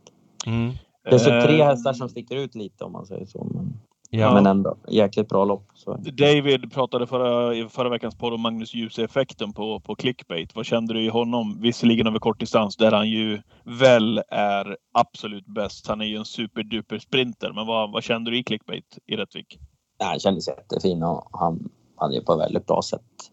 [0.47, 0.73] Mm.
[1.05, 3.45] Det är så tre eh, hästar som sticker ut lite om man säger så.
[3.45, 3.81] Men,
[4.11, 4.35] ja.
[4.35, 5.67] men ändå, jäkligt bra lopp.
[5.75, 5.95] Så.
[5.95, 10.55] David pratade förra, i förra veckans podd om Magnus Djuse-effekten på, på clickbait.
[10.55, 11.59] Vad kände du i honom?
[11.61, 15.87] Visserligen över kort distans där han ju väl är absolut bäst.
[15.87, 17.53] Han är ju en superduper sprinter.
[17.53, 19.59] Men vad, vad kände du i clickbait i Rättvik?
[19.99, 23.31] Ja, han kändes jättefin och han, han är på väldigt bra sätt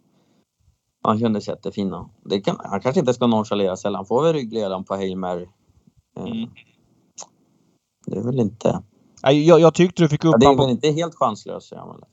[1.07, 1.95] han kändes jättefin.
[2.25, 3.97] Det kan, han kanske inte ska nonchaleras heller.
[3.97, 5.47] Han får väl ryggledaren på Hail Mary.
[6.17, 6.49] Eh, mm.
[8.05, 8.83] Det är väl inte...
[9.21, 11.71] Jag, jag tyckte du fick upp ja, Det är väl inte helt chanslöst.
[11.71, 12.03] Jag,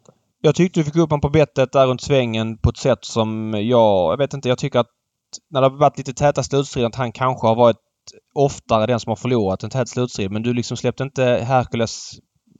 [0.41, 3.55] jag tyckte du fick upp honom på bettet där runt svängen på ett sätt som
[3.55, 4.13] jag...
[4.13, 4.91] Jag vet inte, jag tycker att
[5.51, 7.77] när det har varit lite täta slutstrider att han kanske har varit
[8.35, 10.31] oftare den som har förlorat en tät slutstrid.
[10.31, 12.13] Men du liksom släppte inte Hercules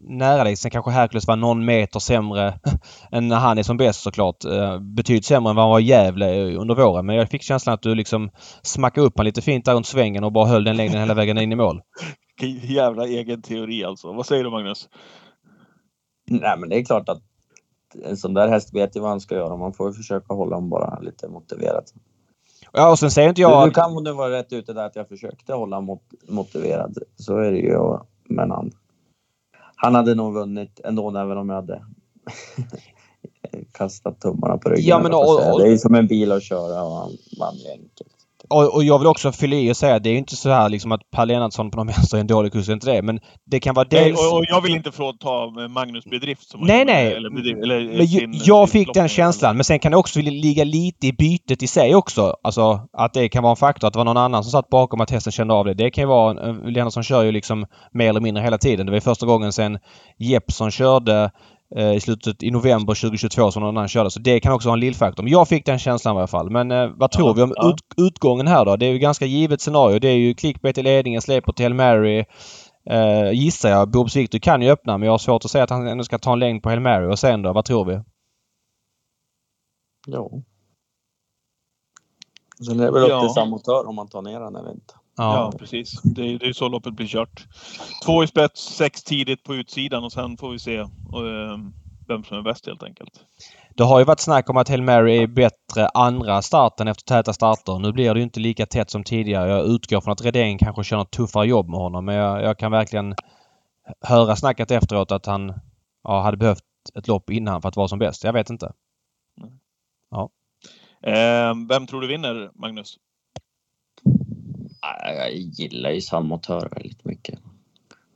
[0.09, 0.57] nära dig.
[0.57, 2.59] Sen kanske Hercules var någon meter sämre
[3.13, 4.45] än när han är som bäst såklart.
[4.45, 7.07] Eh, betydligt sämre än vad han var i Gävle under våren.
[7.07, 8.31] Men jag fick känslan att du liksom
[8.63, 11.39] smackade upp honom lite fint där runt svängen och bara höll den längden hela vägen
[11.39, 11.83] in i mål.
[12.63, 14.13] Jävla egen teori alltså.
[14.13, 14.89] Vad säger du Magnus?
[16.31, 17.23] Nej men det är klart att
[18.05, 19.57] en sån där häst vet ju vad han ska göra.
[19.57, 21.85] Man får ju försöka hålla honom bara lite motiverad.
[22.73, 23.63] Ja, och sen säger inte jag...
[23.63, 26.99] Du, du kan nog vara rätt ute där att jag försökte hålla mot, motiverad.
[27.17, 27.99] Så är det ju.
[28.29, 28.71] Men han,
[29.85, 31.83] han hade nog vunnit ändå även om jag hade
[33.73, 34.85] kastat tummarna på ryggen.
[34.85, 37.71] Ja, men, och, och, det är som en bil att köra och han vann ju
[37.71, 38.14] enkelt.
[38.51, 40.69] Och, och, jag vill också fylla i och säga att det är inte så här
[40.69, 43.03] liksom att Per Lennartsson på något vänster är en dålig kurs, inte det.
[43.03, 44.19] Men det kan vara dels...
[44.19, 45.29] Nej, och, och jag vill inte frånta
[45.69, 46.51] Magnus bedrift.
[46.51, 47.13] Som nej, nej.
[47.13, 49.57] Eller, eller, men sin, jag fick den känslan.
[49.57, 52.37] Men sen kan det också ligga lite i bytet i sig också.
[52.43, 53.89] Alltså att det kan vara en faktor.
[53.89, 55.75] Att det var någon annan som satt bakom att hästen kände av det.
[55.75, 56.53] Det kan ju vara...
[56.53, 58.87] Lennartsson kör ju liksom mer eller mindre hela tiden.
[58.87, 59.79] Det var första gången sen
[60.19, 61.31] Jeppsson körde Eh,
[61.79, 64.11] i slutet i november 2022 som någon annan körde.
[64.11, 65.23] Så det kan också vara en lillfaktor.
[65.23, 66.51] Men jag fick den känslan i alla fall.
[66.51, 67.69] Men eh, vad tror ja, vi om ja.
[67.69, 68.77] ut, utgången här då?
[68.77, 69.99] Det är ju ganska givet scenario.
[69.99, 72.25] Det är ju clickbait i ledningen, släpper till Mary.
[72.91, 73.91] Eh, gissar jag.
[73.91, 76.19] Bobs Victor kan ju öppna men jag har svårt att säga att han ändå ska
[76.19, 77.07] ta en längd på Hail Mary.
[77.07, 77.53] Och sen då?
[77.53, 78.01] Vad tror vi?
[80.07, 80.31] Ja.
[82.67, 83.21] Sen är det väl upp Ja.
[83.21, 84.95] till samotör om man tar ner den eller inte.
[85.17, 86.03] Ja, precis.
[86.03, 87.47] Det är, det är så loppet blir kört.
[88.05, 90.89] Två i spets, sex tidigt på utsidan och sen får vi se eh,
[92.09, 93.25] vem som är bäst helt enkelt.
[93.77, 97.33] Det har ju varit snack om att Hail Mary är bättre andra starten efter täta
[97.33, 97.79] starter.
[97.79, 99.51] Nu blir det ju inte lika tätt som tidigare.
[99.51, 102.05] Jag utgår från att Redén kanske kör något tuffare jobb med honom.
[102.05, 103.15] Men jag, jag kan verkligen
[104.01, 105.53] höra snacket efteråt att han
[106.05, 106.65] ja, hade behövt
[106.95, 108.25] ett lopp innan för att vara som bäst.
[108.25, 108.73] Jag vet inte.
[111.07, 112.99] Eh, vem tror du vinner, Magnus?
[115.05, 117.39] Jag gillar ju samotör väldigt mycket.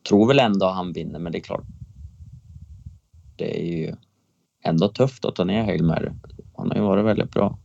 [0.08, 1.64] Tror väl ändå han vinner, men det är klart.
[3.36, 3.94] Det är ju
[4.64, 6.08] ändå tufft att ta ner Hail Mary.
[6.56, 7.58] Han har ju varit väldigt bra.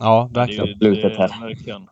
[0.00, 0.66] Ja, Det är verkligen.
[0.66, 1.40] ju- det är här.
[1.48, 1.88] verkligen.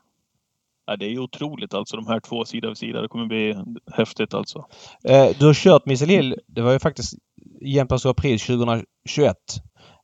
[0.87, 3.03] Ja, det är ju otroligt alltså, de här två sida vid sida.
[3.03, 3.57] Det kommer bli
[3.93, 4.67] häftigt alltså.
[5.05, 6.37] Eh, du har kört Missile Hill.
[6.47, 7.15] Det var ju faktiskt
[7.61, 9.37] Jämtlands pris 2021.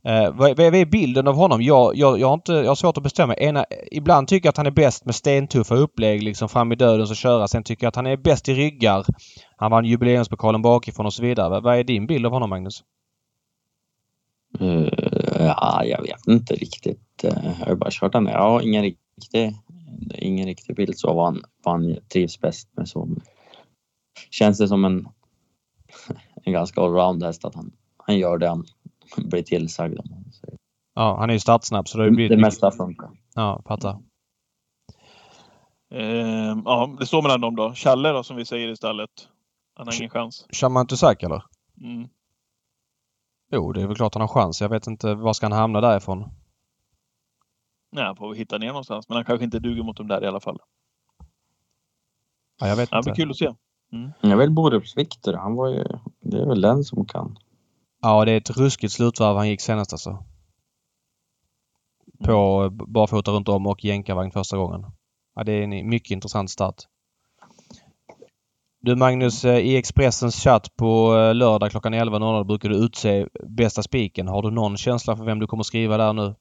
[0.06, 1.62] Eh, vad, vad är bilden av honom?
[1.62, 3.34] Jag, jag, jag, har inte, jag har svårt att bestämma.
[3.34, 7.00] Ena, ibland tycker jag att han är bäst med stentuffa upplägg liksom fram i döden
[7.00, 7.48] och köra.
[7.48, 9.06] Sen tycker jag att han är bäst i ryggar.
[9.56, 11.48] Han vann jubileumspokalen bakifrån och så vidare.
[11.48, 12.82] Vad, vad är din bild av honom Magnus?
[14.60, 14.88] Uh,
[15.38, 17.24] ja, jag vet inte riktigt.
[17.24, 18.26] Eh, jag har bara kört den.
[18.26, 19.54] Jag har ingen riktig,
[20.14, 22.88] ingen riktig bild så vad han, vad han trivs bäst med.
[22.88, 23.08] Så
[24.30, 25.08] känns det som en,
[26.44, 28.66] en ganska allround häst att han, han gör det han
[29.16, 30.06] blir tillsagd om.
[30.10, 30.58] man säger.
[30.94, 32.28] Ja, han är ju startsnabb så det blir...
[32.28, 33.10] Det mesta funkar.
[33.34, 33.98] Ja, fattar.
[35.90, 37.72] Eh, ja, det står mellan dem då.
[37.74, 39.10] Challe då, som vi säger i stallet.
[39.76, 40.46] Han har ingen chans.
[40.52, 41.42] Shaman Tusak eller?
[41.80, 42.08] Mm.
[43.52, 44.60] Jo, det är väl klart han har chans.
[44.60, 46.28] Jag vet inte var ska han hamna därifrån.
[47.92, 49.08] Nej, han får vi hitta ner någonstans.
[49.08, 50.58] Men han kanske inte duger mot dem där i alla fall.
[52.60, 53.10] Ja, jag vet Ja, det inte.
[53.10, 53.54] blir kul att se.
[54.20, 55.32] Jag vill Borups Viktor.
[55.32, 55.84] Han var ju,
[56.20, 57.38] det är väl den som kan.
[58.04, 60.24] Ja, det är ett ruskigt slutvarv han gick senast alltså.
[62.24, 64.86] På b- barfota runt om och jänkarvagn första gången.
[65.34, 66.82] Ja, det är en mycket intressant start.
[68.80, 73.82] Du Magnus, eh, i Expressens chatt på eh, lördag klockan 11.00 brukar du utse bästa
[73.82, 74.28] spiken.
[74.28, 76.34] Har du någon känsla för vem du kommer skriva där nu?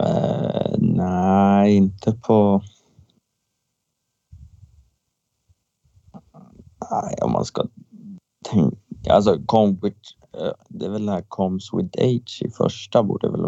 [0.00, 2.62] Eh, nej, inte på...
[6.90, 7.64] Nej, om man ska
[8.42, 8.76] tänka...
[9.10, 9.98] Alltså, come with,
[10.40, 13.44] eh, det är väl här Comes with age i första borde väl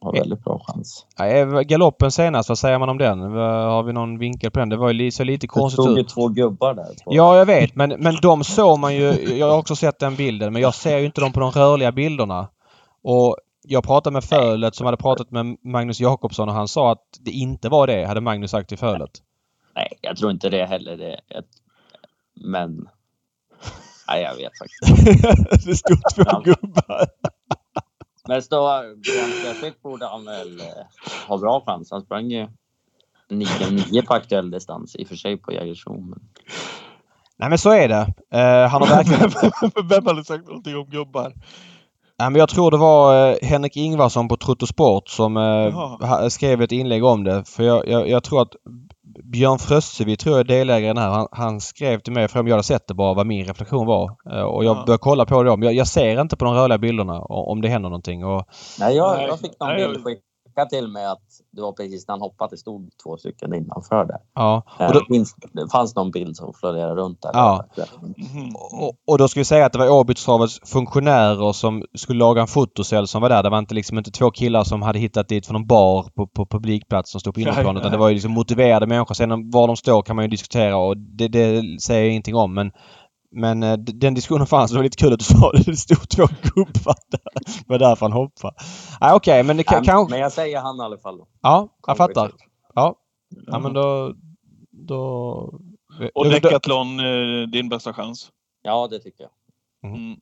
[0.00, 1.06] ha väldigt bra chans.
[1.16, 3.20] Ja, Galoppen senast, vad säger man om den?
[3.20, 4.68] Har vi någon vinkel på den?
[4.68, 6.94] Det var ju så lite Det konstigt stod ju två gubbar där.
[7.06, 7.74] Ja, jag vet.
[7.74, 9.12] Men, men de såg man ju.
[9.36, 10.52] Jag har också sett den bilden.
[10.52, 12.48] Men jag ser ju inte dem på de rörliga bilderna.
[13.02, 17.04] Och jag pratade med Fölet som hade pratat med Magnus Jakobsson och han sa att
[17.20, 19.10] det inte var det, hade Magnus sagt till Fölet.
[19.74, 20.96] Nej, jag tror inte det heller.
[20.96, 21.20] Det,
[22.34, 22.88] men...
[24.08, 27.06] Nej, jag vet faktiskt det stod två gubbar.
[28.28, 30.66] Men så Björn borde han väl eh,
[31.28, 31.90] ha bra chans.
[31.90, 32.48] Han sprang ju
[33.30, 36.00] 9-9 på aktuell distans i och för sig på Jägersro.
[36.00, 36.20] Men...
[37.36, 38.06] Nej men så är det.
[38.38, 39.30] Eh, han har verkligen...
[39.88, 41.32] Vem hade sagt någonting om gubbar?
[42.18, 46.06] Nej, men jag tror det var eh, Henrik Ingvarsson på Trottosport som eh, Jaha.
[46.06, 47.44] ha- skrev ett inlägg om det.
[47.48, 48.52] För jag, jag, jag tror att
[49.32, 51.10] Björn Frössevi tror jag är delägare i den här.
[51.10, 53.44] Han, han skrev till mig och frågade om jag hade sett det bara vad min
[53.46, 54.10] reflektion var.
[54.32, 54.82] Eh, och jag Ja.
[54.86, 55.50] började kolla på det.
[55.56, 58.24] Men jag, jag ser inte på de rörliga bilderna om det händer någonting.
[58.24, 58.44] Och,
[58.80, 60.22] Nej, jag, jag fick någon bild skickad
[60.64, 61.22] till mig att
[61.52, 62.50] det var precis när han hoppade.
[62.54, 64.18] Det stod två stycken innanför där.
[64.34, 64.62] ja.
[64.80, 65.00] Eh, Och då,
[65.52, 67.30] Det, fanns någon bild som florerade runt där.
[67.34, 67.64] Ja.
[68.16, 68.56] Mhm.
[68.56, 72.46] och, och då ska vi säga att det var Åbytstravets funktionärer som skulle laga en
[72.46, 73.42] fotocell som var där.
[73.42, 76.26] Det var inte liksom inte två killar som hade hittat dit från någon bar på,
[76.26, 77.76] på publikplats som stod på innerplan.
[77.76, 79.14] Utan det var ju liksom motiverade människor.
[79.14, 82.54] Sen var de står kan man ju diskutera och det, det säger jag ingenting om.
[82.54, 82.70] Men,
[83.30, 84.70] men eh, den diskussionen fanns.
[84.70, 85.62] Det var lite kul att du sa det.
[85.66, 87.20] Det stod två gubbar där.
[87.34, 88.54] Det var därför han hoppade.
[89.00, 90.10] Nej okej men det kan, Nej, kanske...
[90.10, 91.18] Men jag säger han i alla fall.
[91.18, 91.26] då.
[91.42, 92.32] Ja, jag fattar.
[92.32, 92.32] Ja.
[92.74, 92.94] Ja
[93.46, 93.58] Ja.
[93.58, 94.14] men då...
[94.70, 95.00] då
[96.14, 98.28] Och då- då- Decathlon, eh, din bästa chans.
[98.62, 99.90] Ja, det tycker jag.
[99.92, 100.16] Mm.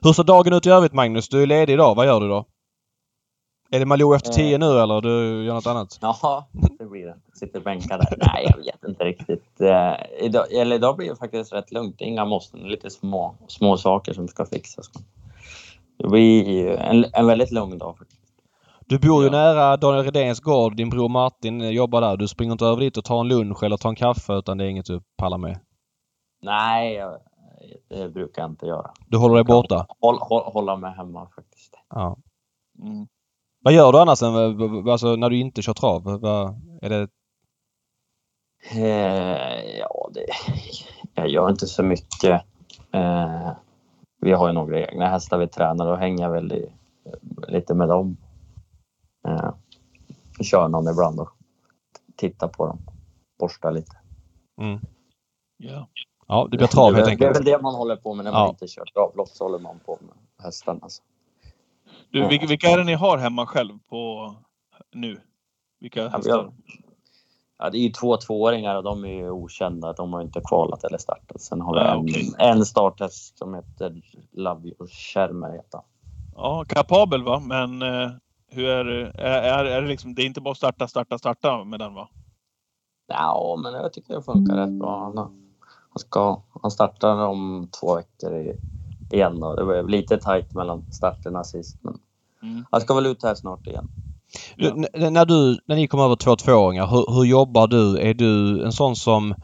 [0.00, 1.28] Hur ser dagen ut i övrigt Magnus?
[1.28, 1.94] Du är ledig idag.
[1.94, 2.44] Vad gör du då?
[3.70, 4.34] Är det Malou efter Eh.
[4.34, 5.98] tio nu eller du gör något annat?
[6.02, 7.16] Ja, det blir det.
[7.34, 8.18] Sitter bänkad där.
[8.34, 9.60] Nej, jag vet inte riktigt.
[9.60, 12.00] Eh, idag, eller idag blir det faktiskt rätt lugnt.
[12.00, 12.60] Inga måsten.
[12.60, 14.86] Lite små, små saker som ska fixas.
[15.98, 17.98] Det blir en, en väldigt lugn dag.
[17.98, 18.20] faktiskt.
[18.86, 19.32] Du bor ju Ja.
[19.32, 20.76] nära Daniel Redéns gård.
[20.76, 22.16] Din bror Martin jobbar där.
[22.16, 24.64] Du springer inte över dit och tar en lunch eller tar en kaffe utan det
[24.64, 25.58] är inget du pallar med.
[26.42, 27.18] Nej, jag,
[27.88, 28.90] det brukar jag inte göra.
[29.06, 29.86] Du håller dig borta.
[30.00, 31.74] Håll, håll, hålla mig hemma faktiskt.
[31.90, 32.16] Ja.
[32.82, 33.06] Mm.
[33.60, 34.34] Vad gör du annars än,
[34.88, 36.02] alltså, när du inte kör trav?
[36.20, 37.08] Vad, är det...
[38.72, 40.26] Eh, ja, det,
[41.14, 42.42] jag gör inte så mycket.
[42.92, 43.50] Eh,
[44.20, 46.72] vi har ju några egna hästar vi tränar och hänger väl i,
[47.48, 48.16] lite med dem.
[49.28, 49.50] Eh,
[50.42, 51.28] kör någon ibland och
[52.16, 52.78] tittar på dem.
[53.38, 53.96] Borstar lite.
[54.60, 54.80] Mm.
[55.56, 55.88] Ja.
[56.26, 57.36] Ja, det blir trav helt väl- det är enkelt.
[57.36, 58.48] väl det man håller på med när man Ja.
[58.48, 60.78] inte kör travlopp så håller man på med hästarna.
[60.82, 61.02] Alltså.
[62.10, 64.34] Du, vilka, vilka är det ni har hemma själv på
[64.94, 65.20] nu?
[65.80, 66.52] Vilka Ja, vi hästar?
[67.58, 69.92] Ja, det är ju två tvååringar och de är ju okända.
[69.92, 71.40] De har inte kvalat eller startat.
[71.40, 72.34] Sen har vi Ah, en, okej.
[72.38, 74.02] en starthäst som heter
[74.32, 75.60] Love You Shermer.
[76.34, 77.40] Ja, kapabel va?
[77.40, 78.10] Men eh,
[78.48, 79.10] hur är det?
[79.14, 82.08] Är, är, är det liksom, det är inte bara starta, starta, starta med den va?
[83.08, 85.00] Ja, men jag tycker det funkar rätt bra.
[85.00, 85.18] Han,
[85.90, 88.56] han, ska, han startar om två veckor i,
[89.12, 89.42] igen.
[89.42, 91.78] Och det var lite tajt mellan starterna sist.
[91.82, 91.98] Men
[92.42, 92.64] Mm.
[92.70, 93.88] han ska väl ut här snart igen.
[94.56, 94.70] Ja.
[94.74, 97.98] Du, när, du, när ni kommer över två tvååringar, hur, hur jobbar du?
[97.98, 99.34] Är du en sån som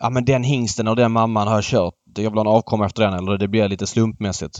[0.00, 1.94] Ja men den hingsten och den mamman har jag kört.
[2.16, 4.58] Jag vill ha en avkomma efter den eller det blir lite slumpmässigt?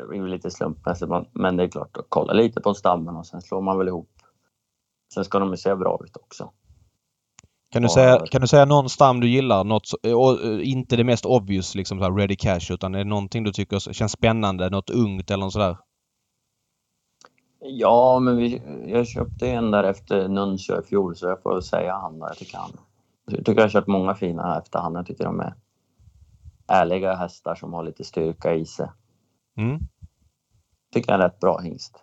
[0.00, 3.16] Det blir väl lite slumpmässigt, men- men det är klart att kolla lite på stammen
[3.16, 4.10] och sen slår man väl ihop.
[5.14, 6.52] Sen ska de ju se bra ut också.
[7.72, 9.64] Kan du, säga, kan du säga någon stam du gillar?
[9.64, 12.98] Något, så- och, eh, inte det mest obvious liksom så här ready cash utan är
[12.98, 14.70] det någonting du tycker känns spännande?
[14.70, 15.76] Något ungt eller något sådär?
[17.60, 21.94] Ja, men vi, jag köpte en där efter Nuncio i fjol så jag får säga
[21.94, 22.26] han då.
[22.26, 22.70] Jag tycker han.
[23.30, 24.94] Jag tycker jag har kört många fina efter han.
[24.94, 25.54] Jag tycker de är
[26.68, 28.88] ärliga hästar som har lite styrka i sig.
[29.58, 29.78] Mm.
[30.92, 31.96] Tycker jag är en rätt bra hingst.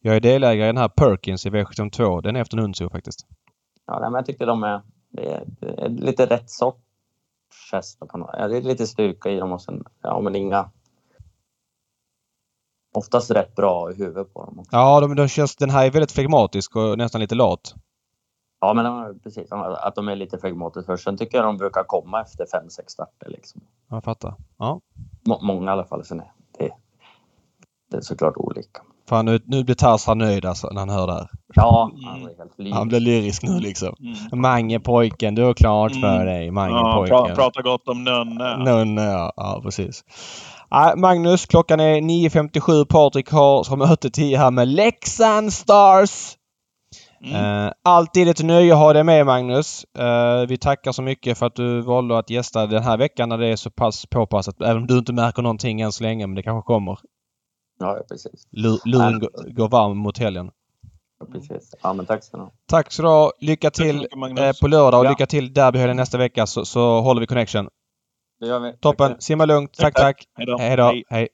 [0.00, 2.22] Jag är delägare i den här Perkins i V752.
[2.22, 3.26] Den är efter Nuncio faktiskt.
[3.86, 6.78] Ja, men jag tycker de är, det är lite rätt sorts
[7.72, 8.06] hästar.
[8.06, 8.30] På något.
[8.38, 10.70] Ja, det är lite styrka i dem och sen, ja men inga...
[12.94, 14.76] Oftast rätt bra i huvudet på dem också.
[14.76, 17.74] Ja, de, de känns, den här är väldigt flegmatisk och nästan lite lat.
[18.60, 19.52] Ja, men de, precis.
[19.52, 21.04] Att de är lite flegmatiska först.
[21.04, 23.28] Sen tycker jag de brukar komma efter fem, sex starter.
[23.28, 23.60] Liksom.
[23.88, 24.34] Jag fattar.
[24.58, 24.80] Ja.
[25.26, 26.04] Må- Många i alla fall.
[26.04, 26.70] Sen är det,
[27.90, 28.82] det är såklart olika.
[29.08, 31.28] Fan, nu, nu blir Tarzan nöjd alltså när han hör det här.
[31.54, 32.04] Ja, Mm.
[32.04, 32.76] han är helt lyrisk.
[32.76, 33.94] Han blir lyrisk nu liksom.
[34.32, 34.40] Mm.
[34.40, 36.26] Mange pojken, du har klart för Mm.
[36.26, 36.50] dig.
[36.50, 37.26] Mange Ja, pojken.
[37.26, 38.56] pra, prata gott om Nönne.
[38.64, 39.32] Nunne, ja.
[39.36, 40.04] ja precis.
[40.70, 42.84] Nej, Magnus, klockan är 9.57.
[42.84, 46.34] Patrik har som möte 10 här med Leksand Stars.
[47.24, 47.66] Mm.
[47.66, 49.84] Eh, alltid ett nöje att ha dig med Magnus.
[49.98, 53.38] Eh, vi tackar så mycket för att du valde att gästa den här veckan när
[53.38, 54.60] det är så pass påpassat.
[54.62, 56.98] Även om du inte märker någonting än så länge, men det kanske kommer.
[57.78, 58.48] Ja, ja, precis.
[58.56, 60.50] Lu- Luren går- går varm mot helgen.
[61.20, 61.74] Ja, precis.
[61.82, 62.52] Ja, men tack ska ni ha.
[62.68, 63.32] Tack så du ha.
[63.40, 65.10] Lycka till mycket, eh, på lördag och Ja.
[65.10, 67.68] lycka till derbyhelgen nästa vecka så, så håller vi connection.
[68.40, 68.72] Det gör vi.
[68.80, 69.08] Toppen.
[69.12, 69.22] Tack.
[69.22, 69.72] Simma lugnt.
[69.78, 70.24] Tack, Tack, tack.
[70.38, 70.58] Hej då.
[70.58, 70.92] Hej då.
[71.08, 71.28] Hej.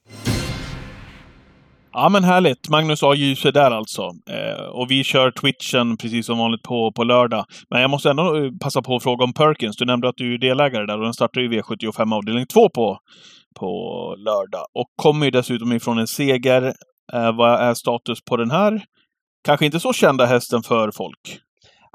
[1.93, 2.69] Ja men härligt.
[2.69, 3.13] Magnus A.
[3.15, 4.01] Djuse där alltså.
[4.29, 7.45] Eh, och vi kör Twitchen precis som vanligt på, på lördag.
[7.69, 9.77] Men jag måste ändå eh, passa på att fråga om Perkins.
[9.77, 12.97] Du nämnde att du är delägare där och den startar ju V75 avdelning 2 på,
[13.55, 14.65] på lördag.
[14.73, 16.73] Och kommer ju dessutom ifrån en seger.
[17.13, 18.85] Eh, vad är status på den här?
[19.43, 21.39] Kanske inte så kända hästen för folk.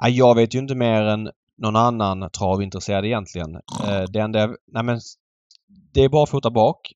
[0.09, 3.55] Jag vet ju inte mer än någon annan travintresserad egentligen.
[3.55, 4.47] Eh, det enda...
[4.47, 5.01] Nej men...
[5.95, 6.93] Det är bara fota bak.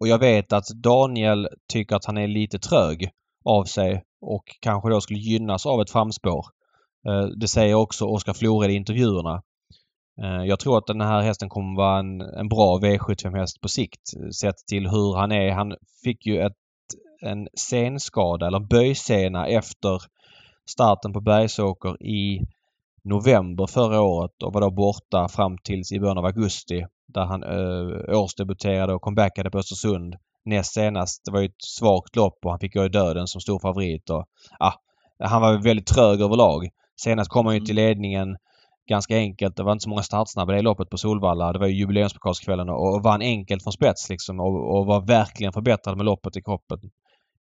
[0.00, 3.10] Och jag vet att Daniel tycker att han är lite trög
[3.44, 6.46] av sig och kanske då skulle gynnas av ett framspår.
[7.08, 9.42] Eh, det säger också Oskar Flored i intervjuerna.
[10.22, 14.00] Eh, jag tror att den här hästen kommer vara en, en bra V75-häst på sikt
[14.40, 15.50] sett till hur han är.
[15.52, 15.74] Han
[16.04, 16.52] fick ju ett,
[17.22, 20.02] en senskada eller en böjsena efter
[20.70, 22.40] starten på Bergsåker i
[23.04, 27.42] november förra året och var då borta fram tills i början av augusti där han
[27.42, 30.14] eh, årsdebuterade och comebackade på Östersund.
[30.44, 33.40] Näst senast, det var ju ett svagt lopp och han fick gå i döden som
[33.40, 34.10] stor favorit.
[34.10, 34.24] Och,
[34.58, 34.72] ah,
[35.24, 36.68] han var väldigt trög överlag.
[36.96, 37.66] Senast kom han ju Mm.
[37.66, 38.36] till ledningen
[38.88, 39.56] ganska enkelt.
[39.56, 41.52] Det var inte så många startsnabba i det loppet på Solvalla.
[41.52, 45.52] Det var ju jubileumspokalskvällen och, och vann enkelt från spets liksom och, och var verkligen
[45.52, 46.78] förbättrad med loppet i kroppen.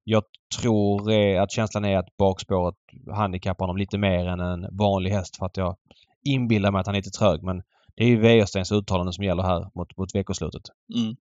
[0.04, 0.22] Jag
[0.60, 2.74] tror eh, att känslan är att bakspåret
[3.10, 5.76] handikappar honom lite mer än en vanlig häst för att jag
[6.24, 7.42] inbillar mig att han är lite trög.
[7.42, 7.62] Men
[7.96, 10.62] det är ju Wäjerstens uttalande som gäller här mot, mot veckoslutet.
[10.94, 11.16] Mm.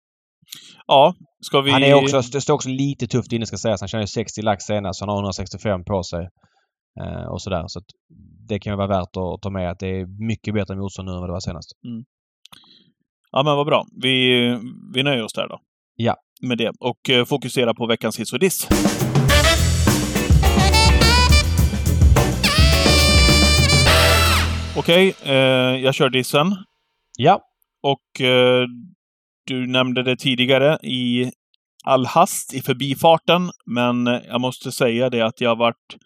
[0.88, 1.72] Ja, ska vi...
[1.72, 3.82] Han är också, det står också lite tufft inne ska sägas.
[3.82, 6.30] Han tjänade 60 lax senast så han har 165 på sig.
[7.02, 7.64] Eh, och sådär.
[7.68, 7.86] Så att
[8.48, 11.14] det kan ju vara värt att ta med att det är mycket bättre motstånd nu
[11.14, 11.72] än vad det var senast.
[13.32, 13.86] Ja, men vad bra.
[14.02, 14.40] Vi,
[14.94, 15.60] vi nöjer oss där då.
[15.96, 16.16] Ja.
[16.42, 16.72] Med det.
[16.80, 18.68] Och eh, fokusera på veckans hiss och diss.
[24.78, 25.36] Okej, eh,
[25.84, 26.56] jag kör dissen.
[27.18, 27.42] Ja.
[27.84, 28.66] Och eh,
[29.48, 31.32] du nämnde det tidigare i
[31.84, 33.52] all hast, i förbifarten.
[33.66, 35.98] Men jag måste säga det att jag varit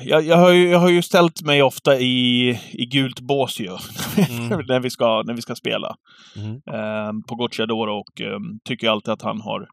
[0.00, 3.70] Jag, jag, har ju, jag har ju ställt mig ofta i, i gult bås ju.
[4.18, 4.66] Mm.
[4.68, 5.94] när, vi ska, när vi ska spela.
[6.36, 6.52] Mm.
[6.54, 9.66] Eh, på Gocciadoro och eh, tycker alltid att han har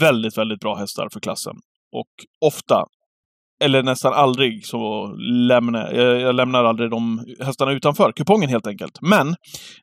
[0.00, 1.54] väldigt, väldigt bra hästar för klassen.
[1.92, 2.08] Och
[2.46, 2.84] ofta,
[3.64, 5.06] eller nästan aldrig, så
[5.48, 8.98] lämnar jag, jag lämnar aldrig de hästarna utanför kupongen helt enkelt.
[9.00, 9.28] Men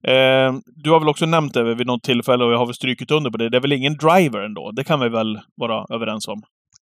[0.03, 3.11] eh, du har väl också nämnt det vid något tillfälle och jag har väl strykit
[3.11, 3.49] under på det.
[3.49, 4.71] Det är väl ingen driver ändå?
[4.71, 6.41] Det kan vi väl vara överens om?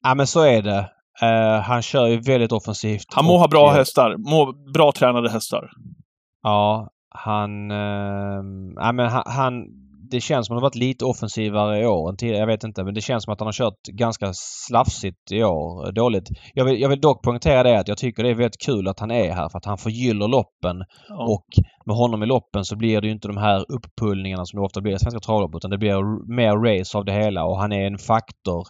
[0.04, 0.90] Ja men så är det.
[1.22, 3.06] Eh, han kör ju väldigt offensivt.
[3.16, 5.70] Han må ha bra hästar, må, bra tränade hästar.
[6.44, 7.72] Ja, han...
[7.72, 8.44] Eh,
[8.76, 9.54] ja, men han, han...
[10.12, 12.40] Det känns som att han har varit lite offensivare i år än tidigare.
[12.40, 15.88] Jag vet inte, men det känns som att han har kört ganska slafsigt i år.
[15.88, 16.30] eh, Dåligt.
[16.54, 19.00] Jag vill, jag vill dock poängtera det att jag tycker det är väldigt kul att
[19.00, 20.78] han är här för att han förgyller loppen.
[21.10, 21.24] Ja.
[21.24, 21.46] Och
[21.86, 24.82] med honom i loppen så blir det ju inte de här upppullningarna som det ofta
[24.82, 27.88] blir i Svenska travlopp utan det blir mer race av det hela och han är
[27.88, 28.64] en faktor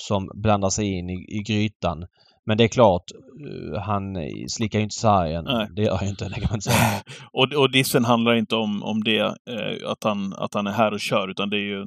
[0.00, 2.06] som blandar sig in i, i grytan.
[2.46, 3.02] Men det är klart,
[3.46, 4.16] eh, han
[4.48, 5.44] slickar ju inte sargen.
[5.44, 5.66] Nej.
[5.76, 7.02] Det gör ju inte, det kan man inte säga.
[7.32, 10.92] Och, och dissen handlar inte om, om det, eh, att, han, att han är här
[10.92, 11.86] och kör, utan det är ju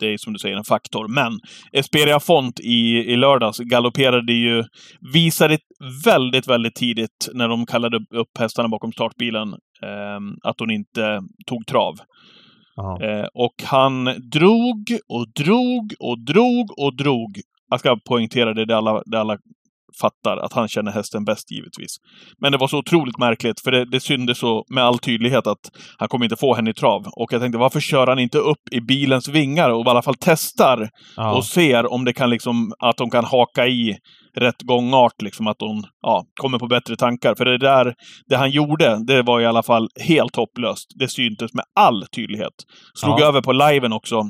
[0.00, 1.08] det är som du säger en faktor.
[1.08, 1.32] Men
[1.72, 4.64] Esperia Font i, i lördags galopperade ju,
[5.12, 5.58] visade
[6.04, 9.48] väldigt, väldigt tidigt när de kallade upp- hästarna bakom startbilen
[9.82, 11.94] eh, att hon inte tog trav.
[13.02, 17.40] Eh, och han drog och drog och drog och drog.
[17.70, 19.36] Jag ska poängtera det, det alla, det alla
[20.00, 21.96] fattar, att han känner hästen bäst givetvis.
[22.40, 25.58] Men det var så otroligt märkligt, för det, det syntes så med all tydlighet att
[25.98, 27.02] han kommer inte få henne i trav.
[27.06, 30.14] Och jag tänkte, varför kör han inte upp i bilens vingar och i alla fall
[30.20, 31.36] testar Ja.
[31.36, 33.96] och ser om det kan liksom, att de kan haka i
[34.36, 37.34] rätt gångart, liksom att de ja, kommer på bättre tankar.
[37.34, 37.94] För det där,
[38.28, 40.86] det han gjorde, det var i alla fall helt hopplöst.
[40.98, 42.54] Det syntes med all tydlighet.
[42.94, 43.26] Slog Ja.
[43.26, 44.22] över på liven också.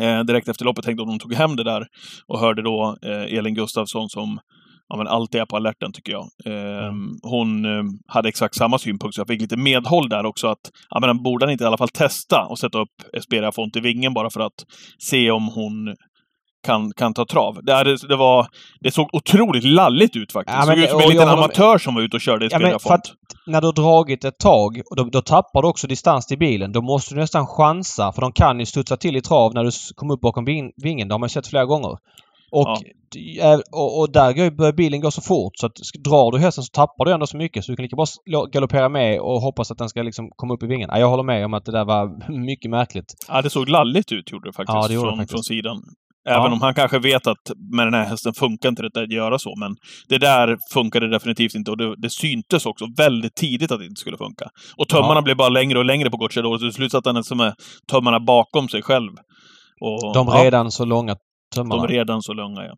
[0.00, 1.86] Eh, direkt efter loppet tänkte de tog hem det där
[2.26, 4.40] och hörde då eh, Elin Gustafsson som
[4.88, 6.24] ja, men alltid är på alerten tycker jag.
[6.44, 6.92] Eh,
[7.22, 10.46] Hon eh, hade exakt samma synpunkt, så jag fick lite medhåll där också.
[10.48, 13.76] att ja, men Borde han inte i alla fall testa och sätta upp Esperia Font
[13.76, 14.64] i vingen bara för att
[14.98, 15.96] se om hon
[16.66, 17.58] kan, kan ta trav.
[17.62, 18.46] Det, är, det, var,
[18.80, 20.58] det såg otroligt lalligt ut faktiskt.
[20.58, 22.46] Ja, det såg men- ut som en liten amatör som var ute och körde Ja,
[22.46, 23.00] Esperia men för
[23.46, 26.72] när du har dragit ett tag, och då, då tappar du också distans till bilen.
[26.72, 29.70] Då måste du nästan chansa, för de kan ju studsa till i trav när du
[29.94, 31.08] kommer upp bakom ving- vingen.
[31.08, 31.90] Det har man sett flera gånger.
[32.52, 32.68] Och,
[33.14, 33.60] Ja.
[33.72, 35.72] och, och där börjar bilen gå så fort så att
[36.04, 38.06] drar du hästen så tappar du ändå så mycket så du kan lika bra
[38.52, 40.88] galoppera med och hoppas att den ska liksom komma upp i vingen.
[40.92, 43.14] Ja, jag håller med om att det där var mycket märkligt.
[43.28, 45.32] Ja, det såg lalligt ut gjorde det faktiskt, Ja, det gjorde det från, faktiskt.
[45.32, 45.82] från sidan.
[46.28, 46.52] Även Ja.
[46.52, 47.36] om han kanske vet att
[47.76, 49.56] med den här hästen funkar inte det att göra så.
[49.56, 49.76] Men
[50.08, 54.00] det där funkade definitivt inte och det, det syntes också väldigt tidigt att det inte
[54.00, 54.44] skulle funka.
[54.76, 55.22] Och tömmarna Ja.
[55.22, 56.58] blev bara längre och längre på Gocciador.
[56.58, 57.54] Till slut satt han som är
[57.90, 59.10] tömmarna bakom sig själv.
[59.80, 61.18] Och, De ja, redan så långa de
[61.56, 61.86] tömmarna.
[61.86, 62.74] redan så långa, ja.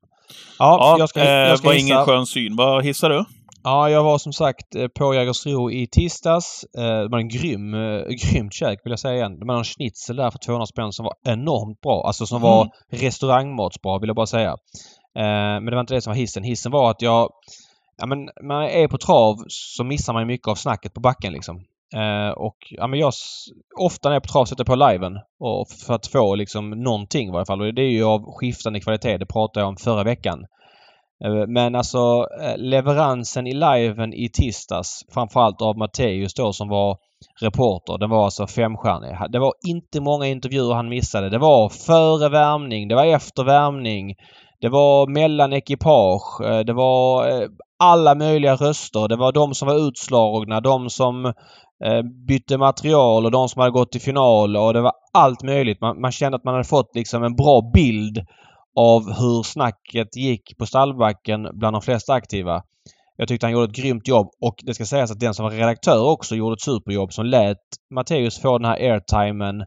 [0.58, 1.86] Ja, Ja, jag ska, eh, jag ska var gissa.
[1.86, 2.56] ingen skön syn.
[2.56, 3.24] Vad hissar du?
[3.64, 6.64] Ja, jag var som sagt eh, på Jägersro i tisdags.
[6.78, 9.38] Eh, Det var en grym, eh, grymt käk vill jag säga igen.
[9.38, 12.02] Det var en schnitzel där för 200 spänn som var enormt bra.
[12.06, 12.50] Alltså som Mm.
[12.50, 14.56] var restaurangmatsbra vill jag bara säga.
[15.14, 16.42] Men det var inte det som var hissen.
[16.42, 17.30] Hissen var att jag...
[17.96, 21.00] Ja men när man är på trav så missar man ju mycket av snacket på
[21.00, 21.56] backen liksom.
[22.36, 23.12] Och ja men jag...
[23.78, 25.12] Ofta när jag är på trav sätter jag på liven.
[25.40, 27.60] Och för att få liksom någonting i varje fall.
[27.60, 29.18] Och det är ju av skiftande kvalitet.
[29.18, 30.44] Det pratade jag om förra veckan.
[31.24, 36.96] Eh, men alltså eh, leveransen i liven i tisdags framförallt av Matteus då som var
[37.40, 37.98] reporter.
[37.98, 39.32] Den var alltså femstjärnig.
[39.32, 41.30] Det var inte många intervjuer han missade.
[41.30, 44.14] Det var före värmning, det var efter värmning.
[44.60, 46.40] Det var mellan ekipage.
[46.44, 47.26] Eh, det var
[47.78, 49.08] alla möjliga röster.
[49.08, 51.32] Det var de som var utslagna, de som
[52.28, 55.80] bytte material och de som hade gått till final och det var allt möjligt.
[55.80, 58.18] Man, man kände att man hade fått liksom en bra bild
[58.76, 62.62] av hur snacket gick på stallbacken bland de flesta aktiva.
[63.16, 65.50] Jag tyckte han gjorde ett grymt jobb och det ska sägas att den som var
[65.50, 67.58] redaktör också gjorde ett superjobb som lät
[67.94, 69.60] Matteus få den här airtimen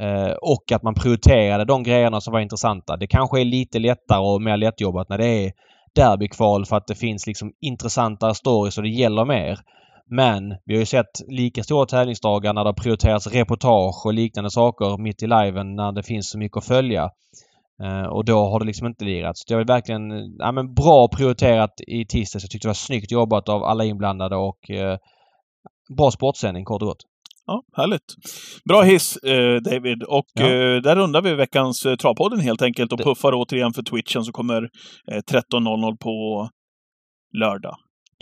[0.00, 2.96] eh, och att man prioriterade de grejerna som var intressanta.
[2.96, 5.52] Det kanske är lite lättare och mer lättjobbat när det är
[5.94, 9.58] derbykval för att det finns liksom intressantare stories och det gäller mer.
[10.10, 14.50] Men vi har ju sett lika stora tävlingsdagar när det har prioriterats reportage och liknande
[14.50, 17.10] saker mitt i liven när det finns så mycket att följa.
[17.82, 19.44] Eh, och då har det liksom inte lirats.
[19.44, 22.44] Det var verkligen eh, ja, men bra prioriterat i tisdags.
[22.44, 24.98] Jag tyckte det var snyggt jobbat av alla inblandade och eh,
[25.96, 27.02] bra sportsändning kort och gott.
[27.46, 28.14] Ja, härligt.
[28.68, 30.02] Bra hiss, eh, David.
[30.02, 30.44] Och Ja.
[30.44, 34.24] eh, där rundar vi veckans eh, Travpodden helt enkelt och Det- puffar återigen för Twitchen
[34.24, 34.62] som kommer
[35.12, 36.48] eh, 13.00 på
[37.38, 37.74] lördag.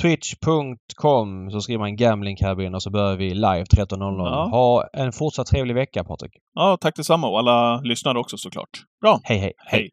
[0.02, 4.18] Twitch.com så skriver man Gambling Cabin och så börjar vi live 13.00.
[4.18, 4.48] Ja.
[4.50, 6.32] Ha en fortsatt trevlig vecka Patrik.
[6.54, 8.70] Ja, tack detsamma och alla lyssnare också såklart.
[9.02, 9.52] Bra, Hej hej!
[9.66, 9.90] hej.